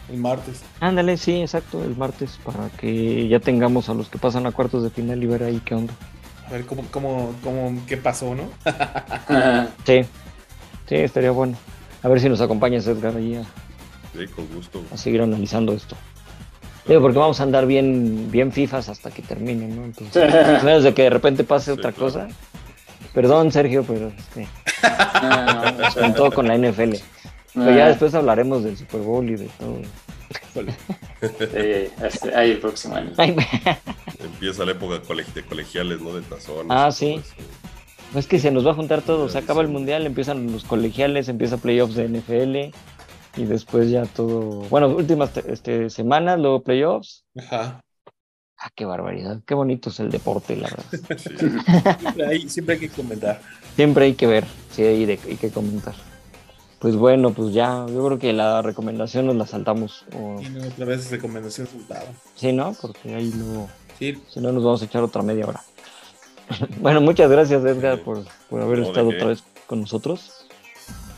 [0.09, 0.62] el martes.
[0.81, 4.83] Ándale, sí, exacto, el martes, para que ya tengamos a los que pasan a cuartos
[4.85, 5.95] de final y ver ahí qué onda.
[6.47, 8.44] A ver cómo, cómo, cómo, qué pasó, ¿no?
[9.85, 10.02] Sí,
[10.89, 11.56] sí, estaría bueno.
[12.02, 13.43] A ver si nos acompañas, Edgar, ahí a,
[14.16, 14.82] Sí, con gusto.
[14.93, 15.97] a seguir analizando esto.
[16.86, 19.85] Digo, porque vamos a andar bien, bien fifas hasta que termine, ¿no?
[19.85, 22.12] Entonces, a menos de que de repente pase Sí, otra claro.
[22.12, 22.28] cosa.
[23.12, 24.47] Perdón, Sergio, pero este,
[26.01, 26.94] con todo con la NFL.
[27.55, 29.81] Pero ya después hablaremos del Super Bowl y de todo.
[31.20, 33.12] Sí, hasta ahí el próximo año.
[33.16, 33.36] Ay,
[34.20, 36.15] Empieza la época de colegiales, ¿no?
[36.15, 36.66] De tazones.
[36.70, 37.15] Ah, sí.
[37.15, 38.19] eso.
[38.19, 39.28] es que se nos va a juntar todo.
[39.28, 44.61] Se acaba el mundial, empiezan los colegiales, empieza playoffs de NFL y después ya todo.
[44.69, 47.24] Bueno, últimas este, semanas, luego playoffs.
[47.39, 47.81] Ajá.
[48.59, 49.40] Ah, qué barbaridad.
[49.47, 51.19] Qué bonito es el deporte, la verdad.
[51.19, 51.36] Sí.
[52.01, 53.40] Siempre hay, siempre hay que comentar.
[53.74, 55.94] Siempre hay que ver, sí, hay, de- hay que comentar.
[56.78, 60.05] Pues bueno, pues ya, yo creo que la recomendación nos la saltamos.
[60.15, 62.07] O, Y no, otra vez recomendación resultado.
[62.35, 62.74] sí, ¿no?
[62.81, 65.62] Porque ahí luego, Sí, si no, nos vamos a echar otra media hora.
[66.81, 68.03] bueno, muchas gracias, Edgar, Sí.
[68.05, 70.32] por, por haber No, ¿de estado otra vez con nosotros.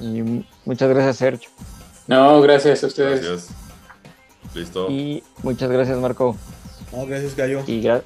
[0.01, 1.51] Y muchas gracias, Sergio.
[2.07, 3.21] No, gracias a ustedes.
[3.21, 3.49] Gracias.
[4.55, 4.89] Listo.
[4.91, 6.37] Y muchas gracias, Marco.
[6.93, 7.65] no, gracias, Gallo.
[7.67, 8.03] Y, gra-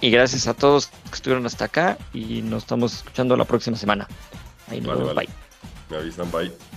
[0.00, 1.98] y gracias a todos que estuvieron hasta acá.
[2.14, 4.08] Y nos estamos escuchando la próxima semana.
[4.68, 5.14] Ahí nos Vale, vemos.
[5.14, 5.28] vale.
[5.28, 5.36] Bye.
[5.90, 6.73] Me avisan, bye.